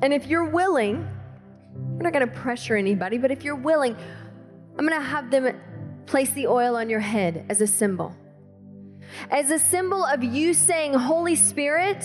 And 0.02 0.12
if 0.12 0.26
you're 0.26 0.50
willing, 0.50 1.08
we're 1.74 2.02
not 2.02 2.12
going 2.12 2.26
to 2.26 2.34
pressure 2.34 2.76
anybody, 2.76 3.16
but 3.16 3.30
if 3.30 3.42
you're 3.44 3.56
willing, 3.56 3.96
I'm 4.78 4.86
going 4.86 5.00
to 5.00 5.06
have 5.06 5.30
them 5.30 5.58
place 6.06 6.30
the 6.30 6.46
oil 6.46 6.76
on 6.76 6.90
your 6.90 7.00
head 7.00 7.46
as 7.48 7.60
a 7.60 7.66
symbol. 7.66 8.14
As 9.30 9.50
a 9.50 9.58
symbol 9.58 10.04
of 10.04 10.22
you 10.22 10.52
saying, 10.52 10.92
Holy 10.94 11.34
Spirit, 11.34 12.04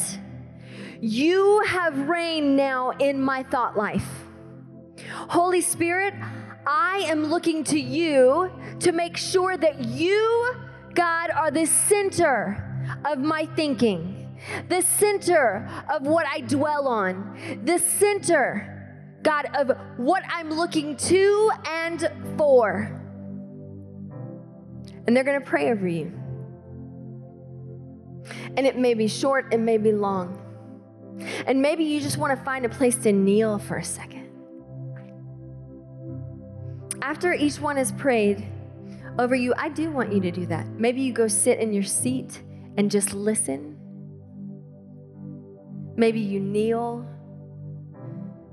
you 1.02 1.62
have 1.68 2.08
reigned 2.08 2.56
now 2.56 2.92
in 2.92 3.22
my 3.22 3.44
thought 3.44 3.76
life. 3.76 4.08
Holy 5.10 5.62
Spirit, 5.62 6.14
I 6.66 7.06
am 7.08 7.26
looking 7.26 7.64
to 7.66 7.80
you 7.80 8.52
to 8.80 8.92
make 8.92 9.18
sure 9.18 9.58
that 9.58 9.84
you, 9.84 10.56
God, 10.94 11.32
are 11.32 11.52
the 11.52 11.66
center 11.66 12.88
of 13.04 13.20
my 13.20 13.48
thinking, 13.56 14.38
the 14.70 14.82
center 14.82 15.70
of 15.92 16.04
what 16.04 16.26
I 16.28 16.42
dwell 16.42 16.88
on, 16.88 17.62
the 17.66 17.80
center, 17.80 18.71
God, 19.22 19.48
of 19.56 19.72
what 19.98 20.24
I'm 20.30 20.50
looking 20.50 20.96
to 20.98 21.52
and 21.68 22.12
for. 22.38 22.98
And 25.06 25.16
they're 25.16 25.24
going 25.24 25.40
to 25.40 25.46
pray 25.46 25.72
over 25.72 25.88
you. 25.88 26.12
And 28.58 28.66
it 28.66 28.78
may 28.78 28.94
be 28.94 29.08
short, 29.08 29.54
it 29.54 29.60
may 29.60 29.78
be 29.78 29.92
long. 29.92 30.38
And 31.46 31.62
maybe 31.62 31.84
you 31.84 32.00
just 32.00 32.18
want 32.18 32.38
to 32.38 32.44
find 32.44 32.66
a 32.66 32.70
place 32.70 32.96
to 32.98 33.12
kneel 33.12 33.60
for 33.60 33.78
a 33.78 33.84
second. 33.84 34.30
After 37.02 37.34
each 37.34 37.60
one 37.60 37.78
has 37.78 37.92
prayed 37.92 38.48
over 39.18 39.36
you, 39.36 39.54
I 39.58 39.70
do 39.70 39.92
want 39.92 40.14
you 40.14 40.22
to 40.22 40.32
do 40.32 40.46
that. 40.48 40.68
Maybe 40.68 41.02
you 41.02 41.14
go 41.14 41.28
sit 41.28 41.60
in 41.60 41.74
your 41.74 41.84
seat 41.84 42.42
and 42.78 42.90
just 42.90 43.14
listen. 43.14 43.78
Maybe 45.96 46.20
you 46.20 46.40
kneel. 46.40 47.06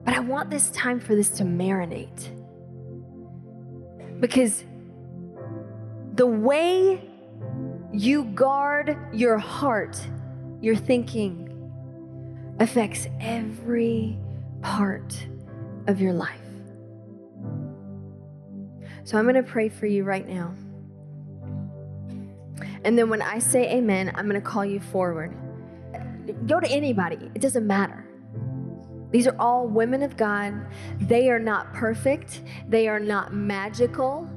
But 0.08 0.16
I 0.16 0.20
want 0.20 0.48
this 0.48 0.70
time 0.70 1.00
for 1.00 1.14
this 1.14 1.28
to 1.32 1.44
marinate. 1.44 2.30
Because 4.20 4.64
the 6.14 6.26
way 6.26 7.06
you 7.92 8.24
guard 8.24 8.96
your 9.12 9.36
heart, 9.36 10.00
your 10.62 10.76
thinking, 10.76 11.44
affects 12.58 13.06
every 13.20 14.18
part 14.62 15.14
of 15.88 16.00
your 16.00 16.14
life. 16.14 16.40
So 19.04 19.18
I'm 19.18 19.24
going 19.24 19.34
to 19.34 19.42
pray 19.42 19.68
for 19.68 19.84
you 19.84 20.04
right 20.04 20.26
now. 20.26 20.54
And 22.82 22.98
then 22.98 23.10
when 23.10 23.20
I 23.20 23.40
say 23.40 23.70
amen, 23.76 24.12
I'm 24.14 24.26
going 24.26 24.40
to 24.40 24.48
call 24.48 24.64
you 24.64 24.80
forward. 24.80 25.36
Go 26.46 26.60
to 26.60 26.68
anybody, 26.70 27.30
it 27.34 27.42
doesn't 27.42 27.66
matter. 27.66 28.07
These 29.10 29.26
are 29.26 29.36
all 29.38 29.66
women 29.66 30.02
of 30.02 30.16
God. 30.16 30.54
They 31.00 31.30
are 31.30 31.38
not 31.38 31.72
perfect, 31.72 32.42
they 32.68 32.88
are 32.88 33.00
not 33.00 33.32
magical. 33.32 34.28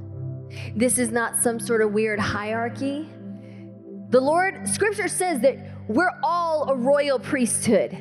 This 0.75 0.97
is 0.97 1.11
not 1.11 1.37
some 1.37 1.59
sort 1.59 1.81
of 1.81 1.93
weird 1.93 2.19
hierarchy. 2.19 3.09
The 4.09 4.19
Lord, 4.19 4.67
scripture 4.67 5.07
says 5.07 5.39
that 5.41 5.57
we're 5.87 6.11
all 6.23 6.69
a 6.69 6.75
royal 6.75 7.19
priesthood, 7.19 7.97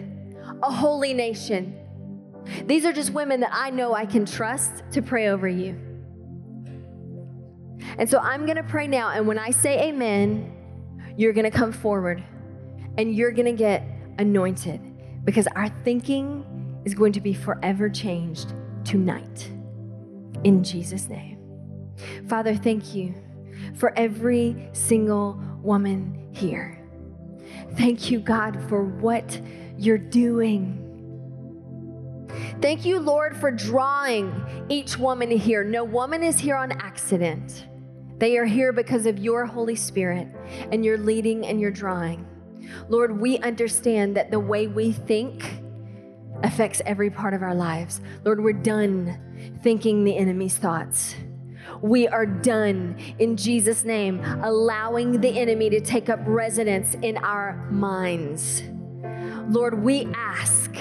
a 0.63 0.71
holy 0.71 1.15
nation. 1.15 1.77
These 2.67 2.85
are 2.85 2.93
just 2.93 3.13
women 3.13 3.41
that 3.41 3.51
I 3.53 3.71
know 3.71 3.95
I 3.95 4.07
can 4.07 4.27
trust 4.27 4.83
to 4.93 5.03
pray 5.03 5.29
over 5.29 5.49
you. 5.49 5.79
And 7.99 8.09
so 8.09 8.19
I'm 8.19 8.45
going 8.45 8.57
to 8.57 8.63
pray 8.65 8.87
now. 8.87 9.11
And 9.11 9.27
when 9.27 9.39
I 9.39 9.51
say 9.51 9.89
amen, 9.89 10.53
you're 11.17 11.33
going 11.33 11.51
to 11.51 11.57
come 11.57 11.73
forward 11.73 12.23
and 12.99 13.15
you're 13.15 13.33
going 13.33 13.47
to 13.47 13.53
get 13.53 13.85
anointed 14.19 14.81
because 15.25 15.47
our 15.55 15.69
thinking 15.85 16.45
is 16.85 16.95
going 16.95 17.13
to 17.13 17.21
be 17.21 17.33
forever 17.33 17.89
changed 17.89 18.55
tonight. 18.85 19.51
In 20.45 20.65
Jesus' 20.65 21.09
name. 21.09 21.39
Father, 22.29 22.55
thank 22.55 22.95
you 22.95 23.15
for 23.75 23.97
every 23.97 24.71
single 24.73 25.41
woman 25.63 26.29
here. 26.33 26.79
Thank 27.77 28.11
you, 28.11 28.21
God, 28.21 28.59
for 28.69 28.85
what 28.85 29.41
you're 29.77 29.99
doing. 29.99 30.77
Thank 32.61 32.85
you, 32.85 32.99
Lord, 32.99 33.37
for 33.37 33.51
drawing 33.51 34.67
each 34.69 34.99
woman 34.99 35.31
here. 35.31 35.65
No 35.65 35.85
woman 35.85 36.23
is 36.23 36.39
here 36.39 36.57
on 36.57 36.73
accident. 36.73 37.67
They 38.19 38.37
are 38.37 38.45
here 38.45 38.73
because 38.73 39.07
of 39.07 39.19
your 39.19 39.47
Holy 39.47 39.77
Spirit 39.77 40.29
and 40.71 40.85
your 40.85 40.99
leading 40.99 41.47
and 41.47 41.61
your 41.61 41.71
drawing. 41.71 42.27
Lord, 42.89 43.19
we 43.19 43.39
understand 43.39 44.17
that 44.17 44.31
the 44.31 44.39
way 44.39 44.67
we 44.67 44.93
think 44.93 45.43
affects 46.43 46.83
every 46.87 47.11
part 47.11 47.35
of 47.35 47.43
our 47.43 47.55
lives. 47.55 48.01
Lord, 48.25 48.43
we're 48.43 48.53
done 48.53 49.19
thinking 49.63 50.05
the 50.05 50.17
enemy's 50.17 50.57
thoughts. 50.57 51.15
We 51.83 52.09
are 52.09 52.27
done 52.27 52.97
in 53.19 53.37
Jesus' 53.37 53.85
name, 53.85 54.21
allowing 54.43 55.21
the 55.21 55.39
enemy 55.39 55.71
to 55.71 55.81
take 55.81 56.09
up 56.09 56.21
residence 56.25 56.95
in 57.03 57.17
our 57.19 57.69
minds. 57.71 58.63
Lord, 59.49 59.83
we 59.83 60.07
ask 60.15 60.75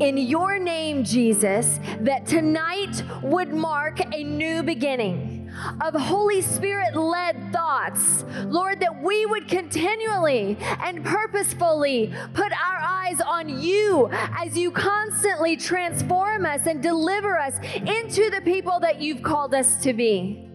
in 0.00 0.16
your 0.16 0.58
name, 0.58 1.04
Jesus, 1.04 1.78
that 2.00 2.26
tonight 2.26 3.02
would 3.22 3.52
mark 3.52 4.00
a 4.14 4.24
new 4.24 4.62
beginning 4.62 5.35
of 5.80 5.94
Holy 5.94 6.42
Spirit 6.42 6.96
led 6.96 7.52
thoughts. 7.52 8.24
Lord, 8.44 8.80
that 8.80 9.02
we 9.02 9.26
would 9.26 9.48
continually 9.48 10.56
and 10.60 11.04
purposefully 11.04 12.12
put 12.34 12.52
our 12.52 12.78
eyes 12.80 13.20
on 13.20 13.48
you 13.60 14.08
as 14.10 14.56
you 14.56 14.70
constantly 14.70 15.56
transform 15.56 16.46
us 16.46 16.66
and 16.66 16.82
deliver 16.82 17.38
us 17.38 17.58
into 17.74 18.30
the 18.30 18.40
people 18.44 18.80
that 18.80 19.00
you've 19.00 19.22
called 19.22 19.54
us 19.54 19.82
to 19.82 19.92
be. 19.92 20.48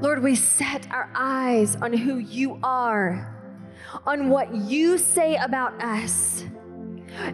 Lord, 0.00 0.22
we 0.22 0.34
set 0.34 0.90
our 0.90 1.10
eyes 1.14 1.76
on 1.76 1.92
who 1.92 2.18
you 2.18 2.58
are, 2.62 3.34
on 4.06 4.28
what 4.28 4.54
you 4.54 4.98
say 4.98 5.36
about 5.36 5.82
us 5.82 6.44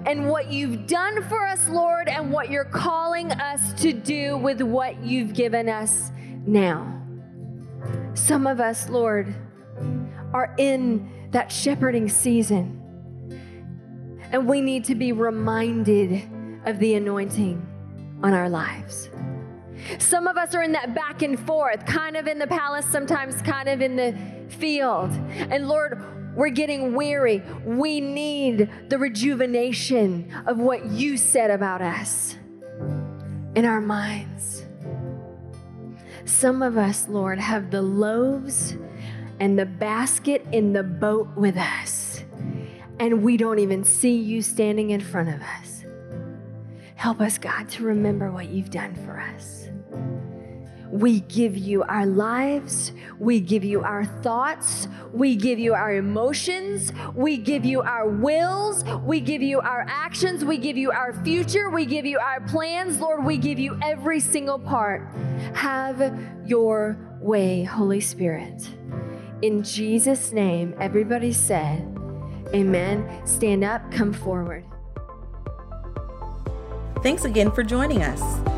and 0.07 0.29
what 0.29 0.51
you've 0.51 0.87
done 0.87 1.23
for 1.29 1.47
us, 1.47 1.69
Lord, 1.69 2.09
and 2.09 2.33
what 2.33 2.51
you're 2.51 2.65
calling 2.65 3.33
us 3.33 3.73
to 3.83 3.93
do 3.93 4.37
with 4.37 4.61
what 4.63 5.03
you've 5.03 5.35
given 5.35 5.69
us 5.69 6.11
now. 6.47 7.01
Some 8.15 8.47
of 8.47 8.61
us, 8.61 8.89
Lord, 8.89 9.35
are 10.33 10.55
in 10.59 11.11
that 11.31 11.51
shepherding 11.51 12.09
season, 12.09 12.79
and 14.31 14.47
we 14.47 14.61
need 14.61 14.85
to 14.85 14.95
be 14.95 15.13
reminded 15.13 16.29
of 16.65 16.79
the 16.79 16.95
anointing 16.95 17.67
on 18.23 18.33
our 18.33 18.49
lives. 18.49 19.11
Some 19.99 20.27
of 20.27 20.37
us 20.37 20.55
are 20.55 20.63
in 20.63 20.73
that 20.73 20.95
back 20.95 21.23
and 21.23 21.39
forth, 21.39 21.85
kind 21.87 22.17
of 22.17 22.27
in 22.27 22.39
the 22.39 22.47
palace, 22.47 22.87
sometimes 22.87 23.43
kind 23.43 23.69
of 23.69 23.81
in 23.81 23.97
the 23.97 24.17
field. 24.49 25.11
And 25.51 25.69
Lord, 25.69 26.01
we're 26.35 26.51
getting 26.51 26.95
weary. 26.95 27.43
We 27.65 28.01
need 28.01 28.71
the 28.89 28.99
rejuvenation 28.99 30.33
of 30.47 30.59
what 30.59 30.87
you 30.87 31.17
said 31.17 31.51
about 31.51 31.83
us 31.83 32.37
in 33.55 33.65
our 33.65 33.81
minds. 33.81 34.65
Some 36.25 36.63
of 36.63 36.77
us, 36.77 37.09
Lord, 37.09 37.39
have 37.39 37.71
the 37.71 37.83
loaves 37.83 38.77
and 39.41 39.59
the 39.59 39.67
basket 39.67 40.47
in 40.53 40.73
the 40.73 40.83
boat 40.83 41.29
with 41.37 41.57
us, 41.57 42.25
and 42.99 43.23
we 43.23 43.37
don't 43.37 43.59
even 43.59 43.85
see 43.85 44.17
you 44.17 44.41
standing 44.41 44.91
in 44.91 45.01
front 45.01 45.29
of 45.29 45.41
us. 45.41 45.85
Help 46.95 47.21
us, 47.21 47.39
God, 47.39 47.69
to 47.71 47.83
remember 47.83 48.31
what 48.31 48.49
you've 48.49 48.71
done 48.71 48.95
for 48.95 49.19
us. 49.19 49.62
We 50.93 51.21
give 51.21 51.57
you 51.57 51.85
our 51.85 52.05
lives. 52.05 52.93
We 53.19 53.41
give 53.41 53.65
you 53.65 53.83
our 53.83 54.05
thoughts. 54.05 54.89
We 55.11 55.37
give 55.37 55.59
you 55.59 55.73
our 55.73 55.95
emotions. 55.95 56.93
We 57.15 57.39
give 57.39 57.65
you 57.65 57.81
our 57.81 58.07
wills. 58.07 58.85
We 59.03 59.21
give 59.21 59.41
you 59.41 59.61
our 59.61 59.87
actions. 59.89 60.45
We 60.45 60.59
give 60.59 60.77
you 60.77 60.93
our 60.93 61.15
future. 61.25 61.71
We 61.71 61.87
give 61.87 62.05
you 62.05 62.19
our 62.19 62.43
plans. 62.43 63.01
Lord, 63.01 63.25
we 63.25 63.39
give 63.39 63.59
you 63.59 63.79
every 63.83 64.21
single 64.21 64.59
part. 64.59 65.09
Have 65.55 66.15
your 66.45 66.99
way, 67.23 67.65
Holy 67.65 68.01
Spirit. 68.03 68.69
In 69.41 69.63
Jesus' 69.63 70.31
name, 70.31 70.75
everybody 70.79 71.33
said, 71.33 71.89
Amen. 72.55 73.27
Stand 73.27 73.65
up, 73.65 73.91
come 73.91 74.13
forward. 74.13 74.67
Thanks 77.03 77.25
again 77.25 77.51
for 77.51 77.63
joining 77.63 78.03
us. 78.03 78.52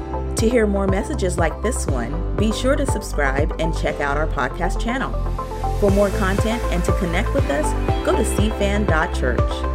To 0.45 0.51
hear 0.51 0.66
more 0.66 0.86
messages 0.86 1.38
like 1.38 1.62
this 1.62 1.86
one, 1.86 2.36
be 2.36 2.53
sure 2.53 2.76
to 2.76 2.84
subscribe 2.84 3.59
and 3.59 3.74
check 3.74 4.01
out 4.01 4.18
our 4.18 4.26
podcast 4.26 4.78
channel. 4.78 5.11
For 5.80 5.90
more 5.90 6.11
content 6.11 6.62
and 6.64 6.84
to 6.84 6.92
connect 6.99 7.32
with 7.32 7.49
us, 7.49 7.64
go 8.05 8.12
to 8.14 8.22
cfan.church. 8.22 9.74